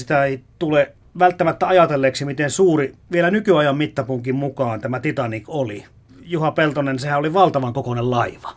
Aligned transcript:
Sitä 0.00 0.24
ei 0.24 0.40
tule 0.58 0.92
välttämättä 1.18 1.66
ajatelleeksi, 1.68 2.24
miten 2.24 2.50
suuri 2.50 2.92
vielä 3.12 3.30
nykyajan 3.30 3.76
mittapunkin 3.76 4.34
mukaan 4.34 4.80
tämä 4.80 5.00
Titanic 5.00 5.44
oli. 5.48 5.84
Juha 6.22 6.50
Peltonen, 6.50 6.98
sehän 6.98 7.18
oli 7.18 7.32
valtavan 7.32 7.72
kokoinen 7.72 8.10
laiva. 8.10 8.52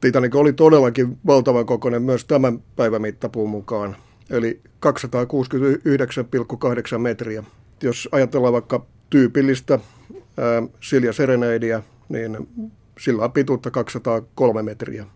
Titanic 0.00 0.34
oli 0.34 0.52
todellakin 0.52 1.18
valtavan 1.26 1.66
kokoinen 1.66 2.02
myös 2.02 2.24
tämän 2.24 2.58
päivän 2.76 3.02
mittapuun 3.02 3.50
mukaan, 3.50 3.96
eli 4.30 4.60
269,8 6.94 6.98
metriä. 6.98 7.44
Jos 7.82 8.08
ajatellaan 8.12 8.52
vaikka 8.52 8.86
tyypillistä 9.10 9.78
ää, 10.38 10.62
Silja 10.80 11.12
Sereneidia, 11.12 11.82
niin 12.08 12.48
sillä 12.98 13.24
on 13.24 13.32
pituutta 13.32 13.70
203 13.70 14.62
metriä. 14.62 15.06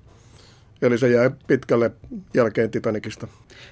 Eli 0.83 0.99
se 0.99 1.09
jää 1.09 1.31
pitkälle 1.47 1.91
jälkeen 2.35 2.71
Titanicista. 2.71 3.29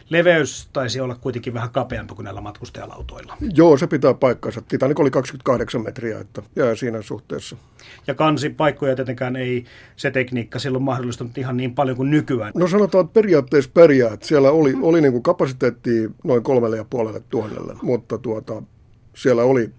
Leveys 0.08 0.68
taisi 0.72 1.00
olla 1.00 1.14
kuitenkin 1.14 1.54
vähän 1.54 1.70
kapeampi 1.70 2.14
kuin 2.14 2.24
näillä 2.24 2.40
matkustajalautoilla. 2.40 3.36
Joo, 3.54 3.76
se 3.76 3.86
pitää 3.86 4.14
paikkansa. 4.14 4.62
Titanic 4.68 5.00
oli 5.00 5.10
28 5.10 5.82
metriä, 5.82 6.20
että 6.20 6.42
jää 6.56 6.74
siinä 6.74 7.02
suhteessa. 7.02 7.56
Ja 8.06 8.14
kansipaikkoja 8.14 8.96
tietenkään 8.96 9.36
ei 9.36 9.64
se 9.96 10.10
tekniikka 10.10 10.58
silloin 10.58 10.84
mahdollistunut 10.84 11.38
ihan 11.38 11.56
niin 11.56 11.74
paljon 11.74 11.96
kuin 11.96 12.10
nykyään. 12.10 12.52
No 12.54 12.68
sanotaan, 12.68 13.04
että 13.04 13.14
periaatteessa 13.14 13.70
pärjää. 13.74 14.12
Että 14.12 14.26
siellä 14.26 14.50
oli, 14.50 14.74
oli 14.82 15.00
niin 15.00 15.12
kuin 15.12 15.22
kapasiteettia 15.22 16.10
noin 16.24 16.42
kolmelle 16.42 16.76
ja 16.76 16.84
puolelle 16.84 17.22
tuhannelle, 17.28 17.74
mutta 17.82 18.18
tuota, 18.18 18.62
siellä 19.16 19.42
oli 19.42 19.70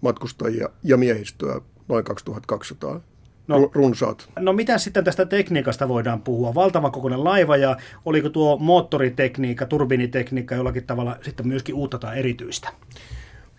matkustajia 0.00 0.68
ja 0.84 0.96
miehistöä 0.96 1.60
noin 1.88 2.04
2200 2.04 3.00
no, 3.50 3.70
runsaat. 3.74 4.28
No 4.38 4.52
mitä 4.52 4.78
sitten 4.78 5.04
tästä 5.04 5.26
tekniikasta 5.26 5.88
voidaan 5.88 6.22
puhua? 6.22 6.54
Valtava 6.54 6.90
kokoinen 6.90 7.24
laiva 7.24 7.56
ja 7.56 7.76
oliko 8.04 8.28
tuo 8.28 8.58
moottoritekniikka, 8.58 9.66
turbiinitekniikka 9.66 10.54
jollakin 10.54 10.84
tavalla 10.84 11.16
sitten 11.22 11.48
myöskin 11.48 11.74
uutta 11.74 11.98
tai 11.98 12.18
erityistä? 12.18 12.68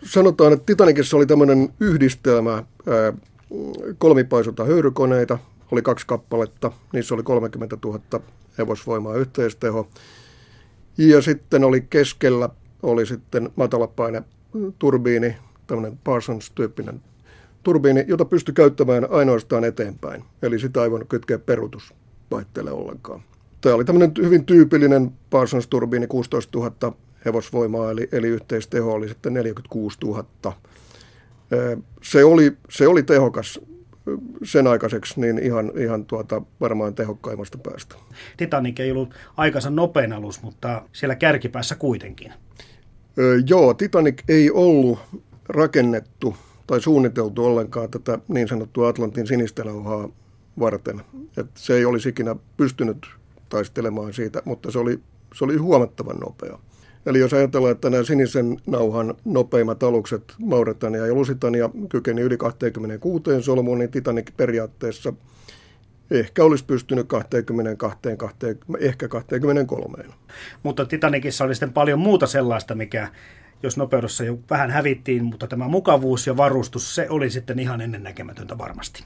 Sanotaan, 0.03 0.53
että 0.53 0.65
Titanicissa 0.65 1.17
oli 1.17 1.25
tämmöinen 1.25 1.69
yhdistelmä 1.79 2.51
ää, 2.51 2.63
kolmipaisuta 3.97 4.65
höyrykoneita, 4.65 5.37
oli 5.71 5.81
kaksi 5.81 6.07
kappaletta, 6.07 6.71
niissä 6.93 7.15
oli 7.15 7.23
30 7.23 7.77
000 7.85 7.99
hevosvoimaa 8.57 9.15
yhteisteho. 9.15 9.87
Ja 10.97 11.21
sitten 11.21 11.63
oli 11.63 11.81
keskellä 11.81 12.49
oli 12.83 13.05
sitten 13.05 13.49
matalapaine 13.55 14.23
turbiini, 14.79 15.35
tämmöinen 15.67 15.99
Parsons-tyyppinen 16.03 17.01
turbiini, 17.63 18.05
jota 18.07 18.25
pystyi 18.25 18.53
käyttämään 18.53 19.07
ainoastaan 19.11 19.63
eteenpäin. 19.63 20.23
Eli 20.41 20.59
sitä 20.59 20.83
ei 20.83 20.91
voinut 20.91 21.09
kytkeä 21.09 21.39
perutusvaihteelle 21.39 22.71
ollenkaan. 22.71 23.21
Tämä 23.61 23.75
oli 23.75 23.85
tämmöinen 23.85 24.11
hyvin 24.21 24.45
tyypillinen 24.45 25.11
Parsons-turbiini, 25.29 26.07
16 26.07 26.59
000 26.59 26.93
hevosvoimaa, 27.25 27.91
eli, 27.91 28.09
eli 28.11 28.27
yhteisteho 28.27 28.93
oli 28.93 29.07
sitten 29.07 29.33
46 29.33 29.97
000. 30.03 30.25
Se 32.03 32.23
oli, 32.23 32.57
se 32.69 32.87
oli 32.87 33.03
tehokas 33.03 33.59
sen 34.43 34.67
aikaiseksi 34.67 35.21
niin 35.21 35.39
ihan, 35.39 35.71
ihan 35.77 36.05
tuota, 36.05 36.41
varmaan 36.61 36.95
tehokkaimmasta 36.95 37.57
päästä. 37.57 37.95
Titanic 38.37 38.79
ei 38.79 38.91
ollut 38.91 39.13
aikansa 39.37 39.69
nopein 39.69 40.13
alus, 40.13 40.41
mutta 40.41 40.81
siellä 40.93 41.15
kärkipäässä 41.15 41.75
kuitenkin. 41.75 42.33
Öö, 43.19 43.39
joo, 43.47 43.73
Titanic 43.73 44.23
ei 44.27 44.51
ollut 44.51 44.99
rakennettu 45.49 46.35
tai 46.71 46.81
suunniteltu 46.81 47.45
ollenkaan 47.45 47.89
tätä 47.89 48.19
niin 48.27 48.47
sanottua 48.47 48.87
Atlantin 48.87 49.27
sinistä 49.27 49.63
nauhaa 49.63 50.09
varten. 50.59 51.01
Et 51.37 51.47
se 51.55 51.75
ei 51.75 51.85
olisi 51.85 52.09
ikinä 52.09 52.35
pystynyt 52.57 53.07
taistelemaan 53.49 54.13
siitä, 54.13 54.41
mutta 54.45 54.71
se 54.71 54.79
oli, 54.79 54.99
se 55.35 55.45
oli 55.45 55.57
huomattavan 55.57 56.17
nopea. 56.17 56.59
Eli 57.05 57.19
jos 57.19 57.33
ajatellaan, 57.33 57.71
että 57.71 57.89
nämä 57.89 58.03
sinisen 58.03 58.57
nauhan 58.67 59.15
nopeimmat 59.25 59.83
alukset, 59.83 60.33
Mauretania 60.39 61.05
ja 61.05 61.13
Lusitania, 61.13 61.69
kykeni 61.89 62.21
yli 62.21 62.37
26 62.37 63.23
solmuun, 63.41 63.77
niin 63.77 63.91
Titanic 63.91 64.27
periaatteessa 64.37 65.13
ehkä 66.11 66.43
olisi 66.43 66.65
pystynyt 66.65 67.07
22, 67.07 67.99
20, 68.17 68.85
ehkä 68.87 69.07
23. 69.07 70.03
Mutta 70.63 70.85
Titanicissa 70.85 71.43
oli 71.43 71.55
sitten 71.55 71.73
paljon 71.73 71.99
muuta 71.99 72.27
sellaista, 72.27 72.75
mikä 72.75 73.07
jos 73.63 73.77
nopeudessa 73.77 74.23
jo 74.23 74.39
vähän 74.49 74.71
hävittiin, 74.71 75.23
mutta 75.23 75.47
tämä 75.47 75.67
mukavuus 75.67 76.27
ja 76.27 76.37
varustus, 76.37 76.95
se 76.95 77.09
oli 77.09 77.29
sitten 77.29 77.59
ihan 77.59 77.81
ennennäkemätöntä 77.81 78.57
varmasti. 78.57 79.03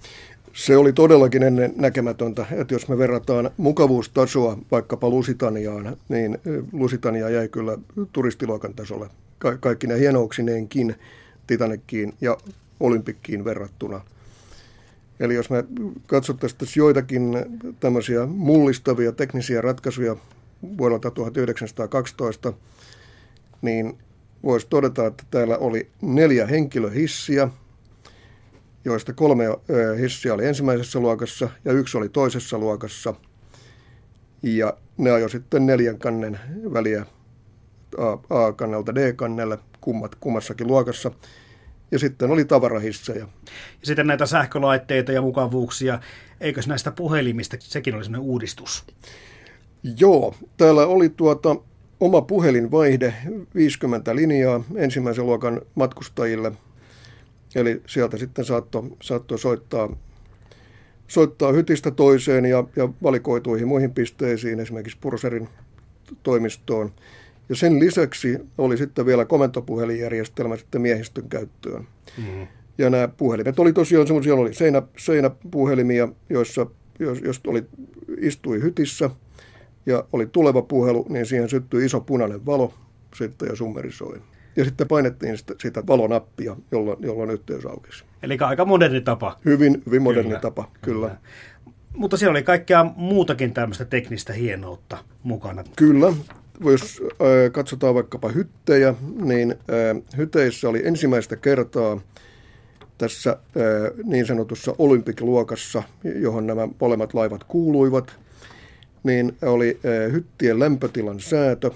Se 0.53 0.77
oli 0.77 0.93
todellakin 0.93 1.43
ennen 1.43 1.73
näkemätöntä, 1.75 2.45
että 2.51 2.73
jos 2.73 2.88
me 2.88 2.97
verrataan 2.97 3.49
mukavuustasoa 3.57 4.57
vaikkapa 4.71 5.09
Lusitaniaan, 5.09 5.97
niin 6.09 6.38
Lusitania 6.71 7.29
jäi 7.29 7.49
kyllä 7.49 7.77
turistiluokan 8.13 8.73
tasolle. 8.73 9.09
Ka- 9.38 9.57
kaikki 9.57 9.88
ne 9.88 9.99
hienouksineenkin 9.99 10.95
Titanikkiin 11.47 12.13
ja 12.22 12.37
Olympikkiin 12.79 13.45
verrattuna. 13.45 14.01
Eli 15.19 15.35
jos 15.35 15.49
me 15.49 15.66
katsottaisiin 16.07 16.81
joitakin 16.81 17.35
tämmöisiä 17.79 18.25
mullistavia 18.25 19.11
teknisiä 19.11 19.61
ratkaisuja 19.61 20.16
vuodelta 20.77 21.11
1912, 21.11 22.53
niin 23.61 23.97
voisi 24.45 24.67
todeta, 24.69 25.06
että 25.06 25.23
täällä 25.31 25.57
oli 25.57 25.89
neljä 26.01 26.45
henkilöhissiä, 26.45 27.47
joista 28.85 29.13
kolme 29.13 29.45
hissiä 30.00 30.33
oli 30.33 30.45
ensimmäisessä 30.45 31.00
luokassa 31.00 31.50
ja 31.66 31.72
yksi 31.72 31.97
oli 31.97 32.09
toisessa 32.09 32.57
luokassa. 32.57 33.13
Ja 34.44 34.78
ne 34.97 35.11
ajoi 35.11 35.29
sitten 35.29 35.66
neljän 35.66 35.97
kannen 35.97 36.39
väliä 36.73 37.05
A-kannelta 38.29 38.95
D-kannelle 38.95 39.59
kummat, 39.81 40.16
kummassakin 40.16 40.67
luokassa. 40.67 41.11
Ja 41.91 42.00
sitten 42.00 42.31
oli 42.31 42.45
tavarahissejä. 42.45 43.19
Ja 43.19 43.28
sitten 43.84 44.07
näitä 44.07 44.25
sähkölaitteita 44.25 45.11
ja 45.11 45.22
mukavuuksia. 45.22 46.00
Eikös 46.41 46.67
näistä 46.67 46.91
puhelimista, 46.91 47.57
sekin 47.59 47.95
oli 47.95 48.03
sellainen 48.03 48.29
uudistus? 48.29 48.85
Joo, 49.97 50.35
täällä 50.57 50.85
oli 50.85 51.09
tuota, 51.09 51.55
oma 52.00 52.22
puhelinvaihde, 52.22 53.13
50 53.56 54.16
linjaa 54.16 54.63
ensimmäisen 54.75 55.25
luokan 55.25 55.61
matkustajille. 55.75 56.51
Eli 57.56 57.81
sieltä 57.88 58.17
sitten 58.17 58.45
saattoi 58.45 58.91
saatto 59.01 59.38
soittaa, 59.38 59.95
soittaa 61.07 61.51
hytistä 61.51 61.91
toiseen 61.91 62.45
ja, 62.45 62.63
ja 62.75 62.89
valikoituihin 63.03 63.67
muihin 63.67 63.94
pisteisiin, 63.94 64.59
esimerkiksi 64.59 64.97
Purserin 65.01 65.50
toimistoon. 66.23 66.91
Ja 67.50 67.55
sen 67.55 67.79
lisäksi 67.79 68.38
oli 68.57 68.78
sitten 68.78 69.05
vielä 69.05 69.25
komentopuhelinjärjestelmä 69.25 70.57
sitten 70.57 70.81
miehistön 70.81 71.29
käyttöön. 71.29 71.88
Mm. 72.17 72.47
Ja 72.78 72.89
nämä 72.89 73.07
puhelimet 73.07 73.59
oli 73.59 73.73
tosiaan 73.73 74.07
semmoisia, 74.07 74.35
oli 74.35 74.53
seinä, 74.53 74.81
seinäpuhelimia, 74.97 76.07
joissa, 76.29 76.66
jos, 77.00 77.22
jos 77.22 77.41
oli, 77.47 77.63
istui 78.22 78.61
hytissä– 78.61 79.09
ja 79.85 80.03
oli 80.13 80.25
tuleva 80.25 80.62
puhelu, 80.62 81.06
niin 81.09 81.25
siihen 81.25 81.50
syttyi 81.50 81.85
iso 81.85 82.01
punainen 82.01 82.46
valo 82.46 82.73
sitten 83.16 83.50
ja 83.50 83.56
summerisoi. 83.56 84.22
Ja 84.56 84.66
sitten 84.66 84.88
painettiin 84.88 85.38
sitä, 85.38 85.53
sitä 85.62 85.84
valonappia, 85.88 86.56
jolloin, 86.72 86.97
jolloin 87.01 87.29
yhteys 87.29 87.66
aukesi. 87.66 88.03
Eli 88.23 88.38
aika 88.40 88.66
moderni 88.66 89.01
tapa. 89.01 89.40
Hyvin, 89.46 89.84
hyvin 89.85 90.01
moderni 90.01 90.29
kyllä. 90.29 90.40
tapa, 90.40 90.68
kyllä. 90.81 91.07
kyllä. 91.07 91.18
Mutta 91.96 92.18
siellä 92.18 92.31
oli 92.31 92.44
kaikkea 92.44 92.85
muutakin 92.96 93.53
tämmöistä 93.53 93.85
teknistä 93.85 94.34
hienoutta 94.34 94.97
mukana. 95.23 95.63
Kyllä. 95.75 96.13
Jos 96.59 97.02
äh, 97.03 97.52
katsotaan 97.52 97.96
vaikkapa 97.96 98.29
hyttejä, 98.29 98.94
niin 99.22 99.52
äh, 99.52 100.17
hyteissä 100.17 100.69
oli 100.69 100.81
ensimmäistä 100.88 101.35
kertaa 101.35 102.02
tässä 102.97 103.29
äh, 103.29 103.38
niin 104.03 104.25
sanotussa 104.25 104.75
olympikluokassa, 104.78 105.84
johon 106.03 106.47
nämä 106.47 106.67
molemmat 106.81 107.13
laivat 107.13 107.44
kuuluivat, 107.44 108.19
niin 109.05 109.38
oli 109.41 109.79
hyttien 110.11 110.59
lämpötilan 110.59 111.19
säätö, 111.19 111.71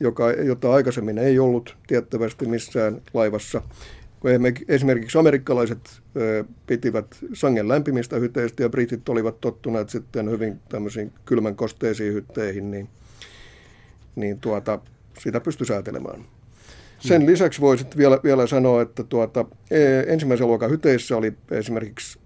joka, 0.00 0.30
jota 0.30 0.72
aikaisemmin 0.72 1.18
ei 1.18 1.38
ollut 1.38 1.76
tiettävästi 1.86 2.46
missään 2.46 3.02
laivassa. 3.14 3.62
Esimerkiksi 4.68 5.18
amerikkalaiset 5.18 6.00
pitivät 6.66 7.06
sangen 7.32 7.68
lämpimistä 7.68 8.16
hyteistä 8.16 8.62
ja 8.62 8.68
britit 8.68 9.08
olivat 9.08 9.40
tottuneet 9.40 9.88
sitten 9.90 10.30
hyvin 10.30 10.60
tämmöisiin 10.68 11.12
kylmän 11.24 11.56
kosteisiin 11.56 12.14
hytteihin, 12.14 12.70
niin, 12.70 12.88
niin 14.16 14.40
tuota, 14.40 14.78
sitä 15.18 15.40
pystyi 15.40 15.66
säätelemään. 15.66 16.24
Sen 16.98 17.26
lisäksi 17.26 17.60
voisit 17.60 17.96
vielä, 17.96 18.20
vielä 18.24 18.46
sanoa, 18.46 18.82
että 18.82 19.04
tuota, 19.04 19.44
eh, 19.70 20.04
ensimmäisen 20.06 20.46
luokan 20.46 20.70
hyteissä 20.70 21.16
oli 21.16 21.32
esimerkiksi 21.50 22.18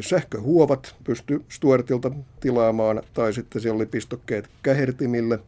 sähköhuovat 0.00 0.94
pysty 1.04 1.42
Stuartilta 1.48 2.10
tilaamaan, 2.40 3.02
tai 3.14 3.32
sitten 3.32 3.62
siellä 3.62 3.76
oli 3.76 3.86
pistokkeet 3.86 4.48
kähertimille. 4.62 5.38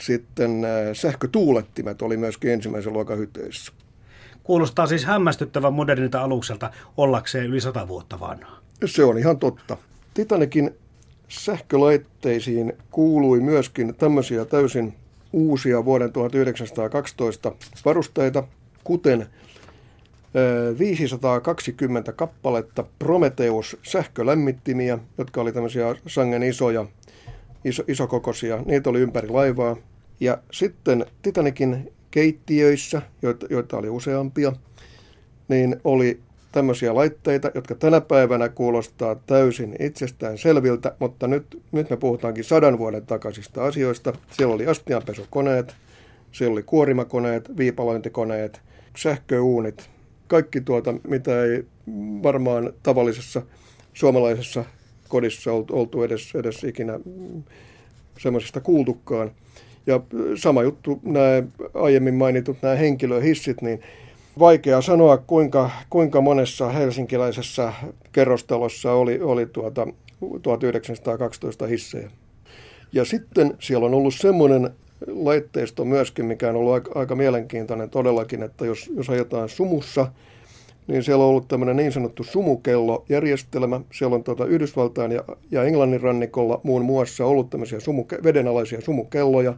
Sitten 0.00 0.62
sähkötuulettimet 0.92 2.02
oli 2.02 2.16
myöskin 2.16 2.50
ensimmäisen 2.50 2.92
luokan 2.92 3.18
hyteissä. 3.18 3.72
Kuulostaa 4.42 4.86
siis 4.86 5.04
hämmästyttävän 5.04 5.72
modernilta 5.72 6.22
alukselta 6.22 6.70
ollakseen 6.96 7.46
yli 7.46 7.60
sata 7.60 7.88
vuotta 7.88 8.20
vanhaa. 8.20 8.60
Se 8.84 9.04
on 9.04 9.18
ihan 9.18 9.38
totta. 9.38 9.76
Titanekin 10.14 10.70
sähkölaitteisiin 11.28 12.72
kuului 12.90 13.40
myöskin 13.40 13.94
tämmöisiä 13.94 14.44
täysin 14.44 14.94
uusia 15.32 15.84
vuoden 15.84 16.12
1912 16.12 17.52
varusteita, 17.84 18.44
kuten 18.84 19.26
520 20.78 22.12
kappaletta 22.12 22.84
Prometheus 22.98 23.76
sähkölämmittimiä, 23.82 24.98
jotka 25.18 25.40
oli 25.40 25.52
tämmöisiä 25.52 25.94
sangen 26.06 26.42
isoja, 26.42 26.86
iso, 27.64 27.82
isokokoisia. 27.88 28.62
Niitä 28.66 28.90
oli 28.90 29.00
ympäri 29.00 29.28
laivaa. 29.28 29.76
Ja 30.20 30.38
sitten 30.52 31.06
Titanikin 31.22 31.92
keittiöissä, 32.10 33.02
joita, 33.22 33.46
joita 33.50 33.76
oli 33.76 33.88
useampia, 33.88 34.52
niin 35.48 35.76
oli 35.84 36.20
tämmöisiä 36.52 36.94
laitteita, 36.94 37.50
jotka 37.54 37.74
tänä 37.74 38.00
päivänä 38.00 38.48
kuulostaa 38.48 39.14
täysin 39.14 39.76
itsestään 39.80 40.38
selviltä, 40.38 40.96
mutta 40.98 41.26
nyt, 41.26 41.62
nyt 41.72 41.90
me 41.90 41.96
puhutaankin 41.96 42.44
sadan 42.44 42.78
vuoden 42.78 43.06
takaisista 43.06 43.64
asioista. 43.64 44.12
Siellä 44.30 44.54
oli 44.54 44.66
astianpesukoneet, 44.66 45.74
siellä 46.32 46.52
oli 46.52 46.62
kuorimakoneet, 46.62 47.56
viipalointikoneet, 47.56 48.60
sähköuunit, 48.96 49.90
kaikki 50.32 50.60
tuota, 50.60 50.94
mitä 51.08 51.44
ei 51.44 51.64
varmaan 52.22 52.72
tavallisessa 52.82 53.42
suomalaisessa 53.94 54.64
kodissa 55.08 55.52
oltu 55.52 56.02
edes, 56.02 56.34
edes 56.34 56.64
ikinä 56.64 57.00
semmoisesta 58.18 58.60
kuultukaan. 58.60 59.30
Ja 59.86 60.00
sama 60.36 60.62
juttu, 60.62 61.00
nämä 61.02 61.42
aiemmin 61.74 62.14
mainitut 62.14 62.56
nämä 62.62 62.74
henkilöhissit, 62.74 63.62
niin 63.62 63.80
vaikea 64.38 64.80
sanoa, 64.80 65.16
kuinka, 65.16 65.70
kuinka 65.90 66.20
monessa 66.20 66.68
helsinkiläisessä 66.68 67.72
kerrostalossa 68.12 68.92
oli, 68.92 69.20
oli 69.20 69.46
tuota 69.46 69.86
1912 70.42 71.66
hissejä. 71.66 72.10
Ja 72.92 73.04
sitten 73.04 73.54
siellä 73.60 73.86
on 73.86 73.94
ollut 73.94 74.14
semmoinen 74.14 74.70
laitteisto 75.06 75.84
myöskin, 75.84 76.24
mikä 76.24 76.48
on 76.48 76.56
ollut 76.56 76.72
aika, 76.72 76.90
aika 76.94 77.16
mielenkiintoinen 77.16 77.90
todellakin, 77.90 78.42
että 78.42 78.66
jos, 78.66 78.90
jos 78.96 79.10
ajetaan 79.10 79.48
sumussa, 79.48 80.06
niin 80.86 81.02
siellä 81.02 81.24
on 81.24 81.30
ollut 81.30 81.48
tämmöinen 81.48 81.76
niin 81.76 81.92
sanottu 81.92 82.24
sumukellojärjestelmä. 82.24 83.80
Siellä 83.92 84.14
on 84.14 84.24
tuota 84.24 84.46
Yhdysvaltain 84.46 85.12
ja, 85.12 85.24
ja 85.50 85.64
Englannin 85.64 86.00
rannikolla 86.00 86.60
muun 86.62 86.84
muassa 86.84 87.26
ollut 87.26 87.50
tämmöisiä 87.50 87.80
sumuke, 87.80 88.18
vedenalaisia 88.22 88.80
sumukelloja, 88.80 89.54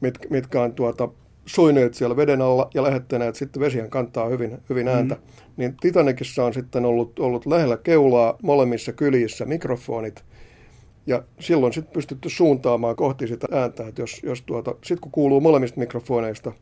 mit, 0.00 0.18
mitkä 0.30 0.62
on 0.62 0.72
tuota, 0.72 1.08
soineet 1.46 1.94
siellä 1.94 2.16
veden 2.16 2.42
alla 2.42 2.70
ja 2.74 2.82
lähettäneet 2.82 3.34
sitten 3.34 3.60
vesien 3.60 3.90
kantaa 3.90 4.28
hyvin, 4.28 4.58
hyvin 4.70 4.88
ääntä. 4.88 5.14
Mm. 5.14 5.20
Niin 5.56 5.76
Titanicissa 5.80 6.44
on 6.44 6.54
sitten 6.54 6.84
ollut, 6.84 7.18
ollut 7.18 7.46
lähellä 7.46 7.76
keulaa 7.76 8.38
molemmissa 8.42 8.92
kylissä 8.92 9.44
mikrofonit– 9.44 10.24
ja 11.06 11.22
silloin 11.40 11.72
sitten 11.72 11.92
pystytty 11.92 12.28
suuntaamaan 12.30 12.96
kohti 12.96 13.28
sitä 13.28 13.46
ääntä, 13.50 13.86
että 13.86 14.02
jos, 14.02 14.20
jos 14.22 14.42
tuota, 14.42 14.70
sitten 14.70 15.00
kun 15.00 15.12
kuuluu 15.12 15.40
molemmista 15.40 15.80
mikrofoneista 15.80 16.52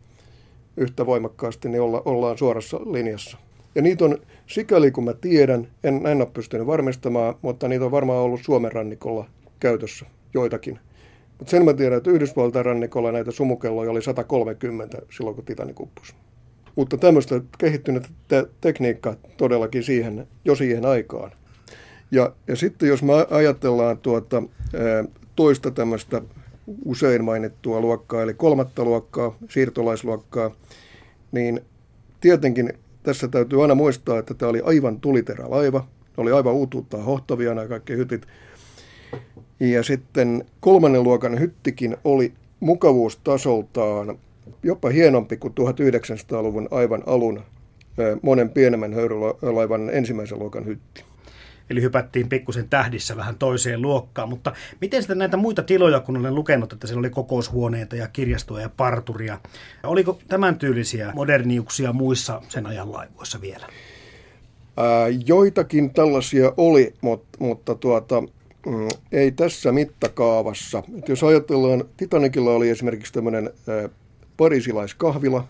yhtä 0.76 1.06
voimakkaasti, 1.06 1.68
niin 1.68 1.82
olla, 1.82 2.02
ollaan 2.04 2.38
suorassa 2.38 2.76
linjassa. 2.76 3.38
Ja 3.74 3.82
niitä 3.82 4.04
on, 4.04 4.18
sikäli 4.46 4.90
kun 4.90 5.04
mä 5.04 5.12
tiedän, 5.12 5.68
en, 5.84 6.06
en 6.06 6.20
ole 6.20 6.30
pystynyt 6.34 6.66
varmistamaan, 6.66 7.34
mutta 7.42 7.68
niitä 7.68 7.84
on 7.84 7.90
varmaan 7.90 8.18
ollut 8.18 8.40
Suomen 8.44 8.72
rannikolla 8.72 9.26
käytössä 9.60 10.06
joitakin. 10.34 10.78
Mutta 11.38 11.50
sen 11.50 11.64
mä 11.64 11.74
tiedän, 11.74 11.98
että 11.98 12.10
Yhdysvaltain 12.10 12.64
rannikolla 12.64 13.12
näitä 13.12 13.30
sumukelloja 13.30 13.90
oli 13.90 14.02
130 14.02 14.98
silloin, 15.16 15.36
kun 15.36 15.44
Titanic 15.44 15.80
upposi. 15.80 16.14
Mutta 16.76 16.96
tämmöistä 16.96 17.40
kehittynyt 17.58 18.08
te- 18.28 18.46
tekniikkaa 18.60 19.14
todellakin 19.36 19.82
siihen, 19.82 20.28
jo 20.44 20.54
siihen 20.54 20.86
aikaan. 20.86 21.32
Ja, 22.10 22.32
ja 22.46 22.56
sitten 22.56 22.88
jos 22.88 23.02
me 23.02 23.12
ajatellaan 23.30 23.98
tuota, 23.98 24.42
toista 25.36 25.70
tämmöistä 25.70 26.22
usein 26.84 27.24
mainittua 27.24 27.80
luokkaa, 27.80 28.22
eli 28.22 28.34
kolmatta 28.34 28.84
luokkaa, 28.84 29.36
siirtolaisluokkaa, 29.48 30.50
niin 31.32 31.60
tietenkin 32.20 32.72
tässä 33.02 33.28
täytyy 33.28 33.62
aina 33.62 33.74
muistaa, 33.74 34.18
että 34.18 34.34
tämä 34.34 34.50
oli 34.50 34.60
aivan 34.64 35.00
tuliterälaiva. 35.00 35.78
Ne 36.16 36.22
oli 36.22 36.32
aivan 36.32 36.54
uutuuttaan 36.54 37.04
hohtavia 37.04 37.54
nämä 37.54 37.68
kaikki 37.68 37.96
hytit. 37.96 38.26
Ja 39.60 39.82
sitten 39.82 40.44
kolmannen 40.60 41.02
luokan 41.02 41.40
hyttikin 41.40 41.96
oli 42.04 42.32
mukavuustasoltaan 42.60 44.18
jopa 44.62 44.88
hienompi 44.88 45.36
kuin 45.36 45.54
1900-luvun 45.60 46.68
aivan 46.70 47.02
alun 47.06 47.42
monen 48.22 48.50
pienemmän 48.50 48.94
höyrylaivan 48.94 49.90
ensimmäisen 49.90 50.38
luokan 50.38 50.66
hytti. 50.66 51.04
Eli 51.70 51.82
hypättiin 51.82 52.28
pikkusen 52.28 52.68
tähdissä 52.68 53.16
vähän 53.16 53.38
toiseen 53.38 53.82
luokkaan. 53.82 54.28
Mutta 54.28 54.52
miten 54.80 55.02
sitten 55.02 55.18
näitä 55.18 55.36
muita 55.36 55.62
tiloja, 55.62 56.00
kun 56.00 56.16
olen 56.16 56.34
lukenut, 56.34 56.72
että 56.72 56.86
siellä 56.86 56.98
oli 56.98 57.10
kokoushuoneita 57.10 57.96
ja 57.96 58.08
kirjastoja 58.08 58.62
ja 58.62 58.70
parturia. 58.76 59.40
Oliko 59.82 60.18
tämän 60.28 60.58
tyylisiä 60.58 61.12
moderniuksia 61.14 61.92
muissa 61.92 62.42
sen 62.48 62.66
ajan 62.66 62.92
laivoissa 62.92 63.40
vielä? 63.40 63.66
Ää, 64.76 65.08
joitakin 65.26 65.94
tällaisia 65.94 66.52
oli, 66.56 66.94
mutta, 67.00 67.38
mutta 67.40 67.74
tuota, 67.74 68.20
mm, 68.20 68.88
ei 69.12 69.32
tässä 69.32 69.72
mittakaavassa. 69.72 70.82
Et 70.98 71.08
jos 71.08 71.22
ajatellaan, 71.24 71.84
Titanicilla 71.96 72.50
oli 72.50 72.68
esimerkiksi 72.68 73.12
tämmöinen 73.12 73.50
parisilaiskahvila, 74.36 75.48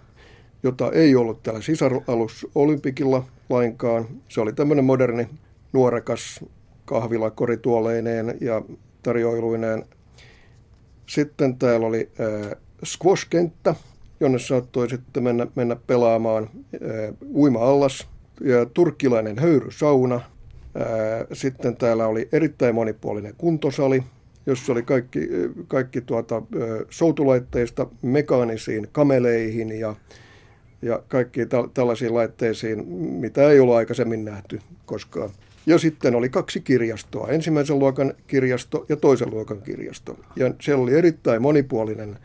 jota 0.63 0.91
ei 0.93 1.17
ollut 1.17 1.43
täällä 1.43 1.63
sisaralus 1.63 2.47
Olympikilla 2.55 3.25
lainkaan. 3.51 4.07
Se 4.29 4.41
oli 4.41 4.53
tämmöinen 4.53 4.85
moderni 4.85 5.29
nuorekas 5.73 6.45
kahvila 6.85 7.31
korituoleineen 7.31 8.39
ja 8.41 8.63
tarjoiluineen. 9.03 9.85
Sitten 11.07 11.57
täällä 11.57 11.87
oli 11.87 12.11
äh, 12.21 12.51
squash-kenttä, 12.85 13.75
jonne 14.21 14.39
saattoi 14.39 14.91
sitten 14.91 15.23
mennä, 15.23 15.47
mennä 15.55 15.77
pelaamaan 15.77 16.43
äh, 16.45 17.15
uima-allas 17.35 18.09
ja 18.41 18.67
turkkilainen 18.67 19.39
höyrysauna. 19.39 20.15
Äh, 20.17 21.27
sitten 21.33 21.77
täällä 21.77 22.07
oli 22.07 22.29
erittäin 22.33 22.75
monipuolinen 22.75 23.35
kuntosali, 23.39 24.03
jossa 24.47 24.73
oli 24.73 24.83
kaikki, 24.83 25.29
kaikki 25.69 26.01
tuota, 26.01 26.43
soutulaitteista 26.91 27.87
mekaanisiin 28.03 28.89
kameleihin 28.93 29.81
ja, 29.81 29.95
ja 30.83 31.03
kaikkiin 31.09 31.49
tällaisiin 31.75 32.15
laitteisiin, 32.15 32.87
mitä 32.97 33.51
ei 33.51 33.61
ollut 33.61 33.75
aikaisemmin 33.75 34.25
nähty 34.25 34.61
koskaan. 34.87 35.31
Ja 35.67 35.79
sitten 35.79 36.15
oli 36.15 36.29
kaksi 36.29 36.61
kirjastoa, 36.61 37.29
ensimmäisen 37.29 37.79
luokan 37.79 38.15
kirjasto 38.27 38.87
ja 38.89 38.97
toisen 38.97 39.31
luokan 39.31 39.63
kirjasto. 39.63 40.19
Ja 40.37 40.55
siellä 40.61 40.83
oli 40.83 40.95
erittäin 40.95 41.43
monipuolinen 41.43 42.19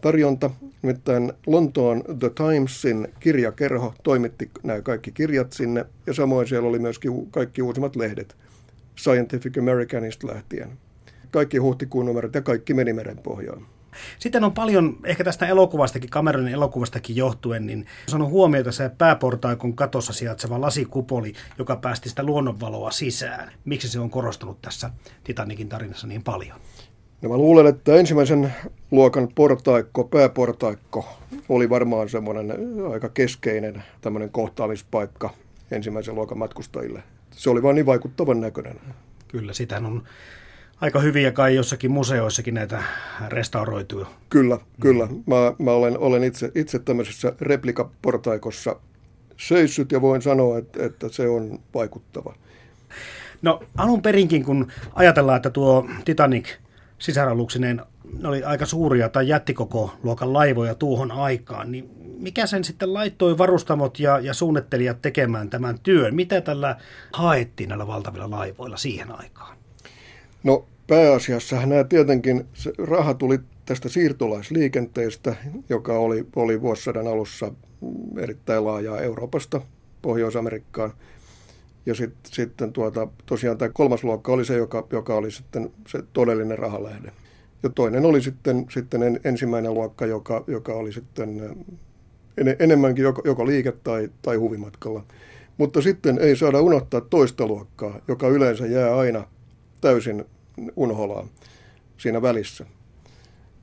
tarjonta. 0.00 0.50
Nimittäin 0.82 1.32
Lontoon 1.46 2.02
The 2.18 2.30
Timesin 2.30 3.08
kirjakerho 3.20 3.94
toimitti 4.02 4.50
nämä 4.62 4.82
kaikki 4.82 5.12
kirjat 5.12 5.52
sinne. 5.52 5.84
Ja 6.06 6.14
samoin 6.14 6.48
siellä 6.48 6.68
oli 6.68 6.78
myöskin 6.78 7.30
kaikki 7.30 7.62
uusimmat 7.62 7.96
lehdet, 7.96 8.36
Scientific 8.98 9.58
Americanista 9.58 10.26
lähtien. 10.26 10.68
Kaikki 11.30 11.58
huhtikuun 11.58 12.06
numerot 12.06 12.34
ja 12.34 12.42
kaikki 12.42 12.74
meni 12.74 12.92
meren 12.92 13.18
pohjaan. 13.18 13.66
Sitten 14.18 14.44
on 14.44 14.52
paljon, 14.52 14.96
ehkä 15.04 15.24
tästä 15.24 15.46
elokuvastakin, 15.46 16.10
Cameronin 16.10 16.54
elokuvastakin 16.54 17.16
johtuen, 17.16 17.66
niin 17.66 17.86
sanon 18.06 18.30
huomiota 18.30 18.72
se 18.72 18.90
pääportaikon 18.98 19.76
katossa 19.76 20.12
sijaitseva 20.12 20.60
lasikupoli, 20.60 21.32
joka 21.58 21.76
päästi 21.76 22.08
sitä 22.08 22.22
luonnonvaloa 22.22 22.90
sisään. 22.90 23.52
Miksi 23.64 23.88
se 23.88 24.00
on 24.00 24.10
korostunut 24.10 24.62
tässä 24.62 24.90
Titanikin 25.24 25.68
tarinassa 25.68 26.06
niin 26.06 26.22
paljon? 26.22 26.58
No 27.22 27.28
mä 27.28 27.36
luulen, 27.36 27.66
että 27.66 27.94
ensimmäisen 27.94 28.54
luokan 28.90 29.28
portaikko, 29.34 30.04
pääportaikko, 30.04 31.18
oli 31.48 31.70
varmaan 31.70 32.08
semmoinen 32.08 32.54
aika 32.92 33.08
keskeinen 33.08 33.82
tämmöinen 34.00 34.30
kohtaamispaikka 34.30 35.30
ensimmäisen 35.70 36.14
luokan 36.14 36.38
matkustajille. 36.38 37.02
Se 37.30 37.50
oli 37.50 37.62
vain 37.62 37.74
niin 37.74 37.86
vaikuttavan 37.86 38.40
näköinen. 38.40 38.80
Kyllä, 39.28 39.52
sitä 39.52 39.76
on 39.76 40.02
aika 40.80 41.00
hyviä 41.00 41.32
kai 41.32 41.54
jossakin 41.54 41.90
museoissakin 41.90 42.54
näitä 42.54 42.82
restauroituja. 43.28 44.06
Kyllä, 44.30 44.58
kyllä. 44.80 45.08
Mä, 45.26 45.36
mä 45.58 45.70
olen, 45.70 45.98
olen 45.98 46.24
itse, 46.24 46.52
itse 46.54 46.78
tämmöisessä 46.78 47.32
replikaportaikossa 47.40 48.76
seissyt 49.36 49.92
ja 49.92 50.00
voin 50.00 50.22
sanoa, 50.22 50.58
että, 50.58 50.86
että 50.86 51.08
se 51.08 51.28
on 51.28 51.58
vaikuttava. 51.74 52.34
No 53.42 53.60
alun 53.76 54.02
perinkin, 54.02 54.44
kun 54.44 54.72
ajatellaan, 54.94 55.36
että 55.36 55.50
tuo 55.50 55.88
Titanic 56.04 56.48
sisaraluksineen 56.98 57.82
oli 58.24 58.44
aika 58.44 58.66
suuria 58.66 59.08
tai 59.08 59.28
jättikoko 59.28 59.92
luokan 60.02 60.32
laivoja 60.32 60.74
tuohon 60.74 61.12
aikaan, 61.12 61.72
niin 61.72 61.90
mikä 62.18 62.46
sen 62.46 62.64
sitten 62.64 62.94
laittoi 62.94 63.38
varustamot 63.38 64.00
ja, 64.00 64.18
ja 64.18 64.34
suunnittelijat 64.34 65.02
tekemään 65.02 65.50
tämän 65.50 65.78
työn? 65.82 66.14
Mitä 66.14 66.40
tällä 66.40 66.76
haettiin 67.12 67.68
näillä 67.68 67.86
valtavilla 67.86 68.30
laivoilla 68.30 68.76
siihen 68.76 69.20
aikaan? 69.20 69.57
No 70.42 70.66
pääasiassa 70.86 71.66
nämä 71.66 71.84
tietenkin, 71.84 72.46
se 72.54 72.72
raha 72.78 73.14
tuli 73.14 73.38
tästä 73.66 73.88
siirtolaisliikenteestä, 73.88 75.36
joka 75.68 75.98
oli, 75.98 76.26
oli 76.36 76.62
vuosisadan 76.62 77.06
alussa 77.06 77.52
erittäin 78.18 78.64
laajaa 78.64 79.00
Euroopasta 79.00 79.60
Pohjois-Amerikkaan. 80.02 80.92
Ja 81.86 81.94
sit, 81.94 82.14
sitten 82.24 82.72
tuota, 82.72 83.08
tosiaan 83.26 83.58
tämä 83.58 83.68
kolmas 83.68 84.04
luokka 84.04 84.32
oli 84.32 84.44
se, 84.44 84.56
joka, 84.56 84.86
joka 84.92 85.14
oli 85.14 85.30
sitten 85.30 85.70
se 85.88 86.02
todellinen 86.12 86.58
rahalähde. 86.58 87.12
Ja 87.62 87.68
toinen 87.68 88.06
oli 88.06 88.22
sitten, 88.22 88.66
sitten 88.70 89.20
ensimmäinen 89.24 89.74
luokka, 89.74 90.06
joka, 90.06 90.44
joka 90.46 90.74
oli 90.74 90.92
sitten 90.92 91.56
en, 92.38 92.56
enemmänkin 92.58 93.02
joko, 93.02 93.22
joko 93.24 93.46
liike- 93.46 93.76
tai, 93.84 94.08
tai 94.22 94.36
huvimatkalla. 94.36 95.04
Mutta 95.56 95.82
sitten 95.82 96.18
ei 96.18 96.36
saada 96.36 96.60
unohtaa 96.60 97.00
toista 97.00 97.46
luokkaa, 97.46 98.00
joka 98.08 98.28
yleensä 98.28 98.66
jää 98.66 98.96
aina 98.96 99.24
täysin 99.80 100.24
unholaan 100.76 101.28
siinä 101.98 102.22
välissä. 102.22 102.66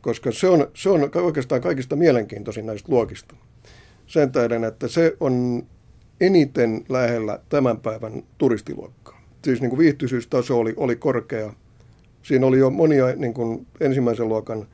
Koska 0.02 0.32
se 0.32 0.48
on, 0.48 0.68
se 0.74 0.90
on 0.90 1.12
oikeastaan 1.16 1.62
kaikista 1.62 1.96
mielenkiintoisin 1.96 2.66
näistä 2.66 2.92
luokista. 2.92 3.36
Sen 4.08 4.32
tähden, 4.32 4.64
että 4.64 4.88
se 4.88 5.18
on 5.20 5.64
eniten 6.22 6.86
lähellä 6.90 7.40
tämän 7.50 7.80
päivän 7.80 8.24
turistiluokkaa. 8.38 9.22
Siis 9.44 9.62
niin 9.62 9.70
kuin 9.70 9.80
viihtyisyystaso 9.80 10.60
oli, 10.60 10.74
oli 10.78 10.96
korkea. 10.96 11.54
Siinä 12.24 12.46
oli 12.46 12.60
jo 12.60 12.70
monia 12.70 13.06
niin 13.16 13.34
kuin 13.34 13.68
ensimmäisen 13.80 14.30
luokan 14.30 14.68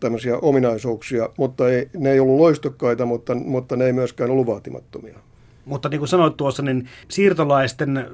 tämmöisiä 0.00 0.36
ominaisuuksia, 0.36 1.30
mutta 1.38 1.68
ei, 1.68 1.88
ne 1.96 2.12
ei 2.12 2.20
ollut 2.20 2.36
loistokkaita, 2.36 3.06
mutta, 3.06 3.34
mutta 3.34 3.76
ne 3.76 3.86
ei 3.86 3.92
myöskään 3.92 4.30
ollut 4.30 4.46
vaatimattomia. 4.46 5.18
Mutta 5.64 5.88
niin 5.88 5.98
kuin 5.98 6.08
sanoit 6.08 6.36
tuossa, 6.36 6.62
niin 6.62 6.88
siirtolaisten 7.08 8.06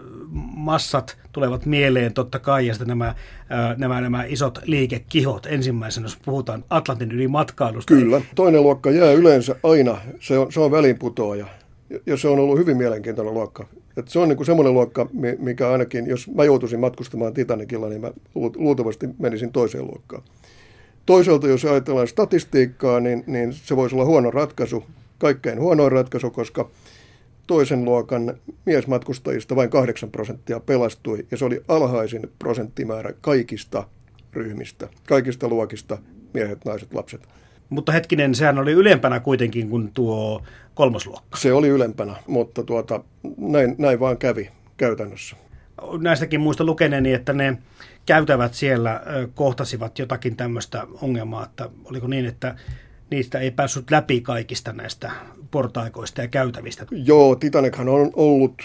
massat 0.57 1.17
tulevat 1.33 1.67
mieleen 1.67 2.15
totta 2.15 2.39
kai, 2.39 2.67
ja 2.67 2.75
sitten 2.75 2.89
nämä, 2.89 3.15
nämä, 3.77 4.01
nämä 4.01 4.25
isot 4.25 4.59
liikekihot 4.65 5.47
ensimmäisenä, 5.47 6.05
jos 6.05 6.19
puhutaan 6.25 6.65
Atlantin 6.71 7.13
yli 7.13 7.29
matkailusta. 7.29 7.95
Kyllä, 7.95 8.21
toinen 8.35 8.63
luokka 8.63 8.91
jää 8.91 9.13
yleensä 9.13 9.57
aina, 9.63 9.99
se 10.21 10.39
on, 10.39 10.53
se 10.53 10.61
on 10.61 10.71
välinputoaja, 10.71 11.47
ja 12.07 12.17
se 12.17 12.29
on 12.29 12.39
ollut 12.39 12.59
hyvin 12.59 12.77
mielenkiintoinen 12.77 13.35
luokka. 13.35 13.67
Et 13.97 14.09
se 14.09 14.19
on 14.19 14.29
niin 14.29 14.37
kuin 14.37 14.47
semmoinen 14.47 14.75
luokka, 14.75 15.07
mikä 15.39 15.71
ainakin, 15.71 16.07
jos 16.07 16.31
mä 16.35 16.45
joutuisin 16.45 16.81
matkustamaan 16.81 17.35
Titanicilla, 17.35 17.89
niin 17.89 18.01
mä 18.01 18.11
luultavasti 18.35 19.09
menisin 19.19 19.53
toiseen 19.53 19.87
luokkaan. 19.87 20.23
Toisaalta, 21.07 21.49
jos 21.49 21.65
ajatellaan 21.65 22.09
statistiikkaa, 22.09 23.01
niin, 23.01 23.25
niin 23.27 23.53
se 23.53 23.77
voisi 23.77 23.95
olla 23.95 24.05
huono 24.05 24.31
ratkaisu, 24.31 24.85
kaikkein 25.19 25.61
huonoin 25.61 25.93
ratkaisu, 25.93 26.31
koska– 26.31 26.69
toisen 27.47 27.85
luokan 27.85 28.35
miesmatkustajista 28.67 29.57
vain 29.57 29.71
8 29.71 30.11
prosenttia 30.11 30.61
pelastui 30.61 31.27
ja 31.31 31.37
se 31.37 31.45
oli 31.45 31.63
alhaisin 31.69 32.31
prosenttimäärä 32.39 33.13
kaikista 33.21 33.89
ryhmistä, 34.33 34.89
kaikista 35.09 35.49
luokista, 35.49 35.99
miehet, 36.35 36.65
naiset, 36.65 36.95
lapset. 36.95 37.29
Mutta 37.69 37.93
hetkinen, 37.93 38.35
sehän 38.35 38.59
oli 38.59 38.73
ylempänä 38.73 39.21
kuitenkin 39.21 39.71
kuin 39.71 39.91
tuo 39.95 40.43
kolmosluokka. 40.75 41.39
Se 41.39 41.53
oli 41.53 41.69
ylempänä, 41.69 42.15
mutta 42.27 42.63
tuota, 42.63 43.05
näin, 43.39 43.75
näin 43.79 44.01
vaan 44.01 44.19
kävi 44.19 44.51
käytännössä. 44.77 45.37
Näistäkin 45.99 46.41
muista 46.41 46.65
lukeneeni, 46.65 47.13
että 47.13 47.33
ne 47.33 47.59
käytävät 48.07 48.55
siellä 48.55 49.03
kohtasivat 49.35 49.99
jotakin 49.99 50.37
tämmöistä 50.37 50.87
ongelmaa, 51.03 51.45
että 51.45 51.69
oliko 51.85 52.07
niin, 52.07 52.27
että 52.27 52.55
niistä 53.11 53.39
ei 53.39 53.51
päässyt 53.51 53.91
läpi 53.91 54.21
kaikista 54.21 54.73
näistä 54.73 55.11
portaikoista 55.53 56.23
ja 56.23 56.29
käytävistä. 56.29 56.87
Joo, 56.91 57.37
Titanichan 57.37 57.89
on 57.89 58.11
ollut 58.15 58.63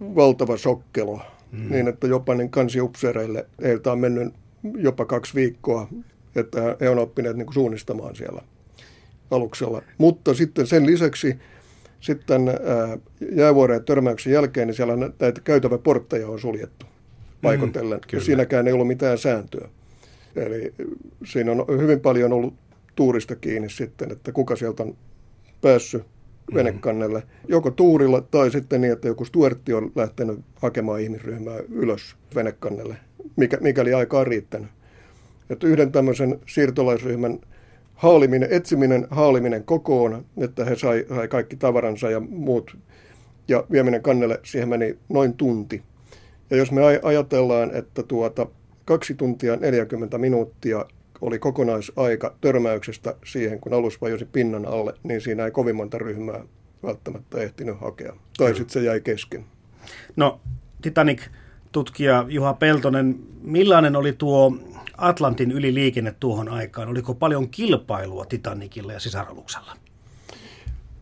valtava 0.00 0.56
sokkelo, 0.56 1.20
mm. 1.52 1.70
niin 1.70 1.88
että 1.88 2.06
jopa 2.06 2.34
niin 2.34 2.50
kansiupseereille 2.50 3.46
heiltä 3.62 3.92
on 3.92 3.98
mennyt 3.98 4.34
jopa 4.76 5.04
kaksi 5.04 5.34
viikkoa, 5.34 5.88
että 6.36 6.76
he 6.80 6.90
on 6.90 6.98
oppineet 6.98 7.36
niin 7.36 7.46
kuin 7.46 7.54
suunnistamaan 7.54 8.16
siellä 8.16 8.42
aluksella. 9.30 9.82
Mutta 9.98 10.34
sitten 10.34 10.66
sen 10.66 10.86
lisäksi 10.86 11.36
sitten 12.00 12.42
jäävuoreen 13.32 13.84
törmäyksen 13.84 14.32
jälkeen, 14.32 14.66
niin 14.66 14.74
siellä 14.74 14.96
näitä 14.96 15.40
käytäväportteja 15.44 16.28
on 16.28 16.40
suljettu 16.40 16.86
paikotellen. 17.42 18.00
Mm, 18.12 18.20
Siinäkään 18.20 18.66
ei 18.66 18.72
ollut 18.72 18.86
mitään 18.86 19.18
sääntöä. 19.18 19.68
Eli 20.36 20.74
siinä 21.24 21.52
on 21.52 21.80
hyvin 21.80 22.00
paljon 22.00 22.32
ollut 22.32 22.54
tuurista 22.96 23.36
kiinni 23.36 23.70
sitten, 23.70 24.12
että 24.12 24.32
kuka 24.32 24.56
sieltä 24.56 24.82
on 24.82 24.96
päässyt 25.60 26.02
venekannelle. 26.54 27.22
Joko 27.48 27.70
tuurilla 27.70 28.20
tai 28.20 28.50
sitten 28.50 28.80
niin, 28.80 28.92
että 28.92 29.08
joku 29.08 29.24
stuertti 29.24 29.72
on 29.72 29.92
lähtenyt 29.94 30.40
hakemaan 30.56 31.00
ihmisryhmää 31.00 31.58
ylös 31.68 32.16
venekannelle, 32.34 32.96
mikä, 33.36 33.58
mikäli 33.60 33.94
aika 33.94 34.18
on 34.18 34.26
riittänyt. 34.26 34.68
Että 35.50 35.66
yhden 35.66 35.92
tämmöisen 35.92 36.40
siirtolaisryhmän 36.46 37.38
haaliminen, 37.94 38.48
etsiminen, 38.52 39.06
haaliminen 39.10 39.64
kokoon, 39.64 40.24
että 40.36 40.64
he 40.64 40.76
sai, 40.76 41.06
sai 41.08 41.28
kaikki 41.28 41.56
tavaransa 41.56 42.10
ja 42.10 42.20
muut, 42.20 42.76
ja 43.48 43.64
vieminen 43.70 44.02
kannelle, 44.02 44.40
siihen 44.42 44.68
meni 44.68 44.98
noin 45.08 45.34
tunti. 45.34 45.82
Ja 46.50 46.56
jos 46.56 46.72
me 46.72 46.80
ajatellaan, 47.02 47.76
että 47.76 48.02
tuota, 48.02 48.46
kaksi 48.84 49.14
tuntia 49.14 49.56
40 49.56 50.18
minuuttia 50.18 50.86
oli 51.20 51.38
kokonaisaika 51.38 52.34
törmäyksestä 52.40 53.14
siihen, 53.24 53.60
kun 53.60 53.74
alus 53.74 54.00
vajosi 54.00 54.24
pinnan 54.24 54.66
alle, 54.66 54.94
niin 55.02 55.20
siinä 55.20 55.44
ei 55.44 55.50
kovin 55.50 55.76
monta 55.76 55.98
ryhmää 55.98 56.44
välttämättä 56.82 57.38
ehtinyt 57.38 57.80
hakea. 57.80 58.16
Tai 58.36 58.54
sitten 58.54 58.70
se 58.70 58.82
jäi 58.82 59.00
kesken. 59.00 59.44
No, 60.16 60.40
Titanic-tutkija 60.82 62.26
Juha 62.28 62.54
Peltonen, 62.54 63.18
millainen 63.42 63.96
oli 63.96 64.12
tuo 64.12 64.52
Atlantin 64.96 65.52
yliliikenne 65.52 66.14
tuohon 66.20 66.48
aikaan? 66.48 66.88
Oliko 66.88 67.14
paljon 67.14 67.48
kilpailua 67.48 68.24
Titanicilla 68.24 68.92
ja 68.92 69.00
sisaraluksella? 69.00 69.76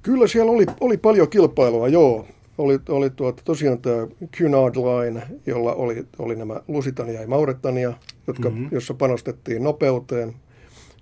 Kyllä 0.02 0.26
siellä 0.26 0.52
oli, 0.52 0.66
oli 0.80 0.96
paljon 0.96 1.30
kilpailua, 1.30 1.88
joo. 1.88 2.26
Oli, 2.58 2.78
oli 2.88 3.10
tuota, 3.10 3.42
tosiaan 3.44 3.78
tämä 3.78 4.06
Cunard 4.36 4.74
Line, 4.76 5.22
jolla 5.46 5.74
oli, 5.74 6.06
oli 6.18 6.36
nämä 6.36 6.60
Lusitania 6.68 7.20
ja 7.20 7.28
Mauretania, 7.28 7.92
jotka, 8.26 8.50
mm-hmm. 8.50 8.68
jossa 8.72 8.94
panostettiin 8.94 9.62
nopeuteen. 9.62 10.34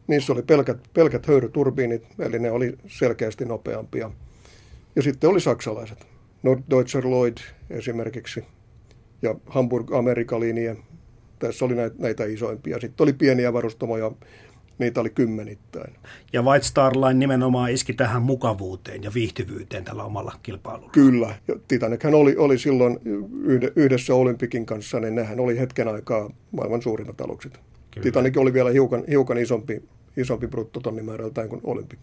Niissä 0.07 0.33
oli 0.33 0.43
pelkät, 0.43 0.79
pelkät 0.95 1.27
höyryturbiinit, 1.27 2.03
eli 2.19 2.39
ne 2.39 2.51
oli 2.51 2.79
selkeästi 2.87 3.45
nopeampia. 3.45 4.11
Ja 4.97 5.03
sitten 5.03 5.31
oli 5.31 5.41
saksalaiset. 5.41 6.07
Norddeutscher 6.43 7.07
Lloyd 7.07 7.37
esimerkiksi 7.71 8.45
ja 9.23 9.35
Hamburg 9.47 9.93
Amerika 9.93 10.41
linje. 10.41 10.77
Tässä 11.39 11.65
oli 11.65 11.75
näitä, 11.75 11.97
näitä 11.99 12.25
isoimpia. 12.25 12.81
Sitten 12.81 13.05
oli 13.05 13.13
pieniä 13.13 13.53
varustamoja, 13.53 14.13
niitä 14.79 15.01
oli 15.01 15.11
kymmenittäin. 15.11 15.95
Ja 16.33 16.43
White 16.43 16.67
Star 16.67 16.93
Line 16.97 17.15
nimenomaan 17.15 17.71
iski 17.71 17.93
tähän 17.93 18.23
mukavuuteen 18.23 19.03
ja 19.03 19.11
viihtyvyyteen 19.15 19.85
tällä 19.85 20.05
omalla 20.05 20.33
kilpailulla. 20.43 20.91
Kyllä. 20.93 21.35
Ja 21.49 21.55
Titanichän 21.69 22.15
oli, 22.15 22.37
oli 22.37 22.59
silloin 22.59 22.99
yhdessä 23.77 24.15
Olympikin 24.15 24.67
kanssa, 24.67 25.01
niin 25.01 25.15
nehän 25.15 25.41
oli 25.41 25.59
hetken 25.59 25.89
aikaa 25.89 26.31
maailman 26.51 26.83
suurimmat 26.83 27.21
alukset. 27.21 27.53
Kyllä. 27.91 28.03
Titanic 28.03 28.37
oli 28.37 28.53
vielä 28.53 28.71
hiukan, 28.71 29.05
hiukan 29.09 29.39
isompi, 29.39 29.83
isompi 30.17 30.47
bruttotonnimäärältään 30.47 31.49
kuin 31.49 31.61
Olympik. 31.65 32.01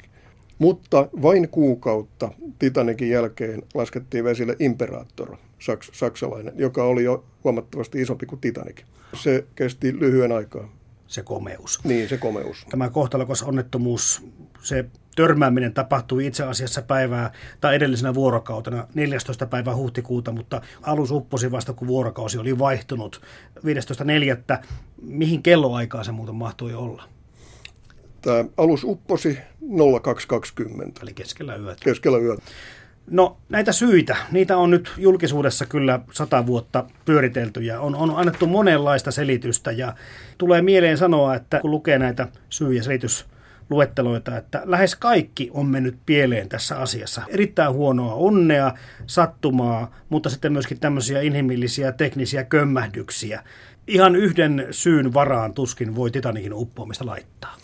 Mutta 0.59 1.09
vain 1.21 1.49
kuukautta 1.49 2.31
Titanicin 2.59 3.09
jälkeen 3.09 3.63
laskettiin 3.73 4.23
vesille 4.23 4.55
Imperator, 4.59 5.35
saks, 5.59 5.89
saksalainen, 5.93 6.53
joka 6.57 6.83
oli 6.83 7.03
jo 7.03 7.25
huomattavasti 7.43 8.01
isompi 8.01 8.25
kuin 8.25 8.41
Titanic. 8.41 8.81
Se 9.13 9.45
kesti 9.55 9.99
lyhyen 9.99 10.31
aikaa. 10.31 10.69
Se 11.13 11.23
komeus. 11.23 11.79
Niin, 11.83 12.09
se 12.09 12.17
komeus. 12.17 12.65
Tämä 12.69 12.89
kohtalokas 12.89 13.43
onnettomuus, 13.43 14.21
se 14.61 14.85
törmääminen 15.15 15.73
tapahtui 15.73 16.25
itse 16.25 16.43
asiassa 16.43 16.81
päivää 16.81 17.31
tai 17.61 17.75
edellisenä 17.75 18.13
vuorokautena 18.13 18.87
14. 18.93 19.45
päivää 19.45 19.75
huhtikuuta, 19.75 20.31
mutta 20.31 20.61
alus 20.81 21.11
upposi 21.11 21.51
vasta 21.51 21.73
kun 21.73 21.87
vuorokausi 21.87 22.37
oli 22.37 22.59
vaihtunut 22.59 23.21
15.4. 23.59 24.63
Mihin 25.01 25.43
kelloaikaan 25.43 26.05
se 26.05 26.11
muuten 26.11 26.35
mahtui 26.35 26.73
olla? 26.73 27.03
Tämä 28.21 28.45
alus 28.57 28.83
upposi 28.83 29.37
0220. 30.03 30.99
Eli 31.03 31.13
keskellä 31.13 31.55
yötä. 31.55 31.85
Keskellä 31.85 32.17
yötä. 32.17 32.43
No 33.07 33.37
näitä 33.49 33.71
syitä, 33.71 34.15
niitä 34.31 34.57
on 34.57 34.71
nyt 34.71 34.91
julkisuudessa 34.97 35.65
kyllä 35.65 35.99
sata 36.11 36.45
vuotta 36.45 36.85
pyöritelty 37.05 37.61
ja 37.61 37.79
on, 37.81 37.95
on 37.95 38.13
annettu 38.15 38.47
monenlaista 38.47 39.11
selitystä 39.11 39.71
ja 39.71 39.93
tulee 40.37 40.61
mieleen 40.61 40.97
sanoa, 40.97 41.35
että 41.35 41.59
kun 41.59 41.71
lukee 41.71 41.99
näitä 41.99 42.27
syy- 42.49 42.73
ja 42.73 42.83
selitysluetteloita, 42.83 44.37
että 44.37 44.61
lähes 44.65 44.95
kaikki 44.95 45.49
on 45.53 45.65
mennyt 45.65 45.97
pieleen 46.05 46.49
tässä 46.49 46.77
asiassa. 46.77 47.21
Erittäin 47.27 47.73
huonoa 47.73 48.13
onnea, 48.13 48.73
sattumaa, 49.07 49.95
mutta 50.09 50.29
sitten 50.29 50.53
myöskin 50.53 50.79
tämmöisiä 50.79 51.21
inhimillisiä 51.21 51.91
teknisiä 51.91 52.43
kömmähdyksiä. 52.43 53.43
Ihan 53.87 54.15
yhden 54.15 54.67
syyn 54.71 55.13
varaan 55.13 55.53
tuskin 55.53 55.95
voi 55.95 56.11
Titanikin 56.11 56.53
uppoamista 56.53 57.05
laittaa. 57.05 57.57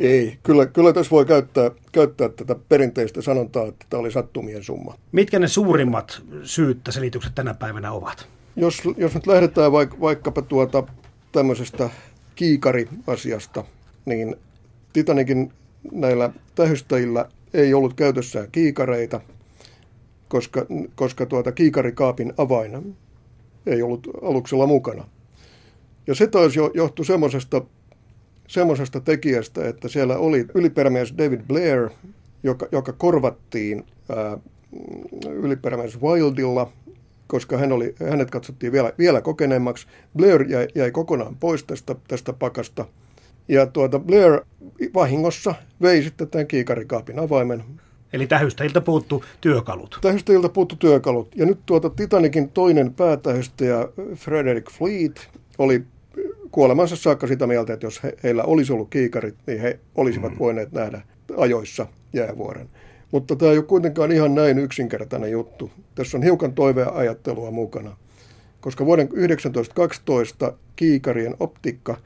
Ei, 0.00 0.38
kyllä, 0.42 0.66
kyllä 0.66 0.92
tässä 0.92 1.10
voi 1.10 1.26
käyttää, 1.26 1.70
käyttää 1.92 2.28
tätä 2.28 2.56
perinteistä 2.68 3.22
sanontaa, 3.22 3.66
että 3.66 3.86
tämä 3.90 4.00
oli 4.00 4.12
sattumien 4.12 4.64
summa. 4.64 4.94
Mitkä 5.12 5.38
ne 5.38 5.48
suurimmat 5.48 6.22
syyt 6.42 6.78
selitykset 6.90 7.34
tänä 7.34 7.54
päivänä 7.54 7.92
ovat? 7.92 8.28
Jos, 8.56 8.82
jos 8.96 9.14
nyt 9.14 9.26
lähdetään 9.26 9.72
vaik, 9.72 10.00
vaikkapa 10.00 10.42
tuota 10.42 10.82
tämmöisestä 11.32 11.90
kiikariasiasta, 12.34 13.64
niin 14.04 14.36
Titanikin 14.92 15.52
näillä 15.92 16.30
tähystäjillä 16.54 17.28
ei 17.54 17.74
ollut 17.74 17.94
käytössään 17.94 18.48
kiikareita, 18.52 19.20
koska, 20.28 20.66
koska 20.94 21.26
tuota 21.26 21.52
kiikarikaapin 21.52 22.32
avain 22.36 22.96
ei 23.66 23.82
ollut 23.82 24.08
aluksella 24.22 24.66
mukana. 24.66 25.04
Ja 26.06 26.14
se 26.14 26.26
taisi 26.26 26.58
jo 26.58 26.70
johtua 26.74 27.04
semmoisesta 27.04 27.62
semmoisesta 28.48 29.00
tekijästä, 29.00 29.68
että 29.68 29.88
siellä 29.88 30.18
oli 30.18 30.46
yliperämies 30.54 31.14
David 31.18 31.40
Blair, 31.48 31.90
joka, 32.42 32.66
joka 32.72 32.92
korvattiin 32.92 33.86
ää, 34.16 34.38
yliperämies 35.30 36.00
Wildilla, 36.00 36.72
koska 37.26 37.58
hän 37.58 37.72
oli, 37.72 37.94
hänet 38.10 38.30
katsottiin 38.30 38.72
vielä, 38.72 38.92
vielä 38.98 39.20
kokeneemmaksi. 39.20 39.86
Blair 40.16 40.42
jäi, 40.48 40.68
jäi 40.74 40.90
kokonaan 40.90 41.36
pois 41.40 41.64
tästä, 41.64 41.94
tästä 42.08 42.32
pakasta. 42.32 42.84
Ja 43.48 43.66
tuota 43.66 43.98
Blair 43.98 44.40
vahingossa 44.94 45.54
vei 45.82 46.02
sitten 46.02 46.28
tämän 46.28 46.46
kiikarikaapin 46.46 47.18
avaimen. 47.18 47.64
Eli 48.12 48.26
tähystäjiltä 48.26 48.80
puuttu 48.80 49.24
työkalut. 49.40 49.98
Tähystäjiltä 50.02 50.48
puuttu 50.48 50.76
työkalut. 50.76 51.28
Ja 51.36 51.46
nyt 51.46 51.58
tuota 51.66 51.90
Titanikin 51.90 52.48
toinen 52.48 52.94
päätähystäjä 52.94 53.88
Frederick 54.14 54.70
Fleet 54.70 55.28
oli 55.58 55.82
kuolemansa 56.50 56.96
saakka 56.96 57.26
sitä 57.26 57.46
mieltä, 57.46 57.72
että 57.72 57.86
jos 57.86 58.02
he, 58.02 58.14
heillä 58.22 58.44
olisi 58.44 58.72
ollut 58.72 58.90
kiikarit, 58.90 59.34
niin 59.46 59.60
he 59.60 59.78
olisivat 59.94 60.32
mm. 60.32 60.38
voineet 60.38 60.72
nähdä 60.72 61.00
ajoissa 61.36 61.86
jäävuoren. 62.12 62.68
Mutta 63.12 63.36
tämä 63.36 63.52
ei 63.52 63.58
ole 63.58 63.64
kuitenkaan 63.64 64.12
ihan 64.12 64.34
näin 64.34 64.58
yksinkertainen 64.58 65.30
juttu. 65.30 65.70
Tässä 65.94 66.16
on 66.16 66.22
hiukan 66.22 66.52
toiveajattelua 66.52 67.50
mukana, 67.50 67.96
koska 68.60 68.86
vuoden 68.86 69.08
1912 69.08 70.52
kiikarien 70.76 71.34
optiikka 71.40 71.96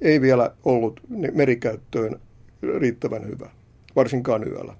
ei 0.00 0.20
vielä 0.20 0.50
ollut 0.64 1.00
merikäyttöön 1.32 2.20
riittävän 2.78 3.26
hyvä, 3.26 3.50
varsinkaan 3.96 4.48
yöllä. 4.48 4.74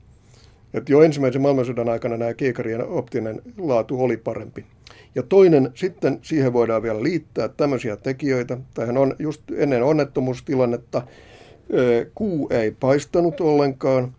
Et 0.74 0.88
jo 0.88 1.02
ensimmäisen 1.02 1.42
maailmansodan 1.42 1.88
aikana 1.88 2.16
nämä 2.16 2.34
kiikarien 2.34 2.88
optinen 2.88 3.42
laatu 3.58 4.02
oli 4.04 4.16
parempi. 4.16 4.64
Ja 5.14 5.22
toinen, 5.22 5.70
sitten 5.74 6.18
siihen 6.22 6.52
voidaan 6.52 6.82
vielä 6.82 7.02
liittää 7.02 7.48
tämmöisiä 7.48 7.96
tekijöitä. 7.96 8.58
Tähän 8.74 8.98
on 8.98 9.16
just 9.18 9.42
ennen 9.54 9.82
onnettomuustilannetta 9.82 11.02
kuu 12.14 12.48
ei 12.50 12.70
paistanut 12.70 13.40
ollenkaan, 13.40 14.14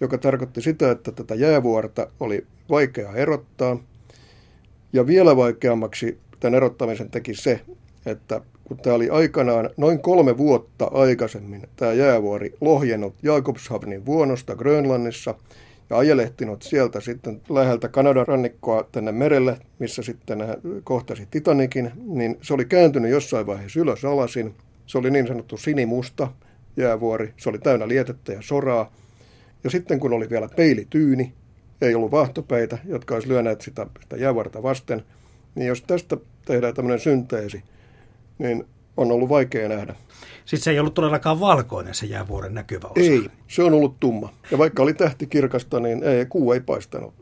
joka 0.00 0.18
tarkoitti 0.18 0.62
sitä, 0.62 0.90
että 0.90 1.12
tätä 1.12 1.34
jäävuorta 1.34 2.06
oli 2.20 2.46
vaikea 2.70 3.12
erottaa. 3.12 3.78
Ja 4.92 5.06
vielä 5.06 5.36
vaikeammaksi 5.36 6.18
tämän 6.40 6.54
erottamisen 6.54 7.10
teki 7.10 7.34
se, 7.34 7.60
että 8.06 8.40
kun 8.64 8.76
tämä 8.76 8.96
oli 8.96 9.10
aikanaan 9.10 9.70
noin 9.76 9.98
kolme 9.98 10.38
vuotta 10.38 10.90
aikaisemmin 10.92 11.62
tämä 11.76 11.92
jäävuori 11.92 12.54
lohjennut 12.60 13.14
Jakobshavnin 13.22 14.06
vuonosta 14.06 14.56
Grönlannissa– 14.56 15.34
ja 15.92 15.98
ajelehtinut 15.98 16.62
sieltä 16.62 17.00
sitten 17.00 17.40
läheltä 17.48 17.88
Kanadan 17.88 18.26
rannikkoa 18.26 18.88
tänne 18.92 19.12
merelle, 19.12 19.58
missä 19.78 20.02
sitten 20.02 20.38
kohtasi 20.84 21.28
Titanikin, 21.30 21.90
niin 22.06 22.38
se 22.42 22.54
oli 22.54 22.64
kääntynyt 22.64 23.10
jossain 23.10 23.46
vaiheessa 23.46 23.80
ylös 23.80 24.04
alasin. 24.04 24.54
Se 24.86 24.98
oli 24.98 25.10
niin 25.10 25.26
sanottu 25.26 25.56
sinimusta 25.56 26.28
jäävuori, 26.76 27.34
se 27.36 27.48
oli 27.48 27.58
täynnä 27.58 27.88
lietettä 27.88 28.32
ja 28.32 28.42
soraa. 28.42 28.92
Ja 29.64 29.70
sitten 29.70 30.00
kun 30.00 30.12
oli 30.12 30.30
vielä 30.30 30.48
peilityyni, 30.56 31.32
ei 31.80 31.94
ollut 31.94 32.10
vahtopeitä, 32.10 32.78
jotka 32.84 33.14
olisi 33.14 33.28
lyöneet 33.28 33.60
sitä, 33.60 33.86
sitä 34.02 34.16
jäävuorta 34.16 34.62
vasten, 34.62 35.02
niin 35.54 35.66
jos 35.66 35.82
tästä 35.82 36.16
tehdään 36.44 36.74
tämmöinen 36.74 37.00
synteesi, 37.00 37.62
niin 38.38 38.64
on 38.96 39.12
ollut 39.12 39.28
vaikea 39.28 39.68
nähdä. 39.68 39.94
Siis 40.44 40.64
se 40.64 40.70
ei 40.70 40.78
ollut 40.78 40.94
todellakaan 40.94 41.40
valkoinen 41.40 41.94
se 41.94 42.06
jäävuoren 42.06 42.54
näkyvä 42.54 42.88
osa. 42.88 43.00
Ei, 43.00 43.28
se 43.48 43.62
on 43.62 43.74
ollut 43.74 44.00
tumma. 44.00 44.32
Ja 44.50 44.58
vaikka 44.58 44.82
oli 44.82 44.94
tähti 44.94 45.26
kirkasta, 45.26 45.80
niin 45.80 46.02
ei, 46.02 46.26
kuu 46.26 46.52
ei 46.52 46.60
paistanut. 46.60 47.14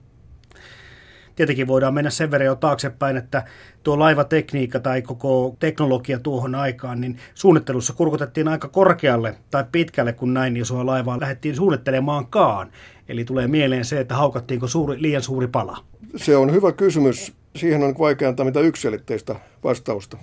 Tietenkin 1.37 1.67
voidaan 1.67 1.95
mennä 1.95 2.11
sen 2.11 2.31
verran 2.31 2.47
jo 2.47 2.55
taaksepäin, 2.55 3.17
että 3.17 3.45
tuo 3.83 3.99
laivatekniikka 3.99 4.81
tai 4.81 5.03
koko 5.03 5.57
teknologia 5.59 6.19
tuohon 6.19 6.55
aikaan, 6.55 7.01
niin 7.01 7.19
suunnittelussa 7.35 7.93
kurkotettiin 7.93 8.49
aika 8.49 8.69
korkealle 8.69 9.35
tai 9.51 9.65
pitkälle, 9.73 10.13
kun 10.13 10.35
näin 10.35 10.57
isoa 10.57 10.87
laivaa 10.87 11.21
lähdettiin 11.21 11.57
suunnittelemaankaan. 11.57 12.71
Eli 13.09 13.25
tulee 13.25 13.47
mieleen 13.47 13.85
se, 13.85 14.01
että 14.01 14.15
haukattiinko 14.15 14.67
suuri, 14.67 15.03
liian 15.03 15.23
suuri 15.23 15.47
pala. 15.47 15.79
Se 16.17 16.37
on 16.37 16.53
hyvä 16.53 16.73
kysymys. 16.73 17.33
Siihen 17.57 17.83
on 17.83 17.95
vaikea 17.99 18.29
antaa 18.29 18.47
mitä 18.47 18.61
yksilitteistä 18.61 19.37
vastausta. 19.65 20.17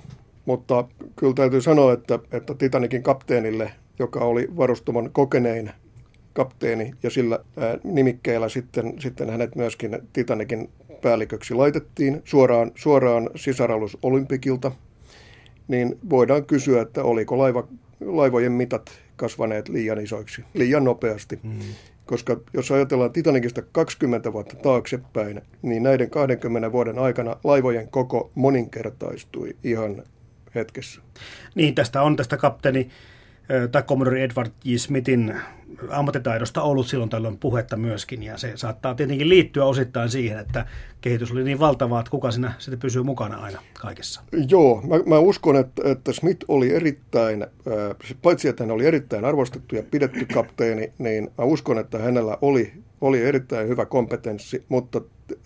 Mutta 0.48 0.88
kyllä 1.16 1.34
täytyy 1.34 1.62
sanoa, 1.62 1.94
että, 1.94 2.20
että 2.32 2.54
Titanikin 2.54 3.04
kapteenille, 3.04 3.72
joka 4.00 4.20
oli 4.20 4.48
varustamon 4.58 5.10
kokenein 5.14 5.72
kapteeni 6.34 6.94
ja 7.04 7.10
sillä 7.10 7.40
ää, 7.58 7.78
nimikkeellä 7.84 8.50
sitten, 8.50 8.94
sitten 9.00 9.30
hänet 9.30 9.56
myöskin 9.56 10.00
Titanikin 10.14 10.70
päälliköksi 11.02 11.54
laitettiin 11.54 12.22
suoraan, 12.26 12.72
suoraan 12.76 13.30
sisaralus 13.36 13.98
Olympikilta, 14.04 14.72
niin 15.68 15.98
voidaan 16.10 16.46
kysyä, 16.46 16.82
että 16.82 17.04
oliko 17.04 17.38
laiva, 17.38 17.68
laivojen 18.06 18.52
mitat 18.52 18.92
kasvaneet 19.16 19.70
liian 19.70 20.00
isoiksi, 20.00 20.44
liian 20.54 20.84
nopeasti. 20.84 21.40
Mm. 21.44 21.60
Koska 22.06 22.40
jos 22.54 22.72
ajatellaan 22.72 23.12
Titanikista 23.12 23.62
20 23.62 24.34
vuotta 24.34 24.56
taaksepäin, 24.56 25.42
niin 25.62 25.84
näiden 25.84 26.10
20 26.10 26.72
vuoden 26.72 27.00
aikana 27.00 27.36
laivojen 27.44 27.88
koko 27.88 28.32
moninkertaistui 28.36 29.56
ihan 29.64 30.04
hetkessä. 30.58 31.02
Niin, 31.56 31.76
tästä 31.76 32.02
on 32.02 32.16
tästä 32.16 32.38
kapteeni 32.38 32.90
tai 33.72 33.84
Commodore 33.84 34.24
Edward 34.24 34.52
J. 34.64 34.76
Smithin 34.76 35.36
ammattitaidosta 35.90 36.62
ollut 36.62 36.88
silloin 36.88 37.10
tällöin 37.10 37.38
puhetta 37.38 37.78
myöskin, 37.78 38.24
ja 38.24 38.38
se 38.38 38.52
saattaa 38.56 38.96
tietenkin 38.96 39.30
liittyä 39.30 39.66
osittain 39.66 40.10
siihen, 40.10 40.40
että 40.40 40.66
kehitys 41.02 41.32
oli 41.32 41.44
niin 41.44 41.60
valtavaa, 41.60 42.00
että 42.00 42.12
kuka 42.12 42.32
siinä 42.32 42.54
sitten 42.60 42.80
pysyy 42.80 43.04
mukana 43.04 43.38
aina 43.38 43.62
kaikessa. 43.82 44.22
Joo, 44.50 44.82
mä, 44.88 44.96
mä 45.06 45.20
uskon, 45.20 45.56
että, 45.56 45.82
että 45.92 46.14
Smith 46.14 46.46
oli 46.48 46.74
erittäin, 46.74 47.46
paitsi 48.22 48.48
että 48.48 48.64
hän 48.64 48.72
oli 48.72 48.86
erittäin 48.86 49.26
arvostettu 49.26 49.76
ja 49.76 49.84
pidetty 49.92 50.26
kapteeni, 50.34 50.94
niin 50.98 51.30
mä 51.38 51.46
uskon, 51.46 51.78
että 51.78 52.00
hänellä 52.00 52.38
oli, 52.42 52.74
oli 53.02 53.22
erittäin 53.22 53.68
hyvä 53.68 53.86
kompetenssi, 53.86 54.64
mutta 54.70 55.02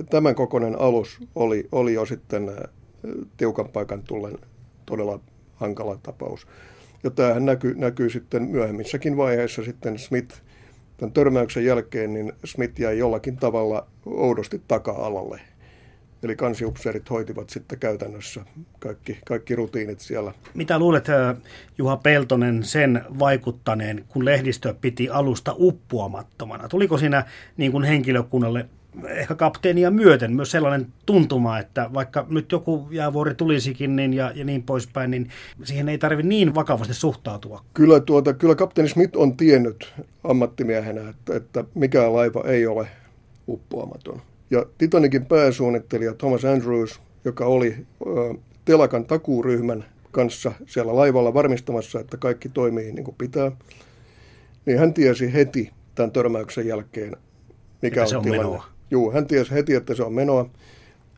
tämän 0.10 0.36
kokoinen 0.36 0.80
alus 0.80 1.20
oli, 1.36 1.68
oli 1.72 1.94
jo 1.94 2.06
sitten 2.06 2.52
tiukan 3.38 3.70
paikan 3.70 4.04
tullen 4.04 4.38
todella 4.92 5.20
hankala 5.56 5.98
tapaus. 6.04 6.48
Ja 7.04 7.10
tämähän 7.10 7.46
näkyy, 7.46 7.76
näkyy 7.76 8.10
sitten 8.10 8.44
myöhemmissäkin 8.44 9.18
vaiheissa 9.18 9.64
sitten 9.64 10.00
Smith, 10.00 10.42
tämän 10.98 11.14
törmäyksen 11.14 11.66
jälkeen, 11.66 12.14
niin 12.14 12.34
Smith 12.46 12.80
jäi 12.80 12.98
jollakin 12.98 13.38
tavalla 13.38 13.88
oudosti 14.06 14.62
taka-alalle. 14.68 15.42
Eli 16.24 16.36
kansiupseerit 16.36 17.10
hoitivat 17.10 17.50
sitten 17.50 17.80
käytännössä 17.80 18.46
kaikki, 18.80 19.18
kaikki 19.26 19.56
rutiinit 19.56 20.00
siellä. 20.00 20.34
Mitä 20.54 20.80
luulet, 20.80 21.10
äh, 21.10 21.36
Juha 21.78 21.98
Peltonen, 21.98 22.64
sen 22.64 23.02
vaikuttaneen, 23.20 24.06
kun 24.08 24.26
lehdistö 24.26 24.76
piti 24.82 25.10
alusta 25.10 25.56
uppuamattomana? 25.58 26.70
Tuliko 26.70 26.98
siinä 26.98 27.26
niin 27.58 27.72
kuin 27.72 27.84
henkilökunnalle 27.84 28.66
ehkä 29.08 29.36
kapteenia 29.36 29.92
myöten 29.92 30.36
myös 30.36 30.52
sellainen 30.52 30.88
tuntuma, 31.06 31.60
että 31.60 31.90
vaikka 31.94 32.26
nyt 32.30 32.52
joku 32.52 32.88
jäävuori 32.92 33.36
tulisikin 33.36 33.96
niin 33.96 34.14
ja, 34.14 34.32
ja 34.36 34.46
niin 34.46 34.64
poispäin, 34.64 35.12
niin 35.12 35.30
siihen 35.64 35.90
ei 35.90 35.98
tarvitse 35.98 36.30
niin 36.30 36.56
vakavasti 36.56 36.94
suhtautua. 36.94 37.66
Kyllä, 37.74 38.00
tuota, 38.00 38.34
kyllä 38.34 38.56
kapteeni 38.56 38.90
Smith 38.90 39.18
on 39.18 39.38
tiennyt 39.38 39.94
ammattimiehenä, 40.24 41.10
että, 41.10 41.36
että 41.36 41.64
mikään 41.76 42.14
laiva 42.14 42.44
ei 42.46 42.68
ole 42.68 42.88
uppoamaton. 43.48 44.22
Ja 44.50 44.66
Titanikin 44.78 45.26
pääsuunnittelija 45.26 46.14
Thomas 46.14 46.46
Andrews, 46.46 47.00
joka 47.26 47.46
oli 47.46 47.76
ö, 48.08 48.34
telakan 48.66 49.06
takuuryhmän 49.06 49.86
kanssa 50.12 50.52
siellä 50.68 50.96
laivalla 50.96 51.34
varmistamassa, 51.34 52.00
että 52.00 52.18
kaikki 52.18 52.50
toimii 52.50 52.92
niin 52.92 53.04
kuin 53.04 53.16
pitää, 53.18 53.52
niin 54.66 54.80
hän 54.80 54.94
tiesi 54.94 55.34
heti 55.34 55.72
tämän 55.96 56.12
törmäyksen 56.12 56.68
jälkeen, 56.68 57.18
mikä 57.82 58.02
on, 58.02 58.16
on 58.18 58.24
tilanne. 58.24 58.44
Menoa. 58.44 58.71
Juu, 58.92 59.12
hän 59.12 59.28
tiesi 59.28 59.52
heti, 59.52 59.76
että 59.76 59.96
se 59.96 60.04
on 60.04 60.14
menoa. 60.14 60.50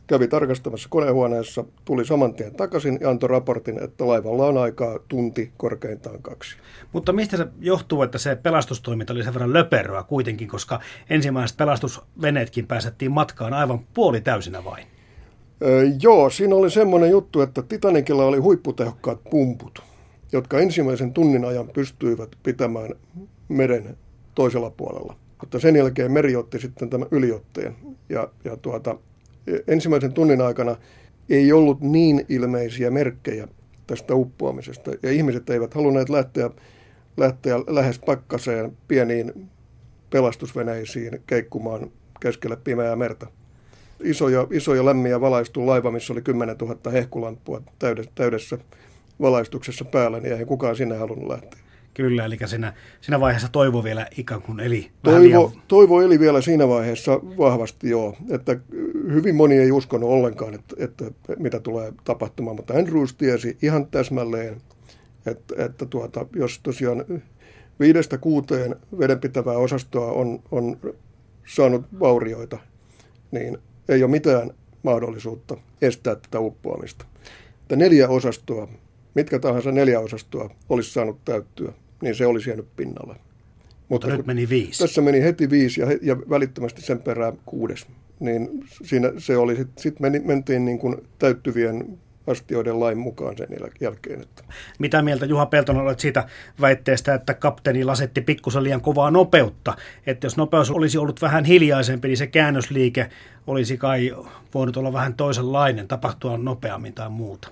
Kävi 0.08 0.28
tarkastamassa 0.28 0.90
konehuoneessa, 0.90 1.64
tuli 1.86 2.06
saman 2.06 2.34
tien 2.34 2.56
takaisin 2.56 2.98
ja 3.02 3.10
antoi 3.10 3.30
raportin, 3.30 3.84
että 3.84 4.08
laivalla 4.08 4.46
on 4.46 4.58
aikaa 4.58 5.00
tunti, 5.08 5.52
korkeintaan 5.58 6.22
kaksi. 6.22 6.58
Mutta 6.94 7.14
mistä 7.14 7.38
se 7.38 7.48
johtuu, 7.60 8.02
että 8.02 8.18
se 8.18 8.36
pelastustoiminta 8.36 9.14
oli 9.14 9.24
sen 9.24 9.34
verran 9.34 9.54
löperöä 9.54 10.04
kuitenkin, 10.04 10.48
koska 10.48 10.80
ensimmäiset 11.10 11.58
pelastusveneetkin 11.58 12.68
pääsettiin 12.68 13.12
matkaan 13.12 13.54
aivan 13.54 13.80
puoli 13.94 14.22
täysinä 14.22 14.64
vain? 14.64 14.88
Öö, 15.64 15.84
joo, 16.02 16.30
siinä 16.30 16.56
oli 16.56 16.70
semmoinen 16.72 17.10
juttu, 17.10 17.42
että 17.42 17.62
Titanikilla 17.62 18.26
oli 18.26 18.38
huipputehokkaat 18.38 19.20
pumput, 19.30 19.84
jotka 20.32 20.60
ensimmäisen 20.60 21.14
tunnin 21.14 21.46
ajan 21.46 21.68
pystyivät 21.68 22.30
pitämään 22.44 22.90
meren 23.50 23.98
toisella 24.36 24.70
puolella. 24.70 25.23
Mutta 25.44 25.60
sen 25.60 25.76
jälkeen 25.76 26.12
meri 26.12 26.36
otti 26.36 26.60
sitten 26.60 26.90
tämän 26.90 27.08
yliotteen. 27.12 27.76
Ja, 28.10 28.30
ja 28.44 28.58
tuota, 28.58 28.96
ensimmäisen 29.68 30.14
tunnin 30.14 30.42
aikana 30.42 30.76
ei 31.30 31.54
ollut 31.54 31.82
niin 31.82 32.26
ilmeisiä 32.30 32.92
merkkejä 32.92 33.48
tästä 33.88 34.16
uppoamisesta. 34.16 34.92
Ja 35.04 35.12
ihmiset 35.12 35.50
eivät 35.50 35.74
halunneet 35.74 36.10
lähteä, 36.10 36.50
lähteä 37.18 37.60
lähes 37.60 38.00
pakkaseen 38.00 38.78
pieniin 38.88 39.50
pelastusveneisiin 40.10 41.24
keikkumaan 41.28 41.92
keskelle 42.20 42.58
pimeää 42.64 42.96
merta. 42.96 43.28
Isoja, 44.04 44.48
isoja 44.52 44.86
lämmiä 44.86 45.22
valaistu 45.22 45.66
laiva, 45.68 45.92
missä 45.92 46.14
oli 46.14 46.22
10 46.22 46.56
000 46.58 46.92
hehkulampua 46.92 47.62
täydessä, 47.80 48.12
täydessä 48.16 48.58
valaistuksessa 49.22 49.86
päällä, 49.86 50.20
niin 50.20 50.32
eihän 50.32 50.48
kukaan 50.48 50.76
sinne 50.76 50.98
halunnut 50.98 51.30
lähteä. 51.30 51.60
Kyllä, 51.94 52.26
eli 52.26 52.38
siinä, 52.46 52.74
siinä 53.02 53.20
vaiheessa 53.20 53.50
toivo 53.50 53.84
vielä 53.84 54.08
ikään 54.18 54.42
kuin 54.42 54.60
eli 54.60 54.92
toivo, 55.04 55.20
liian... 55.20 55.64
toivo 55.68 56.02
eli 56.02 56.20
vielä 56.20 56.42
siinä 56.42 56.68
vaiheessa 56.68 57.20
vahvasti, 57.38 57.90
joo. 57.90 58.18
Että 58.30 58.60
hyvin 59.12 59.36
moni 59.36 59.58
ei 59.58 59.72
uskonut 59.72 60.10
ollenkaan, 60.10 60.54
että, 60.54 60.76
että 60.80 61.06
mitä 61.40 61.60
tulee 61.60 61.94
tapahtumaan, 62.04 62.56
mutta 62.56 62.74
Andrews 62.74 63.14
tiesi 63.14 63.58
ihan 63.62 63.88
täsmälleen, 63.88 64.62
että, 65.26 65.66
että 65.66 65.86
tuota, 65.86 66.26
jos 66.36 66.60
tosiaan 66.64 67.06
viidestä 67.80 68.18
kuuteen 68.18 68.76
vedenpitävää 69.00 69.58
osastoa 69.58 70.12
on, 70.12 70.40
on 70.52 70.78
saanut 71.46 71.86
vaurioita, 72.00 72.58
niin 73.32 73.58
ei 73.90 74.04
ole 74.04 74.12
mitään 74.12 74.52
mahdollisuutta 74.84 75.58
estää 75.82 76.16
tätä 76.16 76.40
uppoamista. 76.40 77.06
Että 77.62 77.76
neljä 77.76 78.10
osastoa, 78.10 78.68
mitkä 79.16 79.40
tahansa 79.40 79.72
neljä 79.72 80.00
osastoa 80.00 80.50
olisi 80.70 80.94
saanut 80.94 81.26
täyttyä, 81.26 81.74
niin 82.04 82.16
se 82.16 82.26
olisi 82.26 82.50
jäänyt 82.50 82.68
pinnalle. 82.76 83.16
Mutta, 83.90 84.08
nyt 84.08 84.26
meni 84.26 84.50
viisi. 84.50 84.84
Tässä 84.84 85.02
meni 85.02 85.22
heti 85.22 85.50
viisi 85.50 85.82
ja, 85.82 85.88
ja 86.02 86.18
välittömästi 86.30 86.82
sen 86.82 87.02
perään 87.02 87.34
kuudes. 87.46 87.86
Niin 88.20 88.50
siinä 88.84 89.12
se 89.18 89.38
oli, 89.38 89.56
sitten 89.56 89.84
sit 89.84 90.00
meni, 90.00 90.20
mentiin 90.20 90.66
niin 90.66 90.80
kuin 90.80 90.98
täyttyvien 91.20 92.00
astioiden 92.28 92.80
lain 92.80 92.98
mukaan 92.98 93.38
sen 93.38 93.48
jälkeen. 93.82 94.22
Että. 94.22 94.44
Mitä 94.80 95.02
mieltä 95.02 95.26
Juha 95.26 95.46
Peltonen 95.46 95.82
olet 95.82 96.00
siitä 96.00 96.28
väitteestä, 96.62 97.14
että 97.14 97.34
kapteeni 97.34 97.84
lasetti 97.84 98.22
pikkusen 98.22 98.64
liian 98.64 98.82
kovaa 98.82 99.12
nopeutta? 99.12 99.74
Että 100.06 100.26
jos 100.26 100.38
nopeus 100.38 100.72
olisi 100.72 100.98
ollut 100.98 101.22
vähän 101.22 101.46
hiljaisempi, 101.46 102.08
niin 102.08 102.18
se 102.18 102.28
käännösliike 102.28 103.10
olisi 103.48 103.78
kai 103.78 104.16
voinut 104.54 104.78
olla 104.78 104.94
vähän 104.94 105.14
toisenlainen, 105.14 105.88
tapahtua 105.88 106.38
nopeammin 106.38 106.94
tai 106.94 107.10
muuta. 107.10 107.48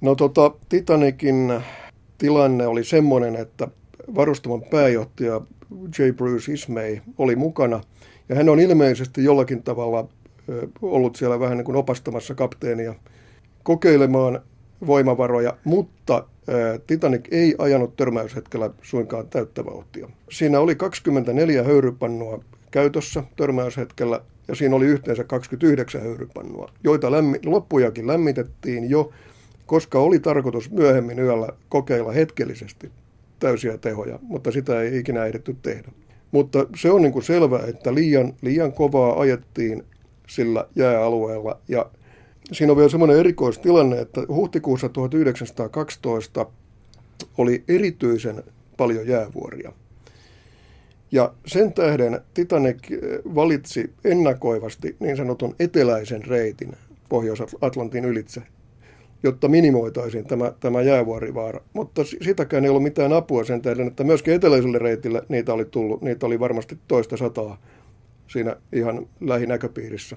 No 0.00 0.14
tota, 0.14 0.52
Titanikin 0.68 1.52
tilanne 2.20 2.66
oli 2.66 2.84
semmoinen, 2.84 3.36
että 3.36 3.68
varustamon 4.14 4.62
pääjohtaja 4.62 5.40
J. 5.98 6.10
Bruce 6.16 6.52
Ismay 6.52 6.98
oli 7.18 7.36
mukana, 7.36 7.80
ja 8.28 8.36
hän 8.36 8.48
on 8.48 8.60
ilmeisesti 8.60 9.24
jollakin 9.24 9.62
tavalla 9.62 10.08
ollut 10.82 11.16
siellä 11.16 11.40
vähän 11.40 11.56
niin 11.56 11.64
kuin 11.64 11.76
opastamassa 11.76 12.34
kapteenia– 12.34 12.94
kokeilemaan 13.62 14.40
voimavaroja, 14.86 15.56
mutta 15.64 16.24
Titanic 16.86 17.28
ei 17.30 17.54
ajanut 17.58 17.96
törmäyshetkellä 17.96 18.70
suinkaan 18.82 19.28
täyttä 19.28 19.64
vauhtia. 19.64 20.08
Siinä 20.30 20.60
oli 20.60 20.74
24 20.74 21.62
höyrypannua 21.62 22.44
käytössä 22.70 23.24
törmäyshetkellä 23.36 24.20
ja 24.48 24.54
siinä 24.54 24.76
oli 24.76 24.86
yhteensä 24.86 25.24
29 25.24 26.00
höyrypannua, 26.00 26.70
joita 26.84 27.10
lämmi, 27.10 27.38
loppujakin 27.44 28.06
lämmitettiin 28.06 28.90
jo, 28.90 29.10
koska 29.70 29.98
oli 29.98 30.20
tarkoitus 30.20 30.70
myöhemmin 30.70 31.18
yöllä 31.18 31.48
kokeilla 31.68 32.12
hetkellisesti 32.12 32.90
täysiä 33.40 33.78
tehoja, 33.78 34.18
mutta 34.22 34.50
sitä 34.52 34.80
ei 34.80 34.98
ikinä 34.98 35.24
ehditty 35.24 35.56
tehdä. 35.62 35.88
Mutta 36.30 36.66
se 36.76 36.90
on 36.90 37.02
niin 37.02 37.12
kuin 37.12 37.22
selvää, 37.22 37.66
että 37.66 37.94
liian, 37.94 38.34
liian 38.42 38.72
kovaa 38.72 39.20
ajettiin 39.20 39.84
sillä 40.26 40.66
jääalueella 40.76 41.58
ja 41.68 41.90
Siinä 42.52 42.72
on 42.72 42.76
vielä 42.76 42.90
semmoinen 42.90 43.18
erikoistilanne, 43.18 44.00
että 44.00 44.20
huhtikuussa 44.28 44.88
1912 44.88 46.46
oli 47.38 47.64
erityisen 47.68 48.42
paljon 48.76 49.06
jäävuoria. 49.06 49.72
Ja 51.12 51.34
sen 51.46 51.72
tähden 51.72 52.20
Titanic 52.34 52.90
eh, 52.90 52.98
valitsi 53.34 53.90
ennakoivasti 54.04 54.96
niin 55.00 55.16
sanotun 55.16 55.54
eteläisen 55.58 56.24
reitin 56.24 56.72
Pohjois-Atlantin 57.08 58.04
ylitse, 58.04 58.42
jotta 59.22 59.48
minimoitaisiin 59.48 60.26
tämä, 60.26 60.52
tämä 60.60 60.82
jäävuorivaara. 60.82 61.60
Mutta 61.72 62.04
sitäkään 62.04 62.64
ei 62.64 62.70
ollut 62.70 62.82
mitään 62.82 63.12
apua 63.12 63.44
sen 63.44 63.62
tähden, 63.62 63.86
että 63.86 64.04
myöskin 64.04 64.34
eteläiselle 64.34 64.78
reitille 64.78 65.22
niitä 65.28 65.52
oli 65.52 65.64
tullut, 65.64 66.02
niitä 66.02 66.26
oli 66.26 66.40
varmasti 66.40 66.78
toista 66.88 67.16
sataa 67.16 67.60
siinä 68.26 68.56
ihan 68.72 69.06
lähinäköpiirissä. 69.20 70.16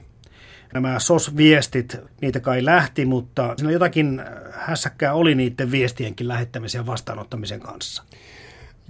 Nämä 0.73 0.99
SOS-viestit, 0.99 1.97
niitä 2.21 2.39
kai 2.39 2.65
lähti, 2.65 3.05
mutta 3.05 3.53
siinä 3.57 3.71
jotakin 3.71 4.21
hässäkkää 4.51 5.13
oli 5.13 5.35
niiden 5.35 5.71
viestienkin 5.71 6.27
lähettämisen 6.27 6.79
ja 6.79 6.85
vastaanottamisen 6.85 7.59
kanssa. 7.59 8.03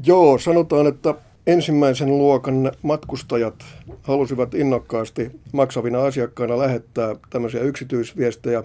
Joo, 0.06 0.38
sanotaan, 0.38 0.88
että 0.88 1.16
ensimmäisen 1.48 2.10
luokan 2.10 2.72
matkustajat 2.82 3.66
halusivat 4.02 4.54
innokkaasti 4.54 5.32
maksavina 5.52 6.04
asiakkaina 6.04 6.58
lähettää 6.58 7.16
tämmöisiä 7.30 7.62
yksityisviestejä, 7.62 8.64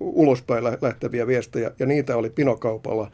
ulospäin 0.00 0.64
lähteviä 0.64 1.26
viestejä, 1.26 1.70
ja 1.78 1.86
niitä 1.86 2.16
oli 2.16 2.30
pinokaupalla 2.30 3.10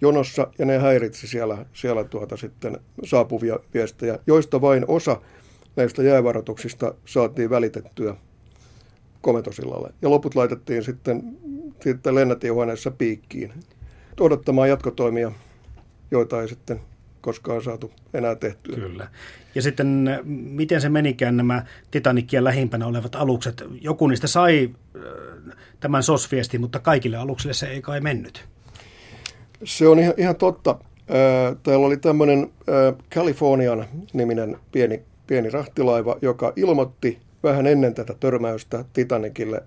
jonossa, 0.00 0.46
ja 0.58 0.66
ne 0.66 0.78
häiritsi 0.78 1.26
siellä, 1.28 1.66
siellä 1.72 2.04
tuota 2.04 2.36
sitten 2.36 2.78
saapuvia 3.04 3.58
viestejä, 3.74 4.18
joista 4.26 4.60
vain 4.60 4.84
osa 4.88 5.20
näistä 5.76 6.02
jäävaroituksista 6.02 6.94
saatiin 7.04 7.50
välitettyä 7.50 8.14
komentosillalle. 9.20 9.92
Ja 10.02 10.10
loput 10.10 10.34
laitettiin 10.34 10.84
sitten, 10.84 11.22
sitten 11.82 12.14
lennätinhuoneessa 12.14 12.90
piikkiin 12.90 13.52
odottamaan 14.20 14.68
jatkotoimia, 14.68 15.32
joita 16.10 16.42
ei 16.42 16.48
sitten 16.48 16.80
koskaan 17.28 17.62
saatu 17.62 17.92
enää 18.14 18.34
tehtyä. 18.34 18.76
Kyllä. 18.76 19.08
Ja 19.54 19.62
sitten 19.62 20.10
miten 20.24 20.80
se 20.80 20.88
menikään 20.88 21.36
nämä 21.36 21.64
Titanikia 21.90 22.44
lähimpänä 22.44 22.86
olevat 22.86 23.14
alukset? 23.14 23.64
Joku 23.80 24.08
niistä 24.08 24.26
sai 24.26 24.70
äh, 24.96 25.02
tämän 25.80 26.02
SOS-viestin, 26.02 26.60
mutta 26.60 26.78
kaikille 26.78 27.16
aluksille 27.16 27.54
se 27.54 27.66
ei 27.66 27.82
kai 27.82 28.00
mennyt. 28.00 28.44
Se 29.64 29.88
on 29.88 29.98
ihan, 29.98 30.14
ihan 30.16 30.36
totta. 30.36 30.70
Äh, 30.70 31.56
täällä 31.62 31.86
oli 31.86 31.96
tämmöinen 31.96 32.50
äh, 32.68 32.94
Californian 33.14 33.84
niminen 34.12 34.56
pieni, 34.72 35.02
pieni 35.26 35.50
rahtilaiva, 35.50 36.16
joka 36.22 36.52
ilmoitti 36.56 37.18
vähän 37.42 37.66
ennen 37.66 37.94
tätä 37.94 38.14
törmäystä 38.20 38.84
Titanicille 38.92 39.62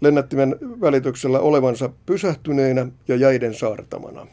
lennättimen 0.00 0.56
välityksellä 0.80 1.40
olevansa 1.40 1.90
pysähtyneenä 2.06 2.86
ja 3.08 3.16
jäiden 3.16 3.54
saartamana. 3.54 4.26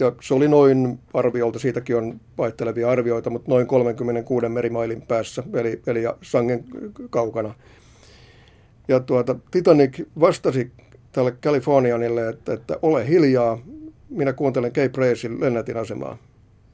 Ja 0.00 0.12
se 0.20 0.34
oli 0.34 0.48
noin 0.48 0.98
arviolta, 1.14 1.58
siitäkin 1.58 1.96
on 1.96 2.20
vaihtelevia 2.38 2.90
arvioita, 2.90 3.30
mutta 3.30 3.50
noin 3.50 3.66
36 3.66 4.48
merimailin 4.48 5.02
päässä, 5.02 5.42
eli, 5.54 5.80
eli 5.86 6.02
sangen 6.22 6.64
kaukana. 7.10 7.54
Ja 8.88 9.00
tuota, 9.00 9.36
Titanic 9.50 10.06
vastasi 10.20 10.70
tälle 11.12 11.32
Kalifornianille, 11.32 12.28
että, 12.28 12.52
että 12.52 12.78
ole 12.82 13.08
hiljaa, 13.08 13.58
minä 14.08 14.32
kuuntelen 14.32 14.72
Cape 14.72 14.90
Racing 14.96 15.40
lennätin 15.40 15.76
asemaa. 15.76 16.18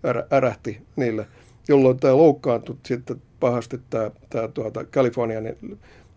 Ärä, 0.06 0.26
ärähti 0.32 0.80
niille, 0.96 1.26
jolloin 1.68 1.96
tämä 1.96 2.16
loukkaantui 2.16 2.76
sitten 2.86 3.22
pahasti 3.40 3.80
tämä, 3.90 4.10
tämä 4.30 4.48
tuota 4.48 4.84
Kalifornian 4.84 5.44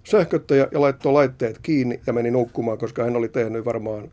sähköttäjä 0.03 0.67
ja 0.71 0.81
laittoi 0.81 1.13
laitteet 1.13 1.59
kiinni 1.63 1.99
ja 2.07 2.13
meni 2.13 2.31
nukkumaan, 2.31 2.77
koska 2.77 3.03
hän 3.03 3.15
oli 3.15 3.29
tehnyt 3.29 3.65
varmaan 3.65 4.11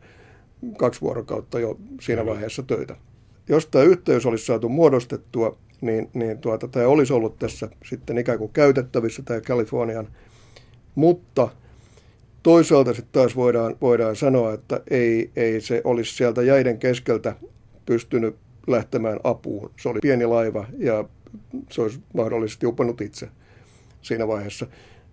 kaksi 0.77 1.01
vuorokautta 1.01 1.59
jo 1.59 1.77
siinä 2.01 2.25
vaiheessa 2.25 2.63
töitä. 2.63 2.95
Jos 3.49 3.65
tämä 3.65 3.83
yhteys 3.83 4.25
olisi 4.25 4.45
saatu 4.45 4.69
muodostettua, 4.69 5.57
niin, 5.81 6.09
niin 6.13 6.37
tuota, 6.37 6.67
tämä 6.67 6.87
olisi 6.87 7.13
ollut 7.13 7.39
tässä 7.39 7.69
sitten 7.85 8.17
ikään 8.17 8.37
kuin 8.37 8.53
käytettävissä, 8.53 9.23
tämä 9.23 9.41
Kalifornian, 9.41 10.07
mutta 10.95 11.49
toisaalta 12.43 12.93
sitten 12.93 13.11
taas 13.11 13.35
voidaan, 13.35 13.75
voidaan 13.81 14.15
sanoa, 14.15 14.53
että 14.53 14.81
ei, 14.89 15.31
ei 15.35 15.61
se 15.61 15.81
olisi 15.83 16.15
sieltä 16.15 16.43
jäiden 16.43 16.79
keskeltä 16.79 17.35
pystynyt 17.85 18.35
lähtemään 18.67 19.19
apuun. 19.23 19.71
Se 19.81 19.89
oli 19.89 19.99
pieni 19.99 20.25
laiva 20.25 20.65
ja 20.77 21.05
se 21.71 21.81
olisi 21.81 21.99
mahdollisesti 22.13 22.65
uponnut 22.65 23.01
itse 23.01 23.29
siinä 24.01 24.27
vaiheessa. 24.27 24.67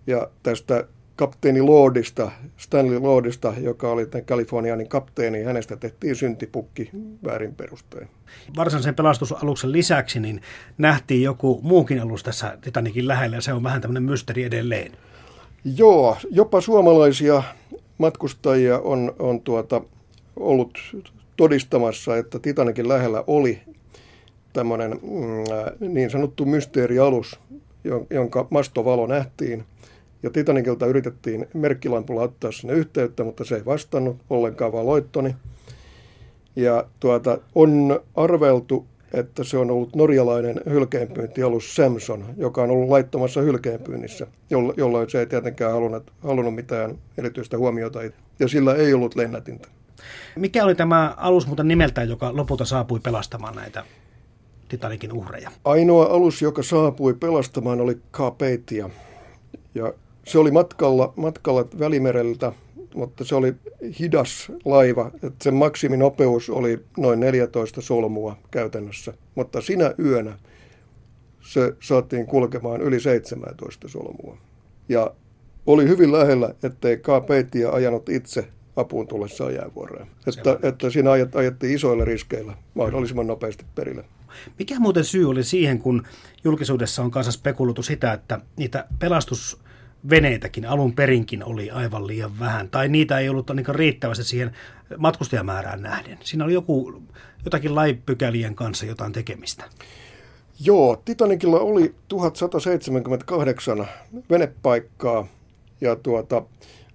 Ja 0.07 0.29
tästä 0.43 0.87
kapteeni 1.15 1.61
Lordista, 1.61 2.31
Stanley 2.57 2.99
Lordista, 2.99 3.53
joka 3.59 3.89
oli 3.91 4.05
tämän 4.05 4.25
Kalifornianin 4.25 4.89
kapteeni, 4.89 5.43
hänestä 5.43 5.75
tehtiin 5.75 6.15
syntipukki 6.15 6.89
väärin 7.25 7.55
perustein. 7.55 8.07
Varsinaisen 8.55 8.95
pelastusaluksen 8.95 9.71
lisäksi 9.71 10.19
niin 10.19 10.41
nähtiin 10.77 11.23
joku 11.23 11.59
muukin 11.63 12.01
alus 12.01 12.23
tässä 12.23 12.57
Titanikin 12.61 13.07
lähellä 13.07 13.37
ja 13.37 13.41
se 13.41 13.53
on 13.53 13.63
vähän 13.63 13.81
tämmöinen 13.81 14.03
mysteri 14.03 14.43
edelleen. 14.43 14.91
Joo, 15.77 16.17
jopa 16.31 16.61
suomalaisia 16.61 17.43
matkustajia 17.97 18.79
on, 18.79 19.15
on 19.19 19.41
tuota, 19.41 19.81
ollut 20.35 20.79
todistamassa, 21.37 22.17
että 22.17 22.39
Titanikin 22.39 22.87
lähellä 22.87 23.23
oli 23.27 23.61
tämmöinen 24.53 24.91
mm, 24.91 25.93
niin 25.93 26.09
sanottu 26.09 26.45
mysteerialus, 26.45 27.39
jonka 28.09 28.47
mastovalo 28.49 29.07
nähtiin. 29.07 29.65
Ja 30.25 30.31
Titanikilta 30.31 30.85
yritettiin 30.85 31.47
merkkilampulla 31.53 32.21
ottaa 32.21 32.51
sinne 32.51 32.73
yhteyttä, 32.73 33.23
mutta 33.23 33.43
se 33.45 33.55
ei 33.55 33.65
vastannut 33.65 34.17
ollenkaan, 34.29 34.71
vaan 34.71 34.85
loittoni. 34.85 35.35
Ja 36.55 36.85
tuota, 36.99 37.37
on 37.55 37.99
arveltu, 38.15 38.85
että 39.13 39.43
se 39.43 39.57
on 39.57 39.71
ollut 39.71 39.95
norjalainen 39.95 40.61
hylkeenpyyntialus 40.69 41.75
Samson, 41.75 42.25
joka 42.37 42.63
on 42.63 42.69
ollut 42.69 42.89
laittomassa 42.89 43.41
hylkeenpyynnissä, 43.41 44.27
jolloin 44.77 45.09
se 45.09 45.19
ei 45.19 45.25
tietenkään 45.25 45.71
halunnut, 45.71 46.11
halunnut 46.19 46.55
mitään 46.55 46.97
erityistä 47.17 47.57
huomiota. 47.57 47.99
Ja 48.39 48.47
sillä 48.47 48.75
ei 48.75 48.93
ollut 48.93 49.15
lennätintä. 49.15 49.67
Mikä 50.35 50.63
oli 50.63 50.75
tämä 50.75 51.13
alus 51.17 51.47
muuten 51.47 51.67
nimeltään, 51.67 52.09
joka 52.09 52.35
lopulta 52.35 52.65
saapui 52.65 52.99
pelastamaan 52.99 53.55
näitä 53.55 53.83
Titanikin 54.69 55.13
uhreja? 55.13 55.51
Ainoa 55.65 56.05
alus, 56.05 56.41
joka 56.41 56.63
saapui 56.63 57.13
pelastamaan, 57.13 57.81
oli 57.81 57.97
Carpathia. 58.13 58.89
Ja 59.75 59.93
se 60.27 60.39
oli 60.39 60.51
matkalla, 60.51 61.13
matkalla 61.15 61.65
Välimereltä, 61.79 62.51
mutta 62.95 63.25
se 63.25 63.35
oli 63.35 63.55
hidas 63.99 64.51
laiva. 64.65 65.11
Että 65.15 65.43
sen 65.43 65.53
maksiminopeus 65.53 66.49
oli 66.49 66.79
noin 66.97 67.19
14 67.19 67.81
solmua 67.81 68.37
käytännössä. 68.51 69.13
Mutta 69.35 69.61
sinä 69.61 69.93
yönä 69.99 70.39
se 71.41 71.75
saatiin 71.81 72.25
kulkemaan 72.25 72.81
yli 72.81 72.99
17 72.99 73.87
solmua. 73.87 74.37
Ja 74.89 75.11
oli 75.65 75.87
hyvin 75.87 76.11
lähellä, 76.11 76.53
ettei 76.63 76.97
Carpathia 76.97 77.69
ajanut 77.69 78.09
itse 78.09 78.47
apuun 78.75 79.07
tullessaan 79.07 79.53
jäävuoreen. 79.53 80.07
Että, 80.27 80.59
että 80.67 80.89
siinä 80.89 81.11
ajettiin 81.35 81.75
isoilla 81.75 82.05
riskeillä 82.05 82.57
mahdollisimman 82.73 83.27
nopeasti 83.27 83.65
perille. 83.75 84.05
Mikä 84.59 84.79
muuten 84.79 85.03
syy 85.03 85.29
oli 85.29 85.43
siihen, 85.43 85.79
kun 85.79 86.03
julkisuudessa 86.43 87.03
on 87.03 87.11
kanssa 87.11 87.31
spekuloitu 87.31 87.83
sitä, 87.83 88.13
että 88.13 88.39
niitä 88.57 88.87
pelastusveneitäkin 90.09 90.65
alun 90.65 90.93
perinkin 90.93 91.43
oli 91.43 91.71
aivan 91.71 92.07
liian 92.07 92.39
vähän, 92.39 92.69
tai 92.69 92.87
niitä 92.87 93.19
ei 93.19 93.29
ollut 93.29 93.51
niin 93.53 93.75
riittävästi 93.75 94.23
siihen 94.23 94.51
matkustajamäärään 94.97 95.81
nähden. 95.81 96.17
Siinä 96.23 96.45
oli 96.45 96.53
joku, 96.53 97.01
jotakin 97.45 97.75
laipykälien 97.75 98.55
kanssa 98.55 98.85
jotain 98.85 99.11
tekemistä. 99.11 99.63
Joo, 100.59 101.01
Titanikilla 101.05 101.59
oli 101.59 101.95
1178 102.07 103.87
venepaikkaa 104.29 105.27
ja 105.81 105.95
tuota, 105.95 106.41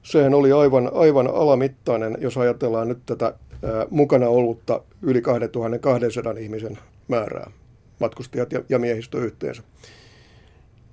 sehän 0.02 0.34
oli 0.34 0.52
aivan, 0.52 0.90
aivan 0.94 1.26
alamittainen, 1.26 2.16
jos 2.20 2.36
ajatellaan 2.36 2.88
nyt 2.88 2.98
tätä 3.06 3.24
ää, 3.26 3.86
mukana 3.90 4.28
ollutta 4.28 4.82
yli 5.02 5.22
2200 5.22 6.32
ihmisen 6.32 6.78
määrää, 7.08 7.50
matkustajat 8.00 8.52
ja, 8.52 8.62
ja 8.68 8.78
miehistö 8.78 9.18
yhteensä. 9.18 9.62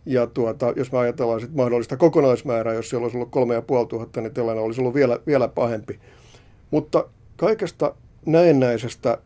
Ja 0.10 0.28
tuota, 0.28 0.74
jos 0.76 0.92
me 0.92 0.98
ajatellaan 0.98 1.42
sit 1.42 1.54
mahdollista 1.56 1.98
kokonaismäärää, 1.98 2.74
jos 2.74 2.90
siellä 2.90 3.06
olisi 3.06 3.18
ollut 3.18 3.32
3500, 3.32 4.24
niin 4.24 4.34
tilanne 4.34 4.62
olisi 4.62 4.82
ollut 4.82 4.94
vielä, 4.94 5.20
vielä 5.28 5.48
pahempi. 5.48 6.00
Mutta 6.72 7.06
kaikesta 7.38 7.96
näennäisestä 8.26 9.18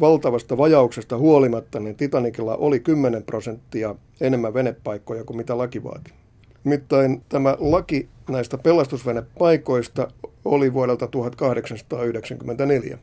valtavasta 0.00 0.56
vajauksesta 0.56 1.18
huolimatta, 1.18 1.80
niin 1.80 1.96
Titanikilla 1.96 2.56
oli 2.56 2.80
10 2.80 3.22
prosenttia 3.22 3.94
enemmän 4.20 4.54
venepaikkoja 4.54 5.24
kuin 5.24 5.36
mitä 5.36 5.58
laki 5.58 5.84
vaati. 5.84 6.12
Nimittäin 6.64 7.22
tämä 7.28 7.56
laki 7.58 8.08
näistä 8.28 8.58
pelastusvenepaikoista 8.58 10.08
oli 10.44 10.72
vuodelta 10.72 11.06
1894. 11.06 12.98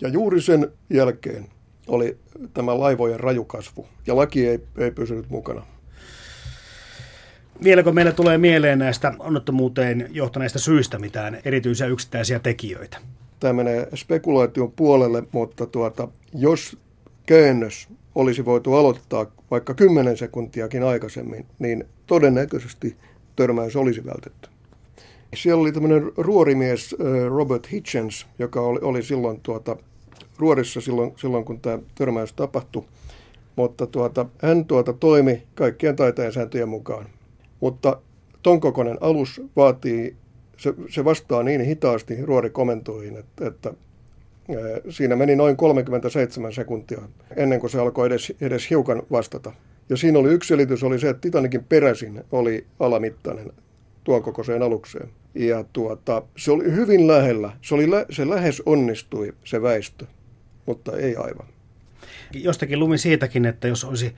Ja 0.00 0.08
juuri 0.08 0.40
sen 0.40 0.72
jälkeen 0.90 1.46
oli 1.88 2.16
tämä 2.54 2.80
laivojen 2.80 3.20
rajukasvu, 3.20 3.86
ja 4.06 4.16
laki 4.16 4.48
ei, 4.48 4.60
ei 4.78 4.90
pysynyt 4.90 5.30
mukana. 5.30 5.66
Vieläkö 7.64 7.92
meille 7.92 8.12
tulee 8.12 8.38
mieleen 8.38 8.78
näistä 8.78 9.12
onnettomuuteen 9.18 10.08
johtaneista 10.10 10.58
syistä 10.58 10.98
mitään 10.98 11.38
erityisiä 11.44 11.86
yksittäisiä 11.86 12.38
tekijöitä? 12.38 12.98
Tämä 13.40 13.52
menee 13.52 13.88
spekulaation 13.94 14.72
puolelle, 14.72 15.22
mutta 15.32 15.66
tuota, 15.66 16.08
jos 16.34 16.76
käännös 17.26 17.88
olisi 18.14 18.44
voitu 18.44 18.74
aloittaa 18.74 19.26
vaikka 19.50 19.74
10 19.74 20.16
sekuntiakin 20.16 20.82
aikaisemmin, 20.82 21.46
niin 21.58 21.84
todennäköisesti 22.06 22.96
törmäys 23.36 23.76
olisi 23.76 24.04
vältetty. 24.06 24.48
Siellä 25.34 25.60
oli 25.60 25.72
tämmöinen 25.72 26.12
ruorimies 26.16 26.96
Robert 27.28 27.72
Hitchens, 27.72 28.26
joka 28.38 28.60
oli, 28.60 28.78
oli 28.82 29.02
silloin 29.02 29.40
tuota, 29.42 29.76
ruorissa 30.38 30.80
silloin, 30.80 31.12
silloin, 31.16 31.44
kun 31.44 31.60
tämä 31.60 31.78
törmäys 31.94 32.32
tapahtui. 32.32 32.84
Mutta 33.56 33.86
tuota, 33.86 34.26
hän 34.42 34.64
tuota 34.64 34.92
toimi 34.92 35.42
kaikkien 35.54 35.96
taiteen 35.96 36.32
sääntöjen 36.32 36.68
mukaan. 36.68 37.06
Mutta 37.60 38.00
ton 38.42 38.60
kokoinen 38.60 38.98
alus 39.00 39.40
vaatii, 39.56 40.16
se, 40.56 40.74
se 40.88 41.04
vastaa 41.04 41.42
niin 41.42 41.60
hitaasti 41.60 42.24
ruorikomentoihin, 42.24 43.16
että, 43.16 43.46
että 43.46 43.74
Siinä 44.90 45.16
meni 45.16 45.36
noin 45.36 45.56
37 45.56 46.52
sekuntia 46.52 47.00
ennen 47.36 47.60
kuin 47.60 47.70
se 47.70 47.80
alkoi 47.80 48.06
edes, 48.06 48.32
edes 48.40 48.70
hiukan 48.70 49.02
vastata. 49.10 49.52
Ja 49.88 49.96
siinä 49.96 50.18
oli 50.18 50.32
yksi 50.32 50.48
selitys, 50.48 50.82
oli 50.82 50.98
se, 50.98 51.08
että 51.08 51.20
Titanikin 51.20 51.64
peräisin 51.64 52.24
oli 52.32 52.66
alamittainen 52.80 53.52
tuon 54.04 54.22
kokoiseen 54.22 54.62
alukseen. 54.62 55.08
Ja 55.34 55.64
tuota, 55.72 56.22
se 56.36 56.52
oli 56.52 56.72
hyvin 56.72 57.06
lähellä. 57.06 57.52
Se, 57.62 57.74
oli 57.74 57.90
lä- 57.90 58.06
se 58.10 58.28
lähes 58.28 58.62
onnistui, 58.66 59.34
se 59.44 59.62
väistö, 59.62 60.06
mutta 60.66 60.96
ei 60.96 61.16
aivan. 61.16 61.46
Jostakin 62.34 62.78
lumi 62.78 62.98
siitäkin, 62.98 63.44
että 63.44 63.68
jos 63.68 63.84
olisi 63.84 64.14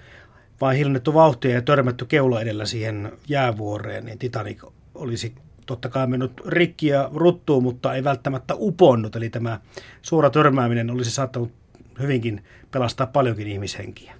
vain 0.60 0.76
hiljennetty 0.76 1.14
vauhtia 1.14 1.50
ja 1.50 1.62
törmätty 1.62 2.04
keula 2.04 2.40
edellä 2.40 2.66
siihen 2.66 3.12
jäävuoreen, 3.28 4.04
niin 4.04 4.18
Titanic 4.18 4.62
olisi 4.94 5.34
totta 5.66 5.88
kai 5.88 6.06
mennyt 6.06 6.32
rikki 6.46 6.86
ja 6.86 7.10
ruttuun, 7.14 7.62
mutta 7.62 7.94
ei 7.94 8.04
välttämättä 8.04 8.54
uponnut. 8.56 9.16
Eli 9.16 9.30
tämä 9.30 9.60
suora 10.02 10.30
törmääminen 10.30 10.90
olisi 10.90 11.10
saattanut 11.10 11.52
hyvinkin 12.00 12.44
pelastaa 12.70 13.06
paljonkin 13.06 13.48
ihmishenkiä. 13.48 14.14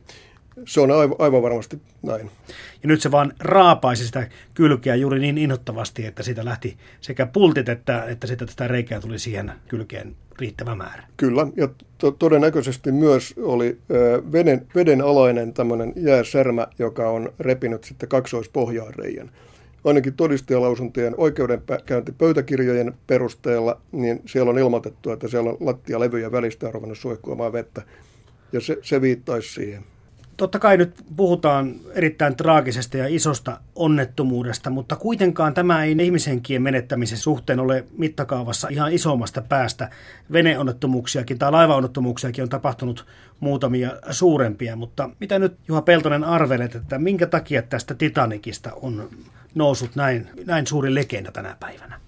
Se 0.65 0.81
on 0.81 0.91
aivan, 1.19 1.43
varmasti 1.43 1.81
näin. 2.03 2.31
Ja 2.83 2.89
nyt 2.89 3.01
se 3.01 3.11
vaan 3.11 3.33
raapaisi 3.41 4.07
sitä 4.07 4.29
kylkeä 4.55 4.95
juuri 4.95 5.21
niin 5.21 5.39
inhottavasti, 5.39 6.07
että 6.07 6.23
siitä 6.23 6.45
lähti 6.45 6.77
sekä 7.01 7.27
pultit 7.27 7.69
että, 7.69 8.05
että 8.05 8.27
sitä 8.27 8.47
tätä 8.47 8.69
reikää 8.69 9.01
tuli 9.01 9.19
siihen 9.19 9.53
kylkeen 9.69 10.17
riittävä 10.39 10.75
määrä. 10.75 11.07
Kyllä, 11.17 11.47
ja 11.57 11.69
to- 11.99 12.11
todennäköisesti 12.11 12.93
myös 12.93 13.35
oli 13.43 13.79
ö, 13.91 14.23
veden, 14.33 14.67
veden 14.75 15.01
alainen 15.01 15.53
tämmöinen 15.53 15.93
jääsärmä, 15.97 16.67
joka 16.79 17.11
on 17.11 17.33
repinyt 17.41 17.85
sitten 17.85 18.09
kaksoispohjaan 18.09 18.95
reijän 18.95 19.31
ainakin 19.85 20.15
todistajalausuntojen 20.15 21.15
oikeudenkäyntipöytäkirjojen 21.17 22.95
perusteella, 23.07 23.81
niin 23.93 24.23
siellä 24.27 24.51
on 24.51 24.59
ilmoitettu, 24.59 25.11
että 25.11 25.29
siellä 25.29 25.51
on 25.51 25.57
lattialevyjä 25.61 26.33
välistä 26.33 26.67
on 26.67 26.75
ruvennut 26.75 26.99
suihkuamaan 26.99 27.53
vettä. 27.53 27.83
Ja 28.53 28.61
se, 28.61 28.79
se 28.83 29.01
viittaisi 29.01 29.55
siihen. 29.55 29.85
Totta 30.41 30.59
kai 30.59 30.77
nyt 30.77 31.05
puhutaan 31.17 31.75
erittäin 31.95 32.37
traagisesta 32.37 32.97
ja 32.97 33.07
isosta 33.09 33.61
onnettomuudesta, 33.75 34.71
mutta 34.71 34.97
kuitenkaan 34.97 35.55
tämä 35.55 35.85
ei 35.85 35.97
ihmishenkien 36.01 36.63
menettämisen 36.63 37.19
suhteen 37.19 37.61
ole 37.61 37.85
mittakaavassa 37.99 38.69
ihan 38.69 38.93
isommasta 38.93 39.43
päästä. 39.43 39.91
Veneonnettomuuksiakin 40.33 41.39
tai 41.39 41.51
laivaonnettomuuksiakin 41.51 42.43
on 42.43 42.49
tapahtunut 42.49 43.07
muutamia 43.41 43.91
suurempia, 44.11 44.77
mutta 44.77 45.11
mitä 45.21 45.39
nyt 45.39 45.57
Juha 45.69 45.83
Peltonen 45.83 46.25
arvelet, 46.25 46.75
että 46.75 46.99
minkä 46.99 47.27
takia 47.27 47.63
tästä 47.63 47.95
Titanikista 47.95 48.71
on 48.83 49.09
noussut 49.55 49.97
näin, 49.97 50.29
näin 50.47 50.67
suuri 50.67 50.95
legenda 50.95 51.33
tänä 51.33 51.57
päivänä? 51.61 52.01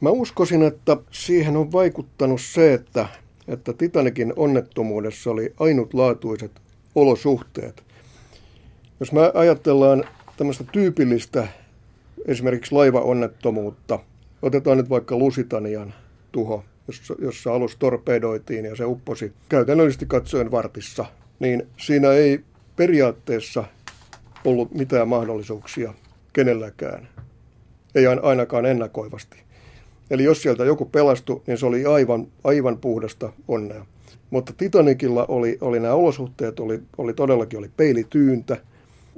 Mä 0.00 0.10
uskoisin, 0.10 0.62
että 0.62 0.96
siihen 1.10 1.56
on 1.56 1.72
vaikuttanut 1.72 2.40
se, 2.40 2.74
että, 2.74 3.08
että 3.48 3.72
Titanikin 3.72 4.32
onnettomuudessa 4.36 5.30
oli 5.30 5.54
ainutlaatuiset 5.60 6.67
olosuhteet. 6.94 7.84
Jos 9.00 9.12
me 9.12 9.20
ajatellaan 9.34 10.04
tämmöistä 10.36 10.64
tyypillistä 10.72 11.48
esimerkiksi 12.26 12.72
laivaonnettomuutta, 12.74 13.98
otetaan 14.42 14.76
nyt 14.76 14.90
vaikka 14.90 15.18
Lusitanian 15.18 15.94
tuho, 16.32 16.64
jossa, 16.86 17.14
jossa 17.18 17.54
alus 17.54 17.76
torpedoitiin 17.76 18.64
ja 18.64 18.76
se 18.76 18.84
upposi 18.84 19.32
käytännöllisesti 19.48 20.06
katsoen 20.06 20.50
vartissa, 20.50 21.04
niin 21.38 21.66
siinä 21.76 22.12
ei 22.12 22.40
periaatteessa 22.76 23.64
ollut 24.44 24.74
mitään 24.74 25.08
mahdollisuuksia 25.08 25.94
kenelläkään. 26.32 27.08
Ei 27.94 28.06
ainakaan 28.06 28.66
ennakoivasti. 28.66 29.38
Eli 30.10 30.24
jos 30.24 30.42
sieltä 30.42 30.64
joku 30.64 30.84
pelastui, 30.84 31.42
niin 31.46 31.58
se 31.58 31.66
oli 31.66 31.86
aivan, 31.86 32.26
aivan 32.44 32.78
puhdasta 32.78 33.32
onnea. 33.48 33.86
Mutta 34.30 34.52
Titanikilla 34.52 35.26
oli, 35.28 35.58
oli 35.60 35.80
nämä 35.80 35.94
olosuhteet, 35.94 36.60
oli, 36.60 36.82
oli 36.98 37.14
todellakin 37.14 37.58
oli 37.58 37.70
peilityyntä. 37.76 38.56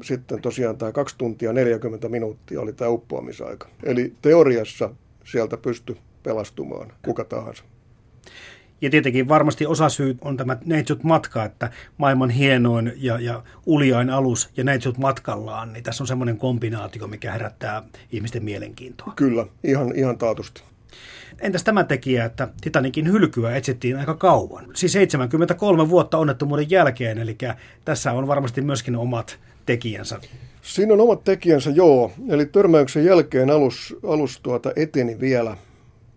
Sitten 0.03 0.43
tosiaan 0.43 0.79
tämä 0.79 0.93
2 0.93 1.15
tuntia 1.19 1.53
40 1.53 2.09
minuuttia 2.09 2.61
oli 2.61 2.73
tämä 2.73 2.91
uppoamisaika. 2.91 3.69
Eli 3.85 4.13
teoriassa 4.23 4.91
sieltä 5.25 5.57
pystyi 5.57 5.97
pelastumaan 6.23 6.93
kuka 7.05 7.25
tahansa. 7.25 7.65
Ja 8.81 8.91
tietenkin 8.91 9.29
varmasti 9.29 9.67
osasyy 9.67 10.19
on 10.21 10.37
tämä 10.37 10.57
Neitsut 10.65 11.05
matka, 11.05 11.45
että 11.45 11.71
maailman 11.99 12.31
hienoin 12.31 12.93
ja, 12.97 13.21
ja 13.21 13.43
uljain 13.67 14.11
alus 14.11 14.51
ja 14.57 14.65
Neitsut 14.65 14.99
matkallaan, 14.99 15.73
niin 15.73 15.83
tässä 15.83 16.03
on 16.03 16.09
semmoinen 16.09 16.39
kombinaatio, 16.39 17.07
mikä 17.07 17.33
herättää 17.33 17.83
ihmisten 18.13 18.45
mielenkiintoa. 18.45 19.13
Kyllä, 19.17 19.47
ihan, 19.65 19.97
ihan 19.97 20.19
taatusti. 20.19 20.63
Entäs 21.41 21.65
tämä 21.65 21.85
tekijä, 21.85 22.25
että 22.25 22.49
Titanikin 22.61 23.13
hylkyä 23.13 23.57
etsittiin 23.57 23.97
aika 23.97 24.15
kauan? 24.15 24.65
Siis 24.75 24.93
73 24.93 25.89
vuotta 25.89 26.19
onnettomuuden 26.19 26.71
jälkeen, 26.71 27.19
eli 27.19 27.37
tässä 27.85 28.13
on 28.13 28.27
varmasti 28.27 28.61
myöskin 28.61 28.97
omat 28.97 29.39
tekijänsä. 29.67 30.21
Siinä 30.63 30.95
on 30.95 31.01
omat 31.01 31.25
tekijänsä, 31.25 31.71
joo. 31.71 32.13
Eli 32.29 32.47
törmäyksen 32.47 33.05
jälkeen 33.05 33.51
alus, 33.51 33.97
alus 34.09 34.41
tuota 34.41 34.73
eteni 34.77 35.21
vielä 35.21 35.57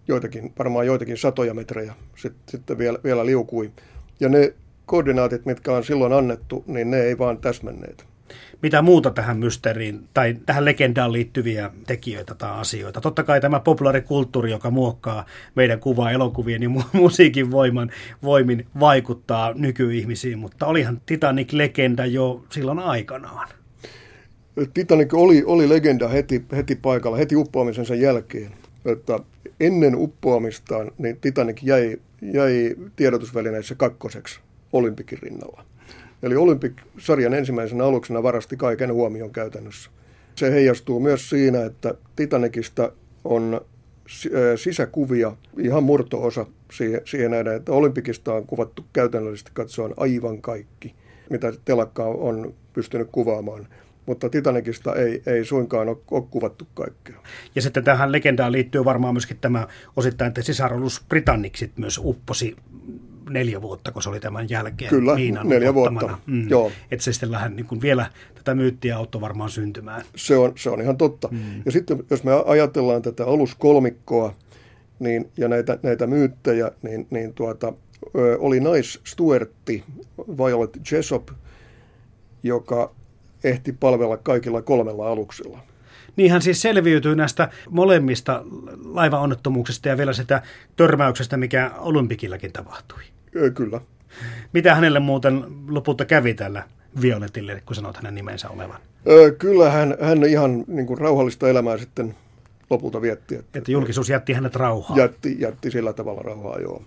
joitakin, 0.08 0.54
varmaan 0.60 0.86
joitakin 0.86 1.18
satoja 1.18 1.54
metrejä 1.54 1.94
sitten, 2.16 2.42
sitten 2.48 2.78
vielä, 2.78 3.00
vielä 3.04 3.26
liukui. 3.26 3.72
Ja 4.20 4.30
ne 4.30 4.54
koordinaatit, 4.86 5.46
mitkä 5.46 5.72
on 5.74 5.84
silloin 5.84 6.14
annettu, 6.14 6.64
niin 6.68 6.92
ne 6.92 7.02
ei 7.02 7.18
vaan 7.18 7.38
täsmänneet. 7.38 8.13
Mitä 8.62 8.82
muuta 8.82 9.12
tähän 9.12 9.38
mysteeriin 9.38 10.08
tai 10.14 10.36
tähän 10.46 10.66
legendaan 10.66 11.14
liittyviä 11.14 11.72
tekijöitä 11.88 12.36
tai 12.36 12.60
asioita? 12.60 13.02
Totta 13.02 13.24
kai 13.24 13.42
tämä 13.42 13.60
populaarikulttuuri, 13.60 14.52
joka 14.52 14.72
muokkaa 14.72 15.26
meidän 15.56 15.80
kuvaa 15.80 16.12
elokuvien 16.12 16.64
ja 16.64 16.70
mu- 16.70 16.98
musiikin 17.02 17.52
voiman, 17.52 17.92
voimin, 18.24 18.66
vaikuttaa 18.80 19.54
nykyihmisiin, 19.54 20.40
mutta 20.40 20.66
olihan 20.66 21.02
Titanic-legenda 21.06 22.06
jo 22.06 22.44
silloin 22.50 22.80
aikanaan. 22.80 23.50
Titanic 24.74 25.14
oli, 25.14 25.44
oli 25.46 25.70
legenda 25.70 26.08
heti, 26.08 26.46
heti 26.56 26.76
paikalla, 26.76 27.18
heti 27.18 27.36
uppoamisensa 27.36 27.96
jälkeen. 27.96 28.52
Että 28.86 29.20
ennen 29.60 29.96
uppoamistaan 29.96 30.92
niin 30.98 31.18
Titanic 31.22 31.64
jäi, 31.64 31.98
jäi 32.22 32.76
tiedotusvälineissä 32.96 33.76
kakkoseksi 33.76 34.40
Olympikin 34.74 35.20
rinnalla. 35.22 35.66
Eli 36.24 36.36
Olympic-sarjan 36.36 37.34
ensimmäisenä 37.34 37.84
aluksena 37.84 38.24
varasti 38.24 38.58
kaiken 38.58 38.94
huomion 38.94 39.32
käytännössä. 39.32 39.90
Se 40.36 40.52
heijastuu 40.52 41.00
myös 41.00 41.30
siinä, 41.30 41.66
että 41.66 41.94
Titanicista 42.16 42.92
on 43.24 43.62
sisäkuvia 44.56 45.36
ihan 45.58 45.84
murtoosa 45.84 46.46
siihen 47.06 47.32
nähdään, 47.32 47.56
että 47.56 47.72
Olympikista 47.72 48.34
on 48.34 48.48
kuvattu 48.48 48.86
käytännöllisesti 48.94 49.52
katsoen 49.54 49.94
aivan 49.98 50.42
kaikki, 50.42 50.96
mitä 51.30 51.54
telakka 51.66 52.04
on 52.04 52.54
pystynyt 52.74 53.08
kuvaamaan 53.12 53.68
mutta 54.06 54.30
Titanicista 54.30 54.96
ei, 54.96 55.24
ei 55.26 55.46
suinkaan 55.46 55.90
ole, 55.90 55.98
ole 56.12 56.24
kuvattu 56.30 56.68
kaikkea. 56.74 57.16
Ja 57.56 57.62
sitten 57.62 57.84
tähän 57.84 58.12
legendaan 58.12 58.52
liittyy 58.52 58.86
varmaan 58.86 59.14
myöskin 59.14 59.38
tämä 59.42 59.68
osittain, 59.96 60.28
että 60.28 60.42
sisarolus 60.42 61.06
Britannicsit 61.10 61.78
myös 61.78 62.00
upposi 62.04 62.56
neljä 63.30 63.62
vuotta, 63.62 63.92
kun 63.92 64.04
se 64.04 64.10
oli 64.10 64.20
tämän 64.20 64.50
jälkeen. 64.50 64.90
Kyllä, 64.90 65.16
neljä 65.44 65.74
vuotta. 65.74 66.18
Mm. 66.26 66.50
Joo. 66.50 66.72
Että 66.92 67.04
se 67.04 67.14
sitten 67.14 67.32
lähden 67.32 67.56
niin 67.56 67.82
vielä 67.82 68.06
tätä 68.36 68.56
myyttiä 68.56 68.98
auttoi 68.98 69.22
varmaan 69.22 69.50
syntymään. 69.50 70.02
Se 70.16 70.38
on, 70.38 70.54
se 70.56 70.70
on 70.70 70.82
ihan 70.82 70.98
totta. 70.98 71.28
Mm. 71.32 71.62
Ja 71.66 71.72
sitten 71.72 72.04
jos 72.10 72.24
me 72.24 72.32
ajatellaan 72.46 73.02
tätä 73.02 73.26
aluskolmikkoa 73.26 74.36
niin, 75.00 75.32
ja 75.38 75.48
näitä, 75.48 75.80
näitä 75.84 76.08
myyttejä, 76.08 76.72
niin, 76.82 77.08
niin 77.10 77.34
tuota, 77.34 77.74
oli 78.40 78.60
naisstuertti 78.60 79.84
Violet 80.38 80.80
Jessop, 80.92 81.30
joka 82.44 82.92
ehti 83.44 83.74
palvella 83.74 84.18
kaikilla 84.18 84.62
kolmella 84.62 85.12
aluksella. 85.12 85.60
Niin 86.16 86.32
hän 86.32 86.42
siis 86.42 86.62
selviytyy 86.62 87.16
näistä 87.16 87.50
molemmista 87.70 88.44
laivaonnettomuuksista 88.86 89.90
ja 89.90 89.98
vielä 89.98 90.14
sitä 90.14 90.42
törmäyksestä, 90.76 91.38
mikä 91.38 91.72
Olympikillakin 91.78 92.54
tapahtui. 92.54 93.04
Kyllä. 93.54 93.82
Mitä 94.54 94.76
hänelle 94.76 95.00
muuten 95.00 95.46
lopulta 95.68 96.06
kävi 96.06 96.34
tällä 96.34 96.64
Violetille, 97.02 97.62
kun 97.66 97.76
sanot 97.76 97.98
hänen 97.98 98.16
nimensä 98.16 98.50
olevan? 98.50 98.80
Kyllä 99.38 99.70
hän, 99.70 99.98
hän 100.02 100.24
ihan 100.24 100.64
niin 100.68 100.88
kuin 100.88 100.98
rauhallista 100.98 101.50
elämää 101.50 101.78
sitten 101.78 102.16
lopulta 102.70 103.02
vietti. 103.02 103.36
Että, 103.36 103.60
että 103.60 103.72
julkisuus 103.72 104.10
jätti 104.10 104.34
hänet 104.34 104.56
rauhaan. 104.56 105.00
Jätti, 105.00 105.36
jätti 105.40 105.72
sillä 105.72 105.94
tavalla 105.94 106.22
rauhaa, 106.22 106.60
joo. 106.60 106.84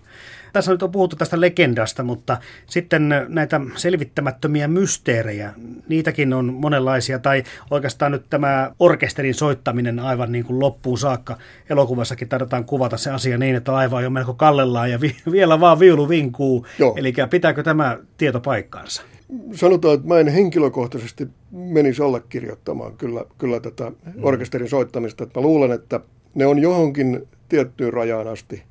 Tässä 0.57 0.71
nyt 0.71 0.83
on 0.83 0.91
puhuttu 0.91 1.15
tästä 1.15 1.41
legendasta, 1.41 2.03
mutta 2.03 2.37
sitten 2.67 3.09
näitä 3.27 3.61
selvittämättömiä 3.75 4.67
mysteerejä, 4.67 5.53
niitäkin 5.89 6.33
on 6.33 6.53
monenlaisia, 6.53 7.19
tai 7.19 7.43
oikeastaan 7.71 8.11
nyt 8.11 8.25
tämä 8.29 8.71
orkesterin 8.79 9.33
soittaminen 9.33 9.99
aivan 9.99 10.31
niin 10.31 10.45
kuin 10.45 10.59
loppuun 10.59 10.97
saakka. 10.97 11.37
Elokuvassakin 11.69 12.29
tarvitaan 12.29 12.65
kuvata 12.65 12.97
se 12.97 13.11
asia 13.11 13.37
niin, 13.37 13.55
että 13.55 13.71
laiva 13.71 13.97
on 13.97 14.03
jo 14.03 14.09
melko 14.09 14.33
kallellaan 14.33 14.91
ja 14.91 15.01
vi- 15.01 15.15
vielä 15.31 15.59
vaan 15.59 15.79
viulu 15.79 16.09
vinkuu. 16.09 16.67
Joo. 16.79 16.95
Eli 16.97 17.13
pitääkö 17.29 17.63
tämä 17.63 17.97
tieto 18.17 18.39
paikkaansa? 18.39 19.03
sanotaan, 19.51 19.95
että 19.95 20.07
mä 20.07 20.19
en 20.19 20.27
henkilökohtaisesti 20.27 21.27
menisi 21.51 22.03
allekirjoittamaan 22.03 22.97
kyllä, 22.97 23.25
kyllä 23.37 23.59
tätä 23.59 23.89
mm. 23.89 24.23
orkesterin 24.23 24.69
soittamista. 24.69 25.23
Että 25.23 25.39
mä 25.39 25.43
luulen, 25.43 25.71
että 25.71 25.99
ne 26.35 26.45
on 26.45 26.59
johonkin 26.59 27.27
tiettyyn 27.49 27.93
rajaan 27.93 28.27
asti 28.27 28.63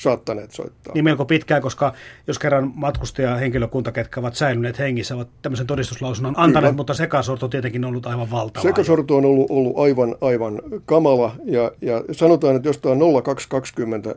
saattaneet 0.00 0.50
soittaa. 0.50 0.94
Niin 0.94 1.04
melko 1.04 1.24
pitkään, 1.24 1.62
koska 1.62 1.92
jos 2.26 2.38
kerran 2.38 2.72
matkustaja 2.74 3.36
henkilökunta, 3.36 3.92
ketkä 3.92 4.20
ovat 4.20 4.34
säilyneet 4.34 4.78
hengissä, 4.78 5.14
ovat 5.14 5.28
tämmöisen 5.42 5.66
todistuslausunnon 5.66 6.34
antaneet, 6.36 6.70
Kyllä. 6.70 6.76
mutta 6.76 6.94
sekasorto 6.94 7.46
on 7.46 7.50
tietenkin 7.50 7.84
ollut 7.84 8.06
aivan 8.06 8.30
valtava. 8.30 8.62
Sekasorto 8.62 9.16
on 9.16 9.24
ollut, 9.24 9.50
ollut 9.50 9.78
aivan, 9.78 10.16
aivan 10.20 10.62
kamala 10.86 11.32
ja, 11.44 11.72
ja 11.80 12.04
sanotaan, 12.12 12.56
että 12.56 12.68
jos 12.68 12.78
tämä 12.78 12.92
on 12.92 13.22
0220 13.22 14.14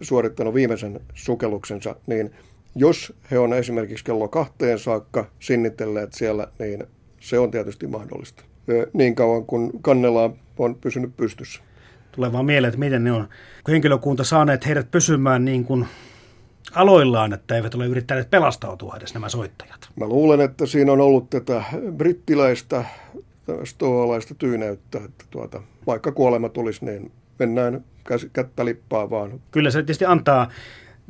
suorittanut 0.00 0.54
viimeisen 0.54 1.00
sukelluksensa, 1.14 1.96
niin– 2.06 2.30
jos 2.76 3.12
he 3.30 3.38
on 3.38 3.54
esimerkiksi 3.54 4.04
kello 4.04 4.28
kahteen 4.28 4.78
saakka 4.78 5.26
sinnitelleet 5.40 6.12
siellä, 6.12 6.48
niin 6.58 6.84
se 7.20 7.38
on 7.38 7.50
tietysti 7.50 7.86
mahdollista. 7.86 8.44
Niin 8.92 9.14
kauan 9.14 9.46
kun 9.46 9.70
kannella 9.80 10.30
on 10.58 10.74
pysynyt 10.74 11.16
pystyssä. 11.16 11.62
Tulee 12.16 12.32
vaan 12.32 12.44
mieleen, 12.44 12.68
että 12.68 12.78
miten 12.78 13.04
ne 13.04 13.12
on 13.12 13.28
henkilökunta 13.68 14.24
saaneet 14.24 14.66
heidät 14.66 14.90
pysymään 14.90 15.44
niin 15.44 15.64
kuin 15.64 15.86
aloillaan, 16.74 17.32
että 17.32 17.54
eivät 17.56 17.74
ole 17.74 17.86
yrittäneet 17.86 18.30
pelastautua 18.30 18.94
edes 18.96 19.14
nämä 19.14 19.28
soittajat. 19.28 19.88
Mä 19.96 20.06
luulen, 20.06 20.40
että 20.40 20.66
siinä 20.66 20.92
on 20.92 21.00
ollut 21.00 21.30
tätä 21.30 21.62
brittiläistä, 21.96 22.84
stoalaista 23.64 24.34
tyyneyttä, 24.34 24.98
että 25.04 25.24
tuota, 25.30 25.62
vaikka 25.86 26.12
kuolema 26.12 26.48
tulisi, 26.48 26.84
niin 26.84 27.12
mennään 27.38 27.84
kättä 28.32 28.64
lippaa 28.64 29.10
vaan. 29.10 29.40
Kyllä 29.50 29.70
se 29.70 29.78
tietysti 29.78 30.04
antaa 30.04 30.50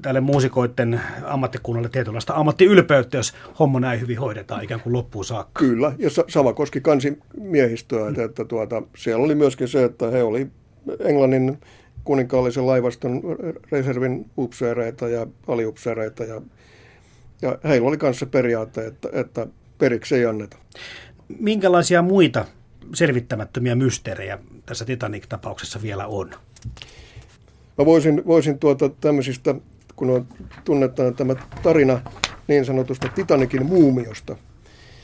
tälle 0.03 0.21
muusikoiden 0.21 1.01
ammattikunnalle 1.25 1.89
tietynlaista 1.89 2.35
ammattiylpeyttä, 2.35 3.17
jos 3.17 3.35
homma 3.59 3.81
näin 3.81 4.01
hyvin 4.01 4.19
hoidetaan 4.19 4.65
ikään 4.65 4.81
kuin 4.81 4.93
loppuun 4.93 5.25
saakka. 5.25 5.61
Kyllä, 5.61 5.93
ja 5.99 6.11
sama 6.29 6.53
koski 6.53 6.81
kansimiehistöä, 6.81 8.09
että, 8.09 8.25
että 8.25 8.45
tuota, 8.45 8.83
siellä 8.97 9.25
oli 9.25 9.35
myöskin 9.35 9.69
se, 9.69 9.85
että 9.85 10.11
he 10.11 10.23
oli 10.23 10.51
Englannin 11.01 11.59
kuninkaallisen 12.05 12.67
laivaston 12.67 13.23
reservin 13.73 14.31
upseereita 14.39 15.09
ja 15.09 15.27
aliupseereita, 15.49 16.25
ja, 16.25 16.43
ja 17.43 17.59
heillä 17.65 17.89
oli 17.89 17.97
kanssa 17.97 18.27
periaate, 18.27 18.87
että, 18.87 19.09
että 19.13 19.47
periksi 19.79 20.15
ei 20.15 20.27
anneta. 20.27 20.57
Minkälaisia 21.39 22.03
muita 22.03 22.45
selvittämättömiä 22.95 23.75
mysteerejä 23.75 24.39
tässä 24.67 24.85
Titanic-tapauksessa 24.85 25.83
vielä 25.83 26.07
on? 26.07 26.31
Mä 27.79 27.85
voisin, 27.87 28.23
voisin 28.27 28.59
tuota 28.59 28.89
tämmöisistä 28.89 29.55
kun 29.97 30.11
on 30.11 30.27
tunnetaan 30.65 31.15
tämä 31.15 31.37
tarina 31.63 32.01
niin 32.49 32.65
sanotusta 32.65 33.09
Titanikin 33.09 33.67
muumiosta. 33.67 34.37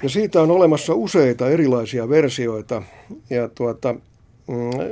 Ja 0.03 0.09
siitä 0.09 0.43
on 0.43 0.51
olemassa 0.51 0.95
useita 0.95 1.51
erilaisia 1.51 2.09
versioita. 2.09 2.83
Ja 3.31 3.49
tuota, 3.49 3.95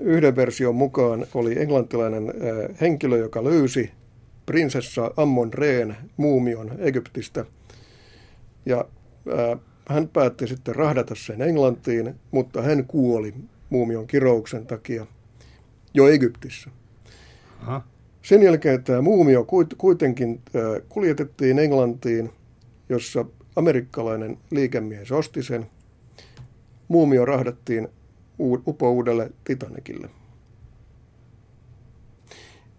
yhden 0.03 0.37
version 0.37 0.75
mukaan 0.75 1.27
oli 1.35 1.63
englantilainen 1.63 2.29
äh, 2.29 2.81
henkilö, 2.81 3.19
joka 3.19 3.45
löysi 3.45 3.91
prinsessa 4.47 5.11
Ammon 5.17 5.55
Reen 5.55 5.97
muumion 6.17 6.71
Egyptistä. 6.79 7.45
Ja 8.67 8.85
äh, 9.29 9.61
hän 9.89 10.09
päätti 10.09 10.47
sitten 10.47 10.77
rahdata 10.77 11.15
sen 11.15 11.43
Englantiin, 11.43 12.15
mutta 12.31 12.63
hän 12.63 12.85
kuoli 12.87 13.35
muumion 13.71 14.07
kirouksen 14.07 14.67
takia 14.67 15.07
jo 15.95 16.09
Egyptissä. 16.09 16.71
Aha. 17.63 17.83
Sen 18.23 18.43
jälkeen 18.43 18.85
tämä 18.85 19.03
muumio 19.03 19.47
kuitenkin 19.79 20.41
kuljetettiin 20.89 21.59
Englantiin, 21.59 22.31
jossa 22.89 23.25
amerikkalainen 23.57 24.39
liikemies 24.51 25.13
osti 25.13 25.43
sen. 25.43 25.67
Muumio 26.89 27.25
rahdattiin 27.25 27.89
upouudelle 28.67 29.31
Titanikille. 29.45 30.09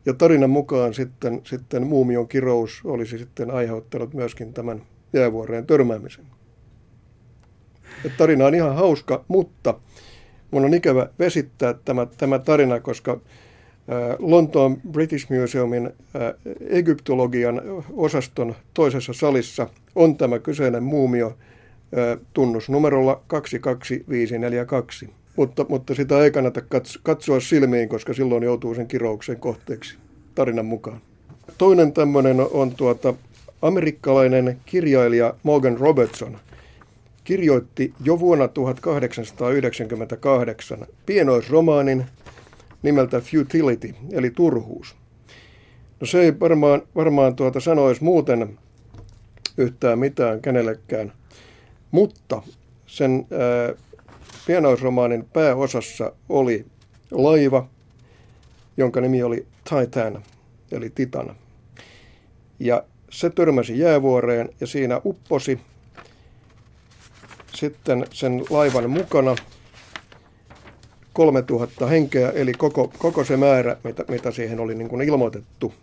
Ja 0.05 0.13
tarinan 0.13 0.49
mukaan 0.49 0.93
sitten, 0.93 1.41
sitten 1.43 1.87
muumion 1.87 2.27
kirous 2.27 2.81
olisi 2.83 3.17
sitten 3.17 3.51
aiheuttanut 3.51 4.13
myöskin 4.13 4.53
tämän 4.53 4.81
jäävuoreen 5.13 5.65
törmäämisen. 5.65 6.25
Ja 8.03 8.09
tarina 8.17 8.45
on 8.45 8.55
ihan 8.55 8.75
hauska, 8.75 9.25
mutta 9.27 9.79
mun 10.51 10.65
on 10.65 10.73
ikävä 10.73 11.09
vesittää 11.19 11.73
tämä, 11.73 12.07
tämä 12.17 12.39
tarina, 12.39 12.79
koska 12.79 13.19
Lontoon 14.19 14.81
British 14.91 15.31
Museumin 15.31 15.91
egyptologian 16.69 17.61
osaston 17.93 18.55
toisessa 18.73 19.13
salissa 19.13 19.69
on 19.95 20.17
tämä 20.17 20.39
kyseinen 20.39 20.83
muumio 20.83 21.37
tunnusnumerolla 22.33 23.21
22542. 23.27 25.09
Mutta, 25.35 25.65
mutta 25.69 25.95
sitä 25.95 26.23
ei 26.23 26.31
kannata 26.31 26.61
katsoa 27.03 27.39
silmiin, 27.39 27.89
koska 27.89 28.13
silloin 28.13 28.43
joutuu 28.43 28.75
sen 28.75 28.87
kirouksen 28.87 29.39
kohteeksi 29.39 29.97
tarinan 30.35 30.65
mukaan. 30.65 31.01
Toinen 31.57 31.93
tämmöinen 31.93 32.37
on 32.51 32.75
tuota, 32.75 33.13
amerikkalainen 33.61 34.57
kirjailija 34.65 35.33
Morgan 35.43 35.77
Robertson. 35.77 36.37
Kirjoitti 37.23 37.93
jo 38.03 38.19
vuonna 38.19 38.47
1898 38.47 40.87
pienoisromaanin 41.05 42.05
nimeltä 42.81 43.21
Futility, 43.21 43.95
eli 44.11 44.29
turhuus. 44.29 44.95
No 45.99 46.07
se 46.07 46.21
ei 46.21 46.39
varmaan, 46.39 46.81
varmaan 46.95 47.35
tuota 47.35 47.59
sanoisi 47.59 48.03
muuten 48.03 48.57
yhtään 49.57 49.99
mitään 49.99 50.41
kenellekään, 50.41 51.13
mutta 51.91 52.41
sen 52.87 53.27
ää, 53.31 53.73
pienoisromaanin 54.47 55.25
pääosassa 55.33 56.11
oli 56.29 56.65
laiva, 57.11 57.67
jonka 58.77 59.01
nimi 59.01 59.23
oli 59.23 59.47
Titan, 59.69 60.23
eli 60.71 60.89
Titan. 60.89 61.35
Ja 62.59 62.83
se 63.09 63.29
törmäsi 63.29 63.79
jäävuoreen 63.79 64.49
ja 64.59 64.67
siinä 64.67 65.01
upposi 65.05 65.59
sitten 67.55 68.05
sen 68.13 68.43
laivan 68.49 68.89
mukana 68.89 69.35
3000 71.13 71.87
henkeä, 71.87 72.29
eli 72.29 72.53
koko, 72.53 72.91
koko 72.97 73.23
se 73.23 73.37
määrä, 73.37 73.77
mitä, 73.83 74.05
mitä 74.07 74.31
siihen 74.31 74.59
oli 74.59 74.75
niin 74.75 74.89
kuin 74.89 75.01
ilmoitettu. 75.01 75.73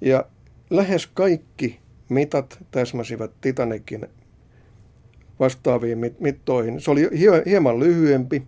Ja 0.00 0.24
lähes 0.70 1.06
kaikki 1.06 1.80
mitat 2.08 2.58
täsmäsivät 2.70 3.30
Titanikin 3.40 4.08
vastaaviin 5.40 5.98
mittoihin. 6.20 6.80
Se 6.80 6.90
oli 6.90 7.08
hieman 7.46 7.80
lyhyempi, 7.80 8.42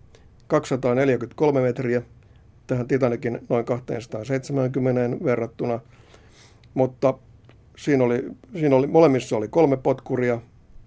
243 0.46 1.60
metriä 1.60 2.02
tähän 2.66 2.88
Titanikin 2.88 3.40
noin 3.48 3.64
270 3.64 5.24
verrattuna, 5.24 5.80
mutta 6.74 7.14
siinä 7.76 8.04
oli, 8.04 8.24
siinä 8.58 8.76
oli, 8.76 8.86
molemmissa 8.86 9.36
oli 9.36 9.48
kolme 9.48 9.76
potkuria, 9.76 10.40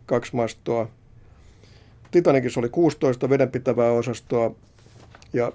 kaksi 0.06 0.36
mastoa. 0.36 0.88
Titanikissa 2.12 2.60
oli 2.60 2.70
16 2.70 3.30
vedenpitävää 3.30 3.91
osastoa 3.91 4.56
ja, 5.34 5.52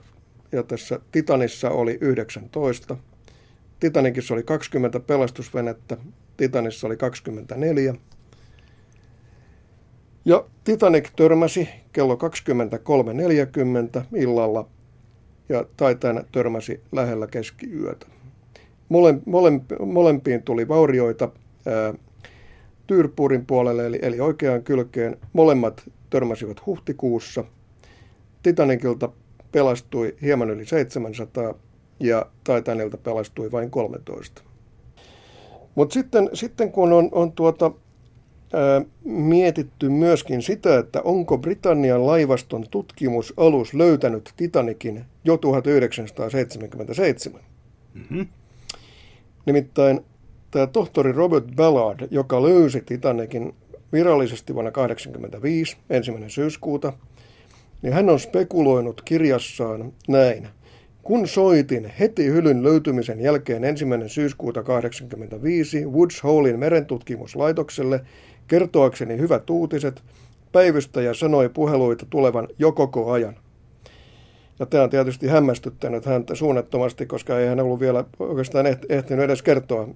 ja 0.52 0.62
tässä 0.62 1.00
Titanissa 1.12 1.70
oli 1.70 1.98
19. 2.00 2.96
Titanikissa 3.80 4.34
oli 4.34 4.42
20 4.42 5.00
pelastusvenettä, 5.00 5.96
Titanissa 6.36 6.86
oli 6.86 6.96
24. 6.96 7.94
Ja 10.26 10.44
Titanic 10.64 11.08
törmäsi 11.16 11.68
kello 11.92 12.14
23.40 12.14 14.02
illalla 14.16 14.68
ja 15.48 15.64
Titan 15.64 16.24
törmäsi 16.32 16.80
lähellä 16.92 17.26
keskiyötä. 17.26 18.06
Mole, 18.88 19.14
mole, 19.26 19.52
molempiin 19.86 20.42
tuli 20.42 20.68
vaurioita 20.68 21.28
ää, 21.66 21.94
puolelle 23.46 23.86
eli, 23.86 23.98
eli 24.02 24.20
oikeaan 24.20 24.62
kylkeen. 24.62 25.16
Molemmat 25.32 25.82
törmäsivät 26.10 26.66
huhtikuussa. 26.66 27.44
Titanicilta 28.42 29.08
pelastui 29.52 30.16
hieman 30.22 30.50
yli 30.50 30.66
700 30.66 31.54
ja 32.00 32.26
Titanilta 32.44 32.96
pelastui 32.96 33.52
vain 33.52 33.70
13. 33.70 34.42
Mutta 35.74 35.94
sitten, 35.94 36.30
sitten 36.32 36.72
kun 36.72 36.92
on, 36.92 37.08
on 37.12 37.32
tuota, 37.32 37.72
mietitty 39.04 39.88
myöskin 39.88 40.42
sitä, 40.42 40.78
että 40.78 41.02
onko 41.02 41.38
Britannian 41.38 42.06
laivaston 42.06 42.66
tutkimusalus 42.70 43.74
löytänyt 43.74 44.32
Titanikin 44.36 45.04
jo 45.24 45.36
1977. 45.36 47.40
Mm-hmm. 47.94 48.26
Nimittäin 49.46 50.00
tämä 50.50 50.66
tohtori 50.66 51.12
Robert 51.12 51.44
Ballard, 51.56 52.08
joka 52.10 52.42
löysi 52.42 52.80
Titanikin 52.80 53.54
virallisesti 53.92 54.54
vuonna 54.54 54.70
1985, 54.70 55.76
ensimmäinen 55.90 56.30
syyskuuta, 56.30 56.92
niin 57.82 57.92
hän 57.92 58.10
on 58.10 58.20
spekuloinut 58.20 59.02
kirjassaan 59.02 59.92
näin. 60.08 60.48
Kun 61.02 61.28
soitin 61.28 61.92
heti 62.00 62.26
hylyn 62.26 62.62
löytymisen 62.62 63.20
jälkeen 63.20 63.64
ensimmäinen 63.64 64.08
syyskuuta 64.08 64.62
1985 64.62 65.86
Woods 65.86 66.22
Holein 66.22 66.58
merentutkimuslaitokselle 66.58 68.00
kertoakseni 68.48 69.18
hyvät 69.18 69.50
uutiset, 69.50 70.02
päivystäjä 70.52 71.14
sanoi 71.14 71.48
puheluita 71.48 72.06
tulevan 72.10 72.48
jo 72.58 72.72
koko 72.72 73.12
ajan. 73.12 73.36
Ja 74.58 74.66
tämä 74.66 74.84
on 74.84 74.90
tietysti 74.90 75.26
hämmästyttänyt 75.26 76.06
häntä 76.06 76.34
suunnattomasti, 76.34 77.06
koska 77.06 77.38
ei 77.38 77.48
hän 77.48 77.60
ollut 77.60 77.80
vielä 77.80 78.04
oikeastaan 78.18 78.66
ehtinyt 78.88 79.24
edes 79.24 79.42
kertoa. 79.42 79.88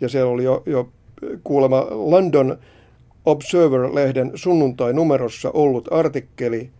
Ja 0.00 0.08
siellä 0.08 0.30
oli 0.30 0.44
jo, 0.44 0.62
jo 0.66 0.88
kuulemma 1.44 1.86
London 1.90 2.58
Observer-lehden 3.26 4.32
sunnuntai-numerossa 4.34 5.50
ollut 5.50 5.92
artikkeli, 5.92 6.70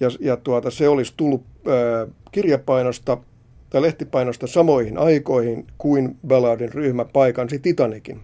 ja, 0.00 0.08
ja 0.20 0.36
tuota, 0.36 0.70
se 0.70 0.88
olisi 0.88 1.12
tullut 1.16 1.42
ää, 1.66 2.06
kirjapainosta 2.32 3.18
tai 3.70 3.82
lehtipainosta 3.82 4.46
samoihin 4.46 4.98
aikoihin 4.98 5.66
kuin 5.78 6.16
Ballardin 6.26 6.72
ryhmä 6.72 7.04
paikansi 7.04 7.58
Titanikin. 7.58 8.20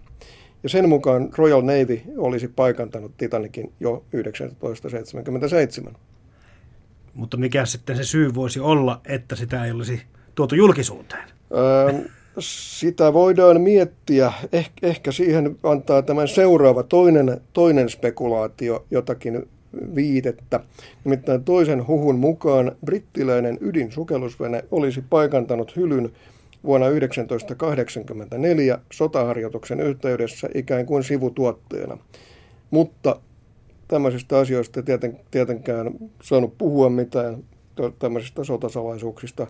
Ja 0.65 0.69
sen 0.69 0.89
mukaan 0.89 1.29
Royal 1.37 1.61
Navy 1.61 2.01
olisi 2.17 2.47
paikantanut 2.47 3.17
Titanikin 3.17 3.73
jo 3.79 4.03
1977. 4.11 5.93
Mutta 7.13 7.37
mikä 7.37 7.65
sitten 7.65 7.97
se 7.97 8.03
syy 8.03 8.35
voisi 8.35 8.59
olla, 8.59 9.01
että 9.07 9.35
sitä 9.35 9.65
ei 9.65 9.71
olisi 9.71 10.01
tuotu 10.35 10.55
julkisuuteen? 10.55 11.23
Öö, 11.55 11.93
sitä 12.39 13.13
voidaan 13.13 13.61
miettiä. 13.61 14.33
Eh, 14.51 14.71
ehkä 14.81 15.11
siihen 15.11 15.57
antaa 15.63 16.01
tämän 16.01 16.27
seuraava 16.27 16.83
toinen, 16.83 17.41
toinen 17.53 17.89
spekulaatio 17.89 18.85
jotakin 18.91 19.49
viitettä. 19.95 20.59
Nimittäin 21.03 21.43
toisen 21.43 21.87
huhun 21.87 22.19
mukaan 22.19 22.71
brittiläinen 22.85 23.57
ydinsukellusvene 23.61 24.63
olisi 24.71 25.03
paikantanut 25.09 25.75
hylyn 25.75 26.11
vuonna 26.65 26.87
1984 27.27 28.79
sotaharjoituksen 28.91 29.79
yhteydessä 29.79 30.49
ikään 30.55 30.85
kuin 30.85 31.03
sivutuotteena. 31.03 31.97
Mutta 32.71 33.19
tämmöisistä 33.87 34.37
asioista 34.37 34.83
tieten, 34.83 35.19
tietenkään 35.31 35.91
saanut 36.23 36.57
puhua 36.57 36.89
mitään 36.89 37.43
tämmöisistä 37.99 38.43
sotasalaisuuksista 38.43 39.47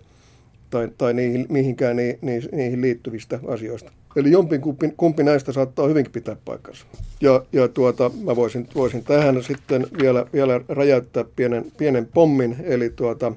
tai, 0.69 0.89
tai 0.97 1.13
niihin, 1.13 1.45
mihinkään 1.49 1.95
ni, 1.95 2.19
ni, 2.21 2.41
niihin 2.51 2.81
liittyvistä 2.81 3.39
asioista. 3.47 3.91
Eli 4.15 4.31
jompi 4.31 4.59
kumpi, 4.59 4.93
kumpi 4.97 5.23
näistä 5.23 5.51
saattaa 5.51 5.87
hyvinkin 5.87 6.11
pitää 6.11 6.35
paikkansa. 6.45 6.85
Ja, 7.21 7.45
ja 7.53 7.67
tuota, 7.67 8.11
mä 8.23 8.35
voisin, 8.35 8.67
voisin 8.75 9.03
tähän 9.03 9.43
sitten 9.43 9.87
vielä, 10.01 10.25
vielä 10.33 10.61
räjäyttää 10.69 11.25
pienen, 11.35 11.65
pienen 11.77 12.07
pommin, 12.13 12.55
eli 12.63 12.89
tuota, 12.89 13.31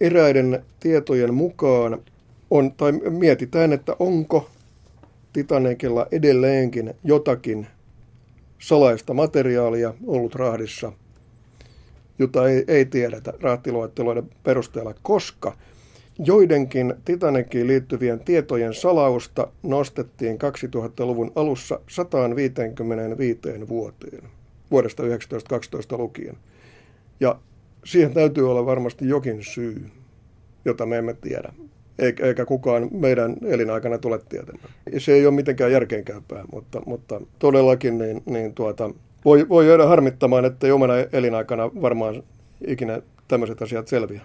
eräiden 0.00 0.64
tietojen 0.80 1.34
mukaan 1.34 1.98
on, 2.50 2.72
tai 2.72 2.92
mietitään, 2.92 3.72
että 3.72 3.96
onko 3.98 4.50
Titanicilla 5.32 6.06
edelleenkin 6.12 6.94
jotakin 7.04 7.66
salaista 8.58 9.14
materiaalia 9.14 9.94
ollut 10.06 10.34
rahdissa, 10.34 10.92
jota 12.18 12.48
ei, 12.48 12.64
ei 12.68 12.84
tiedetä 12.84 13.32
rahtiluetteloiden 13.40 14.30
perusteella, 14.42 14.94
koska 15.02 15.56
joidenkin 16.18 16.94
Titanikiin 17.04 17.66
liittyvien 17.66 18.20
tietojen 18.20 18.74
salausta 18.74 19.48
nostettiin 19.62 20.38
2000-luvun 20.38 21.32
alussa 21.34 21.80
155 21.88 23.40
vuoteen, 23.68 24.22
vuodesta 24.70 25.02
1912 25.02 25.98
lukien. 25.98 26.36
Ja 27.20 27.38
siihen 27.84 28.14
täytyy 28.14 28.50
olla 28.50 28.66
varmasti 28.66 29.08
jokin 29.08 29.44
syy, 29.44 29.90
jota 30.64 30.86
me 30.86 30.98
emme 30.98 31.14
tiedä 31.14 31.52
eikä 31.98 32.44
kukaan 32.46 32.88
meidän 32.92 33.36
elinaikana 33.44 33.98
tule 33.98 34.20
tietämään. 34.28 34.68
Se 34.98 35.12
ei 35.12 35.26
ole 35.26 35.34
mitenkään 35.34 35.72
järkeenkäypää, 35.72 36.44
mutta, 36.52 36.82
mutta 36.86 37.20
todellakin 37.38 37.98
niin, 37.98 38.22
niin 38.26 38.54
tuota, 38.54 38.90
voi, 39.24 39.48
voi 39.48 39.68
jäädä 39.68 39.86
harmittamaan, 39.86 40.44
että 40.44 40.74
omana 40.74 40.94
elinaikana 41.12 41.70
varmaan 41.82 42.22
ikinä 42.66 43.02
tämmöiset 43.28 43.62
asiat 43.62 43.88
selviä. 43.88 44.20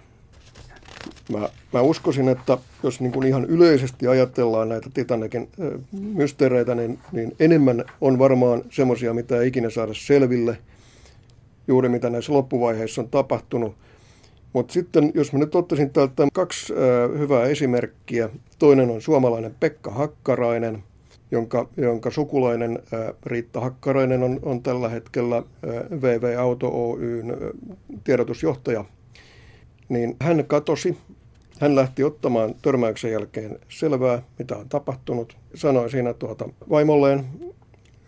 Mä, 1.32 1.48
mä 1.72 1.80
uskoisin, 1.80 2.28
että 2.28 2.58
jos 2.82 3.00
niin 3.00 3.12
kuin 3.12 3.26
ihan 3.26 3.44
yleisesti 3.44 4.06
ajatellaan 4.06 4.68
näitä 4.68 4.90
Titanikin 4.94 5.48
mysteereitä, 5.92 6.74
niin, 6.74 6.98
niin 7.12 7.34
enemmän 7.40 7.84
on 8.00 8.18
varmaan 8.18 8.62
semmoisia, 8.70 9.14
mitä 9.14 9.40
ei 9.40 9.48
ikinä 9.48 9.70
saada 9.70 9.92
selville, 9.94 10.58
juuri 11.68 11.88
mitä 11.88 12.10
näissä 12.10 12.32
loppuvaiheissa 12.32 13.00
on 13.00 13.08
tapahtunut– 13.08 13.74
mutta 14.52 14.72
sitten, 14.72 15.12
jos 15.14 15.32
mä 15.32 15.38
nyt 15.38 15.54
ottaisin 15.54 15.90
täältä 15.90 16.28
kaksi 16.32 16.72
äh, 16.72 17.18
hyvää 17.18 17.44
esimerkkiä. 17.44 18.28
Toinen 18.58 18.90
on 18.90 19.02
suomalainen 19.02 19.54
Pekka 19.60 19.90
Hakkarainen, 19.90 20.82
jonka, 21.30 21.68
jonka 21.76 22.10
sukulainen 22.10 22.78
äh, 22.92 23.14
Riitta 23.26 23.60
Hakkarainen 23.60 24.22
on, 24.22 24.40
on 24.42 24.62
tällä 24.62 24.88
hetkellä 24.88 25.36
äh, 25.36 25.44
VV 26.02 26.38
Auto 26.38 26.90
Oyn 26.90 27.30
äh, 27.30 27.36
tiedotusjohtaja. 28.04 28.84
Niin 29.88 30.16
hän 30.20 30.44
katosi. 30.46 30.96
Hän 31.60 31.76
lähti 31.76 32.04
ottamaan 32.04 32.54
törmäyksen 32.62 33.12
jälkeen 33.12 33.58
selvää, 33.68 34.22
mitä 34.38 34.56
on 34.56 34.68
tapahtunut. 34.68 35.36
Sanoi 35.54 35.90
siinä 35.90 36.14
tuota 36.14 36.48
vaimolleen 36.70 37.24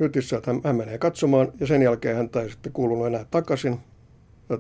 hytissä, 0.01 0.37
että 0.37 0.53
hän, 0.53 0.61
hän 0.65 0.77
menee 0.77 0.99
katsomaan 0.99 1.53
ja 1.61 1.67
sen 1.67 1.83
jälkeen 1.83 2.17
hän 2.17 2.31
ei 2.43 2.51
sitten 2.51 2.73
kuulunut 2.73 3.07
enää 3.07 3.27
takaisin. 3.31 3.79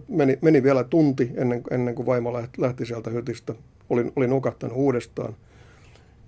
Meni, 0.08 0.38
meni 0.42 0.62
vielä 0.62 0.84
tunti 0.84 1.30
ennen, 1.36 1.62
ennen 1.70 1.94
kuin 1.94 2.06
vaimo 2.06 2.32
lähti, 2.32 2.62
lähti 2.62 2.86
sieltä 2.86 3.10
hytistä. 3.10 3.54
Olin, 3.90 4.12
olin 4.16 4.30
nukahtanut 4.30 4.76
uudestaan. 4.76 5.36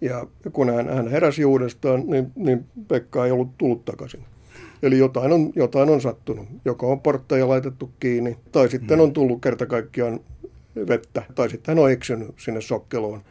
Ja 0.00 0.26
kun 0.52 0.74
hän, 0.74 0.88
hän 0.88 1.08
heräsi 1.08 1.44
uudestaan, 1.44 2.02
niin, 2.06 2.32
niin 2.36 2.66
Pekka 2.88 3.26
ei 3.26 3.32
ollut 3.32 3.58
tullut 3.58 3.84
takaisin. 3.84 4.24
Eli 4.82 4.98
jotain 4.98 5.32
on, 5.32 5.52
jotain 5.56 5.90
on 5.90 6.00
sattunut. 6.00 6.46
Joko 6.64 6.92
on 6.92 7.00
portteja 7.00 7.48
laitettu 7.48 7.90
kiinni, 8.00 8.36
tai 8.52 8.68
sitten 8.68 9.00
on 9.00 9.12
tullut 9.12 9.42
kerta 9.42 9.66
kaikkiaan 9.66 10.20
vettä, 10.88 11.22
tai 11.34 11.50
sitten 11.50 11.76
hän 11.76 11.84
on 11.84 11.90
eksynyt 11.90 12.28
sinne 12.36 12.60
sokkeloon. 12.60 13.22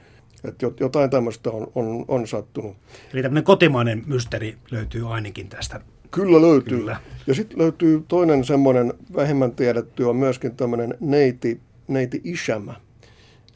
Että 0.44 0.66
jotain 0.80 1.10
tämmöistä 1.10 1.50
on, 1.50 1.68
on, 1.76 2.06
on 2.08 2.28
sattunut. 2.28 2.78
Eli 3.14 3.22
tämmöinen 3.22 3.44
kotimainen 3.44 4.04
mysteeri 4.06 4.58
löytyy 4.72 5.14
ainakin 5.14 5.48
tästä. 5.48 5.82
Kyllä 6.16 6.42
löytyy. 6.42 6.78
Kyllä. 6.78 6.98
Ja 7.28 7.34
sitten 7.34 7.58
löytyy 7.58 8.04
toinen 8.08 8.44
semmoinen 8.44 8.94
vähemmän 9.16 9.52
tiedetty 9.52 10.04
on 10.04 10.16
myöskin 10.16 10.56
tämmöinen 10.56 10.98
neiti, 11.00 11.60
neiti 11.88 12.22
Isham. 12.24 12.68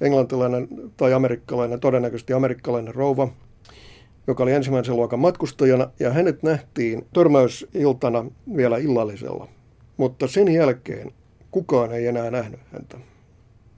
Englantilainen 0.02 0.68
tai 0.98 1.14
amerikkalainen, 1.14 1.80
todennäköisesti 1.80 2.34
amerikkalainen 2.34 2.96
rouva, 2.96 3.30
joka 4.28 4.44
oli 4.44 4.52
ensimmäisen 4.52 4.96
luokan 4.96 5.20
matkustajana, 5.20 5.90
ja 6.00 6.14
hänet 6.14 6.44
nähtiin 6.44 7.06
törmäysiltana 7.14 8.26
vielä 8.56 8.78
illallisella. 8.78 9.48
Mutta 9.98 10.28
sen 10.28 10.54
jälkeen 10.54 11.12
kukaan 11.52 11.92
ei 11.92 12.08
enää 12.08 12.32
nähnyt 12.32 12.60
häntä. 12.74 12.98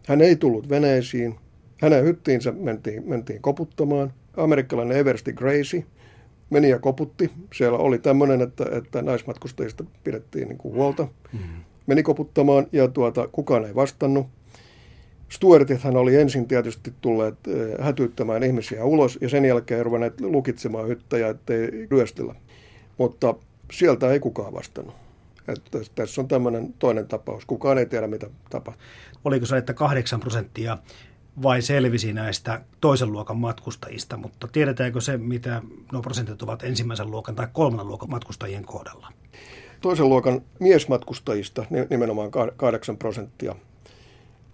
Hän 0.08 0.22
ei 0.22 0.36
tullut 0.36 0.70
veneisiin, 0.70 1.36
hänen 1.82 2.04
hyttiinsä 2.04 2.52
mentiin, 2.52 3.10
mentiin 3.10 3.42
koputtamaan. 3.42 4.14
Amerikkalainen 4.38 4.98
Eversti 4.98 5.34
Gracie 5.34 5.84
meni 6.52 6.70
ja 6.70 6.80
koputti. 6.80 7.32
Siellä 7.54 7.78
oli 7.78 8.00
tämmöinen, 8.00 8.42
että, 8.42 8.66
että 8.72 9.02
naismatkustajista 9.02 9.84
pidettiin 10.04 10.48
niin 10.48 10.58
kuin 10.58 10.74
huolta. 10.76 11.04
Mm-hmm. 11.04 11.64
Meni 11.88 12.04
koputtamaan 12.04 12.68
ja 12.72 12.88
tuota, 12.88 13.28
kukaan 13.32 13.66
ei 13.66 13.76
vastannut. 13.76 14.28
Stuartithan 15.30 15.98
oli 15.98 16.16
ensin 16.16 16.48
tietysti 16.48 16.94
tulleet 17.02 17.36
eh, 17.48 17.86
hätyyttämään 17.86 18.44
ihmisiä 18.44 18.86
ulos 18.86 19.18
ja 19.22 19.30
sen 19.30 19.46
jälkeen 19.46 19.86
ruvenneet 19.86 20.22
lukitsemaan 20.22 20.88
hyttäjä, 20.88 21.30
ettei 21.30 21.88
ryöstellä. 21.92 22.36
Mutta 22.98 23.36
sieltä 23.72 24.12
ei 24.12 24.20
kukaan 24.20 24.54
vastannut. 24.54 24.96
Että 25.48 25.80
tässä 25.96 26.22
on 26.22 26.28
tämmöinen 26.28 26.74
toinen 26.80 27.08
tapaus. 27.08 27.46
Kukaan 27.46 27.78
ei 27.78 27.86
tiedä, 27.86 28.08
mitä 28.08 28.28
tapahtuu. 28.50 28.84
Oliko 29.26 29.46
se, 29.46 29.58
että 29.58 29.74
8 29.74 30.20
prosenttia 30.20 30.78
vai 31.44 31.62
selvisi 31.62 32.14
näistä 32.14 32.62
toisen 32.82 33.12
luokan 33.12 33.38
matkustajista, 33.38 34.18
mutta 34.18 34.48
tiedetäänkö 34.48 35.02
se, 35.02 35.18
mitä 35.18 35.62
nuo 35.92 36.02
prosentit 36.02 36.42
ovat 36.42 36.64
ensimmäisen 36.64 37.12
luokan 37.12 37.36
tai 37.36 37.48
kolmannen 37.54 37.88
luokan 37.88 38.10
matkustajien 38.10 38.66
kohdalla? 38.66 39.08
Toisen 39.82 40.10
luokan 40.10 40.42
miesmatkustajista 40.60 41.66
nimenomaan 41.90 42.32
8 42.58 42.98
prosenttia. 42.98 43.56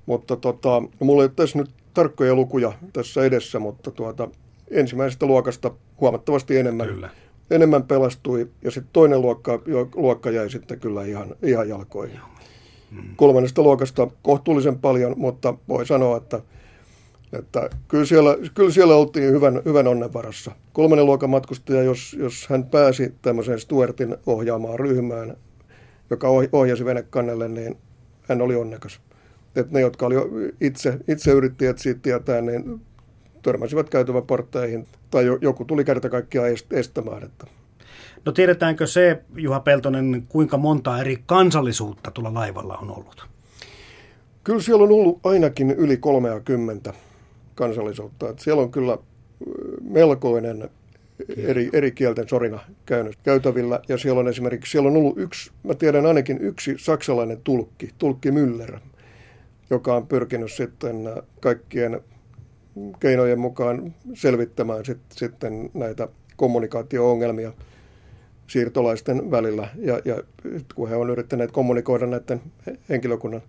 Mutta 0.05 0.35
tota, 0.35 0.69
no 0.69 1.05
mulla 1.05 1.23
ei 1.23 1.29
tässä 1.29 1.59
nyt 1.59 1.69
tarkkoja 1.93 2.35
lukuja 2.35 2.73
tässä 2.93 3.25
edessä, 3.25 3.59
mutta 3.59 3.91
tuota, 3.91 4.27
ensimmäisestä 4.71 5.25
luokasta 5.25 5.71
huomattavasti 6.01 6.57
enemmän, 6.57 6.87
kyllä. 6.87 7.09
enemmän 7.51 7.83
pelastui 7.83 8.49
ja 8.63 8.71
sitten 8.71 8.89
toinen 8.93 9.21
luokka, 9.21 9.61
luokka 9.95 10.31
jäi 10.31 10.49
sitten 10.49 10.79
kyllä 10.79 11.05
ihan, 11.05 11.35
ihan 11.43 11.69
jalkoihin. 11.69 12.19
Hmm. 12.91 13.15
Kolmannesta 13.15 13.61
luokasta 13.61 14.07
kohtuullisen 14.21 14.79
paljon, 14.79 15.13
mutta 15.17 15.53
voi 15.67 15.85
sanoa, 15.85 16.17
että– 16.17 16.41
että 17.33 17.69
kyllä, 17.87 18.05
siellä, 18.05 18.37
kyllä 18.53 18.71
siellä 18.71 18.95
oltiin 18.95 19.31
hyvän, 19.31 19.61
hyvän 19.65 19.87
onnen 19.87 20.13
varassa. 20.13 20.51
Kolmannen 20.73 21.05
luokan 21.05 21.29
matkustaja, 21.29 21.83
jos, 21.83 22.15
jos 22.19 22.47
hän 22.49 22.65
pääsi 22.65 23.13
tämmöiseen 23.21 23.59
Stuartin 23.59 24.17
ohjaamaan 24.25 24.79
ryhmään, 24.79 25.37
joka 26.09 26.27
ohjasi 26.51 26.85
venekannelle, 26.85 27.47
niin 27.47 27.77
hän 28.29 28.41
oli 28.41 28.55
onnekas. 28.55 28.99
Että 29.55 29.73
ne, 29.73 29.81
jotka 29.81 30.05
oli 30.05 30.15
itse, 30.61 30.97
itse 31.07 31.31
yritti 31.31 31.65
etsiä 31.65 31.93
tietää, 31.93 32.41
niin 32.41 32.81
törmäsivät 33.41 33.89
käytäväportteihin 33.89 34.87
tai 35.11 35.25
joku 35.41 35.65
tuli 35.65 35.83
kerta 35.83 36.09
kaikkiaan 36.09 36.49
estämään. 36.71 37.23
Että. 37.23 37.47
No 38.25 38.31
tiedetäänkö 38.31 38.87
se, 38.87 39.23
Juha 39.35 39.59
Peltonen, 39.59 40.23
kuinka 40.29 40.57
monta 40.57 40.99
eri 40.99 41.23
kansallisuutta 41.25 42.11
tuolla 42.11 42.33
laivalla 42.33 42.77
on 42.77 42.91
ollut? 42.91 43.27
Kyllä 44.43 44.61
siellä 44.61 44.83
on 44.83 44.91
ollut 44.91 45.19
ainakin 45.23 45.71
yli 45.71 45.97
30 45.97 46.93
kansallisuutta. 47.57 48.29
Että 48.29 48.43
siellä 48.43 48.61
on 48.61 48.71
kyllä 48.71 48.97
melkoinen 49.81 50.69
eri, 51.37 51.69
eri 51.73 51.91
kielten 51.91 52.29
sorina 52.29 52.59
käynyt 52.85 53.15
käytävillä. 53.23 53.79
Ja 53.87 53.97
siellä 53.97 54.19
on 54.19 54.27
esimerkiksi, 54.27 54.71
siellä 54.71 54.89
on 54.89 54.97
ollut 54.97 55.17
yksi, 55.17 55.51
mä 55.63 55.73
tiedän 55.73 56.05
ainakin 56.05 56.37
yksi 56.41 56.75
saksalainen 56.77 57.41
tulkki, 57.43 57.89
tulkki 57.97 58.29
Müller, 58.31 58.79
joka 59.69 59.95
on 59.95 60.07
pyrkinyt 60.07 60.51
sitten 60.51 60.95
kaikkien 61.39 62.01
keinojen 62.99 63.39
mukaan 63.39 63.93
selvittämään 64.13 64.85
sit, 64.85 64.97
sitten 65.11 65.69
näitä 65.73 66.07
kommunikaatio-ongelmia 66.35 67.53
siirtolaisten 68.47 69.31
välillä. 69.31 69.67
Ja, 69.77 69.99
ja 70.05 70.23
kun 70.75 70.89
he 70.89 70.95
on 70.95 71.09
yrittäneet 71.09 71.51
kommunikoida 71.51 72.05
näiden 72.05 72.41
henkilökunnan 72.89 73.41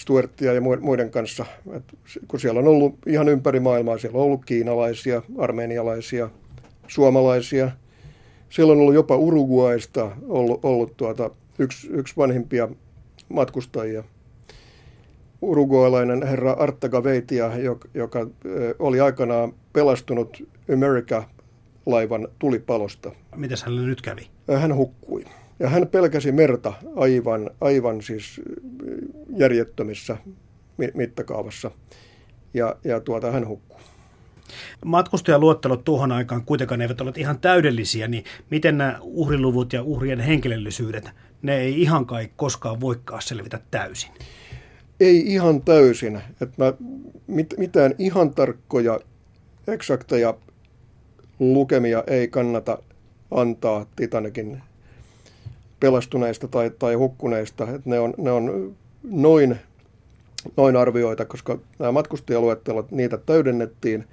Stuartia 0.00 0.52
ja 0.52 0.60
muiden 0.60 1.10
kanssa. 1.10 1.46
Et 1.72 1.84
kun 2.28 2.40
siellä 2.40 2.60
on 2.60 2.68
ollut 2.68 2.98
ihan 3.06 3.28
ympäri 3.28 3.60
maailmaa, 3.60 3.98
siellä 3.98 4.18
on 4.18 4.24
ollut 4.24 4.44
kiinalaisia, 4.44 5.22
armenialaisia, 5.38 6.30
suomalaisia. 6.88 7.70
Siellä 8.50 8.72
on 8.72 8.78
ollut 8.78 8.94
jopa 8.94 9.16
Uruguaista 9.16 10.10
ollut, 10.28 10.64
ollut 10.64 10.96
tuota, 10.96 11.30
yksi, 11.58 11.88
yksi 11.90 12.16
vanhimpia 12.16 12.68
matkustajia. 13.28 14.04
Uruguaylainen 15.42 16.26
herra 16.26 16.52
Artaga 16.52 17.04
Veitia, 17.04 17.56
joka, 17.56 17.88
joka 17.94 18.26
oli 18.78 19.00
aikanaan 19.00 19.52
pelastunut 19.72 20.42
America-laivan 20.72 22.28
tulipalosta. 22.38 23.12
Miten 23.36 23.58
hänelle 23.64 23.86
nyt 23.86 24.02
kävi? 24.02 24.30
Hän 24.58 24.76
hukkui. 24.76 25.24
Ja 25.60 25.68
hän 25.68 25.88
pelkäsi 25.88 26.32
merta 26.32 26.72
aivan, 26.96 27.50
aivan 27.60 28.02
siis 28.02 28.40
järjettömissä 29.36 30.16
mittakaavassa. 30.94 31.70
Ja, 32.54 32.76
ja 32.84 33.00
tuota, 33.00 33.32
hän 33.32 33.48
hukkuu. 33.48 33.80
Matkustajaluottelot 34.84 35.84
tuohon 35.84 36.12
aikaan 36.12 36.44
kuitenkaan 36.44 36.80
eivät 36.80 37.00
ole 37.00 37.12
ihan 37.16 37.38
täydellisiä, 37.38 38.08
niin 38.08 38.24
miten 38.50 38.78
nämä 38.78 38.98
uhriluvut 39.02 39.72
ja 39.72 39.82
uhrien 39.82 40.20
henkilöllisyydet, 40.20 41.10
ne 41.42 41.56
ei 41.56 41.82
ihan 41.82 42.06
kai 42.06 42.28
koskaan 42.36 42.80
voikaan 42.80 43.22
selvitä 43.22 43.60
täysin? 43.70 44.10
Ei 45.00 45.32
ihan 45.34 45.62
täysin. 45.62 46.20
Että 46.40 46.64
mä, 46.64 46.72
mit, 47.26 47.54
mitään 47.58 47.94
ihan 47.98 48.34
tarkkoja, 48.34 49.00
eksakteja 49.68 50.34
lukemia 51.38 52.04
ei 52.06 52.28
kannata 52.28 52.78
antaa 53.30 53.86
Titanikin 53.96 54.62
pelastuneista 55.80 56.48
tai, 56.48 56.70
tai 56.78 56.94
hukkuneista. 56.94 57.64
Että 57.64 57.90
ne, 57.90 58.00
on, 58.00 58.14
ne 58.18 58.30
on 58.30 58.76
noin, 59.02 59.56
noin 60.56 60.76
arvioita, 60.76 61.24
koska 61.24 61.58
nämä 61.78 61.92
matkustajaluettelot, 61.92 62.90
niitä 62.90 63.16
täydennettiin. 63.16 64.04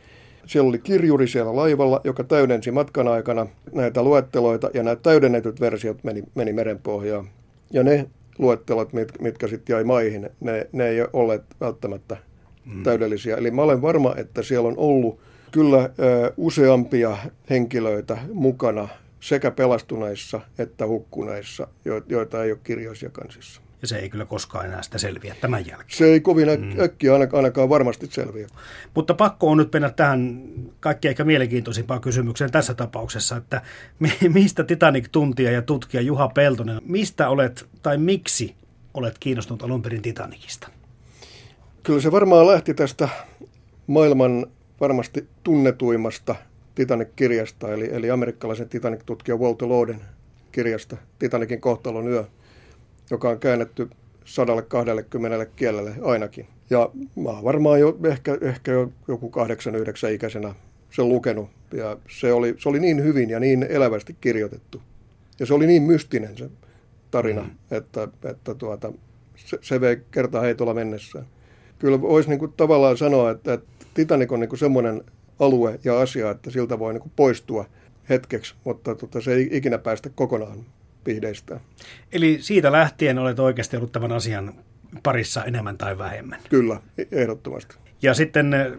Siellä 0.46 0.70
oli 0.70 0.80
kirjuri 0.80 1.28
siellä 1.28 1.56
laivalla, 1.56 2.02
joka 2.04 2.24
täydensi 2.24 2.72
matkan 2.72 3.08
aikana 3.08 3.48
näitä 3.74 4.04
luetteloita, 4.04 4.70
ja 4.74 4.84
nämä 4.84 4.96
täydennetyt 4.96 5.62
versiot 5.62 6.04
meni, 6.04 6.24
meni 6.36 6.54
merenpohjaan. 6.54 7.30
Ja 7.72 7.84
ne 7.84 8.08
luettelot, 8.38 8.94
mit, 8.94 9.12
mitkä 9.22 9.48
sitten 9.48 9.74
jäi 9.74 9.84
maihin, 9.84 10.30
ne, 10.40 10.68
ne 10.72 10.88
ei 10.88 11.02
ole 11.02 11.10
olleet 11.14 11.44
välttämättä 11.62 12.18
mm. 12.66 12.84
täydellisiä. 12.84 13.38
Eli 13.38 13.52
mä 13.52 13.62
olen 13.62 13.82
varma, 13.82 14.16
että 14.18 14.44
siellä 14.44 14.68
on 14.68 14.78
ollut 14.78 15.20
kyllä 15.52 15.90
ö, 16.00 16.34
useampia 16.38 17.18
henkilöitä 17.50 18.18
mukana 18.34 18.88
sekä 19.20 19.52
pelastuneissa 19.52 20.42
että 20.58 20.88
hukkuneissa, 20.88 21.68
joita 22.10 22.44
ei 22.44 22.52
ole 22.52 22.60
kirjoissa 22.64 23.10
kansissa. 23.10 23.62
Ja 23.82 23.88
se 23.88 23.98
ei 23.98 24.10
kyllä 24.10 24.26
koskaan 24.26 24.66
enää 24.66 24.82
sitä 24.82 24.98
selviä 24.98 25.36
tämän 25.42 25.68
jälkeen. 25.68 25.98
Se 25.98 26.06
ei 26.06 26.20
kovin 26.20 26.48
äk- 26.48 26.76
mm. 26.76 26.80
äkkiä 26.80 27.14
ainakaan 27.14 27.70
varmasti 27.70 28.08
selviä. 28.12 28.48
Mutta 28.96 29.14
pakko 29.14 29.52
on 29.52 29.58
nyt 29.58 29.74
mennä 29.74 29.90
tähän 29.90 30.44
kaikki 30.80 31.08
ehkä 31.08 31.24
mielenkiintoisimpaan 31.24 32.02
kysymykseen 32.02 32.52
tässä 32.52 32.74
tapauksessa, 32.74 33.38
että 33.38 33.62
mistä 34.34 34.64
Titanic-tuntija 34.64 35.52
ja 35.52 35.62
tutkija 35.62 36.02
Juha 36.02 36.28
Peltonen, 36.28 36.82
mistä 36.86 37.30
olet 37.30 37.66
tai 37.82 37.98
miksi 37.98 38.56
olet 38.94 39.16
kiinnostunut 39.20 39.64
alun 39.64 39.82
perin 39.82 40.02
Titanicista? 40.02 40.70
Kyllä 41.84 42.02
se 42.02 42.12
varmaan 42.12 42.48
lähti 42.48 42.74
tästä 42.74 43.10
maailman 43.88 44.46
varmasti 44.80 45.28
tunnetuimmasta 45.44 46.36
Titanic-kirjasta, 46.78 47.74
eli, 47.74 47.90
eli 47.92 48.12
amerikkalaisen 48.12 48.70
Titanic-tutkija 48.70 49.38
Walter 49.38 49.70
Loden 49.70 50.02
kirjasta 50.52 50.98
Titanicin 51.20 51.62
kohtalon 51.62 52.08
yö, 52.08 52.26
joka 53.12 53.30
on 53.30 53.40
käännetty 53.40 53.90
120 54.26 55.46
kielelle 55.56 55.94
ainakin. 56.02 56.48
Ja 56.70 56.90
mä 57.16 57.30
oon 57.30 57.44
varmaan 57.44 57.80
jo, 57.80 57.98
ehkä, 58.12 58.38
ehkä 58.42 58.72
jo 58.72 58.92
joku 59.08 59.32
8-9 60.10 60.12
ikäisenä 60.12 60.56
sen 60.90 61.10
lukenut. 61.10 61.50
Ja 61.74 61.98
se 62.10 62.34
oli, 62.34 62.56
se 62.58 62.70
oli 62.70 62.80
niin 62.80 63.04
hyvin 63.04 63.30
ja 63.30 63.40
niin 63.40 63.64
elävästi 63.70 64.16
kirjoitettu. 64.22 64.82
Ja 65.40 65.46
se 65.46 65.54
oli 65.54 65.68
niin 65.68 65.84
mystinen 65.84 66.38
se 66.38 66.50
tarina, 67.12 67.42
mm. 67.42 67.50
että, 67.72 68.08
että 68.24 68.56
tuota, 68.56 68.94
se, 69.36 69.58
se 69.62 69.82
vei 69.82 69.98
kertaa 70.12 70.42
heitolla 70.42 70.74
mennessään. 70.74 71.26
Kyllä 71.80 72.02
voisi 72.02 72.30
niin 72.30 72.40
kuin 72.40 72.54
tavallaan 72.58 72.98
sanoa, 72.98 73.32
että, 73.32 73.54
että 73.54 73.86
Titanic 73.94 74.32
on 74.32 74.40
niin 74.40 74.50
kuin 74.50 74.60
semmoinen 74.60 75.04
alue 75.40 75.80
ja 75.84 76.00
asia, 76.00 76.32
että 76.32 76.52
siltä 76.52 76.80
voi 76.80 76.94
niin 76.94 77.12
poistua 77.16 77.66
hetkeksi, 78.10 78.56
mutta 78.64 78.96
tota, 78.96 79.22
se 79.22 79.34
ei 79.34 79.50
ikinä 79.52 79.78
päästä 79.78 80.10
kokonaan 80.10 80.66
pihdeistä. 81.04 81.60
Eli 82.12 82.38
siitä 82.42 82.72
lähtien 82.72 83.18
olet 83.18 83.40
oikeasti 83.40 83.78
ollut 83.78 83.92
tämän 83.92 84.12
asian 84.12 84.54
parissa 85.04 85.44
enemmän 85.46 85.78
tai 85.78 85.98
vähemmän. 85.98 86.40
Kyllä, 86.50 86.82
e- 86.98 87.06
ehdottomasti. 87.12 87.76
Ja 88.02 88.14
sitten 88.14 88.54
eh, 88.54 88.72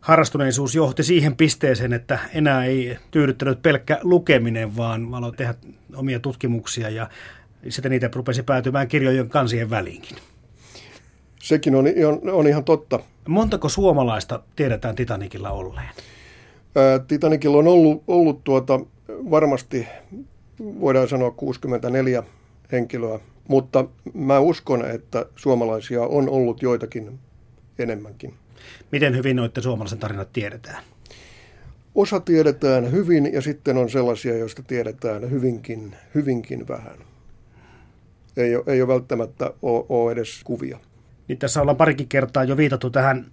harrastuneisuus 0.00 0.74
johti 0.74 1.02
siihen 1.02 1.36
pisteeseen, 1.36 1.92
että 1.92 2.18
enää 2.34 2.64
ei 2.64 2.96
tyydyttänyt 3.10 3.62
pelkkä 3.62 3.98
lukeminen, 4.02 4.76
vaan 4.76 5.14
aloin 5.14 5.36
tehdä 5.36 5.54
omia 5.94 6.20
tutkimuksia 6.20 6.90
ja 6.90 7.10
sitten 7.68 7.90
niitä 7.90 8.10
rupesi 8.14 8.42
päätymään 8.42 8.88
kirjojen 8.88 9.28
kansien 9.28 9.70
väliinkin. 9.70 10.18
Sekin 11.42 11.74
on, 11.74 11.86
on, 12.06 12.30
on 12.30 12.46
ihan 12.46 12.64
totta. 12.64 13.00
Montako 13.28 13.68
suomalaista 13.68 14.42
tiedetään 14.56 14.96
Titanikilla 14.96 15.50
olleen? 15.50 15.88
Ää, 16.76 16.98
Titanikilla 16.98 17.58
on 17.58 17.68
ollut, 17.68 18.02
ollut 18.08 18.44
tuota, 18.44 18.80
varmasti, 19.08 19.86
voidaan 20.60 21.08
sanoa 21.08 21.30
64 21.30 22.22
henkilöä, 22.72 23.18
mutta 23.48 23.84
mä 24.14 24.38
uskon, 24.38 24.90
että 24.90 25.26
suomalaisia 25.36 26.02
on 26.02 26.28
ollut 26.28 26.62
joitakin 26.62 27.18
enemmänkin. 27.78 28.34
Miten 28.92 29.16
hyvin 29.16 29.36
noiden 29.36 29.62
suomalaisen 29.62 29.98
tarinat 29.98 30.32
tiedetään? 30.32 30.82
Osa 31.94 32.20
tiedetään 32.20 32.92
hyvin 32.92 33.32
ja 33.32 33.42
sitten 33.42 33.76
on 33.76 33.90
sellaisia, 33.90 34.36
joista 34.36 34.62
tiedetään 34.62 35.30
hyvinkin, 35.30 35.96
hyvinkin 36.14 36.68
vähän. 36.68 36.96
Ei 38.36 38.56
ole, 38.56 38.64
ei 38.66 38.82
ole 38.82 38.88
välttämättä 38.92 39.52
ole, 39.62 39.84
ole 39.88 40.12
edes 40.12 40.40
kuvia. 40.44 40.78
Niin 41.30 41.38
tässä 41.38 41.60
ollaan 41.60 41.76
parikin 41.76 42.08
kertaa 42.08 42.44
jo 42.44 42.56
viitattu 42.56 42.90
tähän 42.90 43.26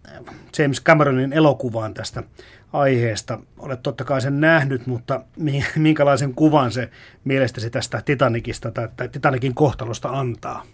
James 0.57 0.83
Cameronin 0.83 1.33
elokuvaan 1.33 1.93
tästä 1.93 2.23
aiheesta. 2.73 3.39
Olet 3.59 3.83
totta 3.83 4.03
kai 4.03 4.21
sen 4.21 4.41
nähnyt, 4.41 4.87
mutta 4.87 5.21
minkälaisen 5.75 6.33
kuvan 6.33 6.71
se 6.71 6.89
mielestäsi 7.23 7.69
tästä 7.69 8.01
Titanicista 8.05 8.71
tai 8.71 9.09
Titanikin 9.09 9.55
kohtalosta 9.55 10.09
antaa? 10.09 10.65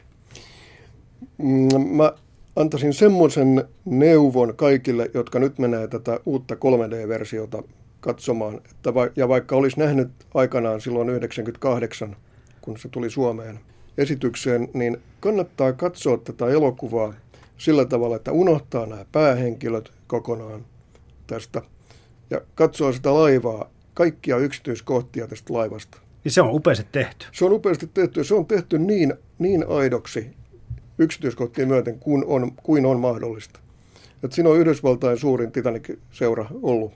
Mm, 1.38 1.88
mä 1.88 2.14
antaisin 2.56 2.94
semmoisen 2.94 3.64
neuvon 3.86 4.56
kaikille, 4.56 5.12
jotka 5.14 5.40
nyt 5.40 5.60
menee 5.60 5.88
tätä 5.88 6.20
uutta 6.26 6.56
3D-versiota 6.56 7.64
katsomaan. 8.00 8.62
Että 8.72 8.94
va- 8.94 9.10
ja 9.16 9.28
vaikka 9.28 9.56
olisi 9.56 9.80
nähnyt 9.80 10.10
aikanaan 10.34 10.82
silloin 10.82 11.10
98, 11.10 12.16
kun 12.62 12.78
se 12.78 12.90
tuli 12.90 13.10
Suomeen 13.10 13.60
esitykseen, 13.98 14.70
niin 14.74 14.98
kannattaa 15.20 15.74
katsoa 15.74 16.18
tätä 16.18 16.48
elokuvaa 16.48 17.14
sillä 17.58 17.86
tavalla, 17.86 18.16
että 18.16 18.32
unohtaa 18.32 18.86
nämä 18.86 19.06
päähenkilöt 19.12 19.92
kokonaan 20.08 20.66
tästä 21.28 21.62
ja 22.30 22.42
katsoa 22.56 22.92
sitä 22.92 23.14
laivaa, 23.14 23.70
kaikkia 23.94 24.38
yksityiskohtia 24.38 25.28
tästä 25.28 25.54
laivasta. 25.54 25.98
Ja 26.26 26.32
se 26.32 26.42
on 26.42 26.52
upeasti 26.52 26.86
tehty. 26.92 27.26
Se 27.32 27.46
on 27.46 27.52
upeasti 27.52 27.90
tehty. 27.94 28.24
Se 28.24 28.36
on 28.36 28.46
tehty 28.46 28.80
niin, 28.80 29.14
niin 29.40 29.66
aidoksi 29.68 30.28
yksityiskohtien 30.98 31.68
myöten 31.68 32.00
kuin 32.00 32.26
on, 32.26 32.52
kuin 32.64 32.86
on 32.86 33.00
mahdollista. 33.00 33.60
Et 34.24 34.32
siinä 34.32 34.50
on 34.50 34.58
Yhdysvaltain 34.58 35.18
suurin 35.18 35.52
Titanic-seura 35.52 36.46
ollut, 36.62 36.92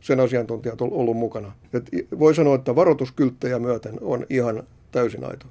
sen 0.00 0.20
asiantuntijat 0.20 0.80
on 0.80 0.92
ollut 0.92 1.16
mukana. 1.16 1.52
Et 1.72 1.90
voi 2.18 2.34
sanoa, 2.34 2.54
että 2.54 2.76
varoituskylttejä 2.76 3.58
myöten 3.58 3.98
on 4.00 4.26
ihan 4.30 4.62
täysin 4.92 5.24
aito. 5.24 5.46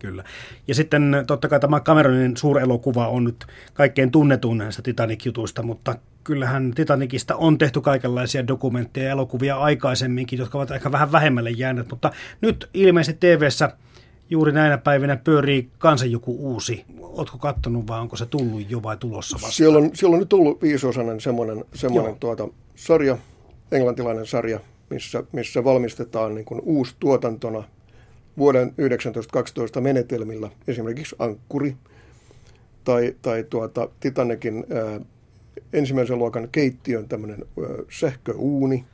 Kyllä. 0.00 0.24
Ja 0.68 0.74
sitten 0.74 1.24
totta 1.26 1.48
kai 1.48 1.60
tämä 1.60 1.80
Cameronin 1.80 2.36
suurelokuva 2.36 3.08
on 3.08 3.24
nyt 3.24 3.46
kaikkein 3.74 4.10
tunnetun 4.10 4.58
näistä 4.58 4.82
Titanic-jutuista, 4.82 5.62
mutta 5.62 5.94
kyllähän 6.24 6.72
Titanicista 6.74 7.36
on 7.36 7.58
tehty 7.58 7.80
kaikenlaisia 7.80 8.46
dokumentteja 8.46 9.06
ja 9.06 9.12
elokuvia 9.12 9.56
aikaisemminkin, 9.56 10.38
jotka 10.38 10.58
ovat 10.58 10.70
ehkä 10.70 10.92
vähän 10.92 11.12
vähemmälle 11.12 11.50
jääneet, 11.50 11.90
mutta 11.90 12.12
nyt 12.40 12.68
ilmeisesti 12.74 13.20
TV-ssä 13.20 13.72
juuri 14.30 14.52
näinä 14.52 14.78
päivinä 14.78 15.16
pyörii 15.16 15.70
kansan 15.78 16.10
joku 16.10 16.36
uusi. 16.52 16.84
Oletko 17.00 17.38
katsonut 17.38 17.86
vai 17.86 18.00
onko 18.00 18.16
se 18.16 18.26
tullut 18.26 18.70
jo 18.70 18.82
vai 18.82 18.96
tulossa 18.96 19.34
vasta? 19.34 19.56
Siellä 19.56 19.78
on, 19.78 19.90
siellä 19.94 20.14
on 20.14 20.20
nyt 20.20 20.28
tullut 20.28 20.62
viisosainen 20.62 21.20
semmoinen, 21.20 21.64
semmoinen 21.74 22.16
tuota, 22.16 22.48
sarja, 22.74 23.18
englantilainen 23.72 24.26
sarja, 24.26 24.60
missä, 24.90 25.22
missä 25.32 25.64
valmistetaan 25.64 26.34
niin 26.34 26.44
kuin 26.44 26.60
uusi 26.64 26.94
tuotantona 27.00 27.64
vuoden 28.38 28.68
1912 28.68 29.80
menetelmillä, 29.80 30.50
esimerkiksi 30.68 31.16
Ankkuri 31.18 31.76
tai, 32.84 33.14
tai 33.22 33.44
tuota, 33.50 33.88
Titanekin 34.00 34.66
ää, 34.74 35.00
ensimmäisen 35.72 36.18
luokan 36.18 36.48
keittiön 36.52 37.08
tämmöinen 37.08 37.38
ää, 37.40 37.68
sähköuuni 37.90 38.84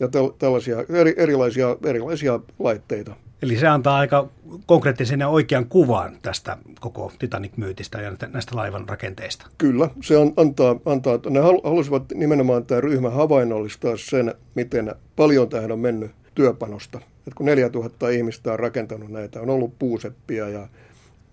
ja 0.00 0.08
tel, 0.08 0.28
tällaisia 0.38 0.84
eri, 0.88 1.14
erilaisia, 1.16 1.76
erilaisia 1.84 2.40
laitteita– 2.58 3.16
Eli 3.42 3.56
se 3.56 3.68
antaa 3.68 3.96
aika 3.96 4.28
konkreettisen 4.66 5.20
ja 5.20 5.28
oikean 5.28 5.66
kuvan 5.66 6.16
tästä 6.22 6.58
koko 6.80 7.12
Titanic-myytistä 7.18 8.00
ja 8.00 8.12
näistä 8.32 8.56
laivan 8.56 8.88
rakenteista. 8.88 9.46
Kyllä, 9.58 9.90
se 10.02 10.14
antaa, 10.36 10.76
antaa, 10.86 11.18
ne 11.30 11.40
halusivat 11.40 12.02
nimenomaan 12.14 12.66
tämä 12.66 12.80
ryhmä 12.80 13.10
havainnollistaa 13.10 13.96
sen, 13.96 14.34
miten 14.54 14.94
paljon 15.16 15.48
tähän 15.48 15.72
on 15.72 15.78
mennyt 15.78 16.10
työpanosta. 16.34 17.00
Et 17.30 17.34
kun 17.34 17.46
4000 17.46 18.08
ihmistä 18.08 18.52
on 18.52 18.58
rakentanut 18.58 19.10
näitä, 19.10 19.40
on 19.40 19.50
ollut 19.50 19.78
puuseppiä 19.78 20.48
ja 20.48 20.68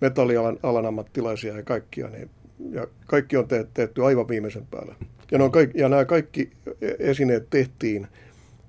metallialan 0.02 0.60
alan 0.64 0.86
ammattilaisia 0.86 1.58
ja 1.58 1.64
kaikkia, 1.64 2.08
niin, 2.10 2.30
ja 2.72 2.88
kaikki 3.06 3.38
on 3.38 3.48
tehty 3.74 4.06
aivan 4.06 4.28
viimeisen 4.28 4.66
päälle. 4.72 4.96
Ja, 5.32 5.44
on 5.44 5.52
kaikki, 5.52 5.80
ja 5.80 5.90
nämä 5.90 6.06
kaikki 6.06 6.50
esineet 7.00 7.50
tehtiin 7.50 8.08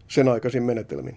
sen 0.08 0.28
aikaisin 0.28 0.62
menetelmin. 0.62 1.16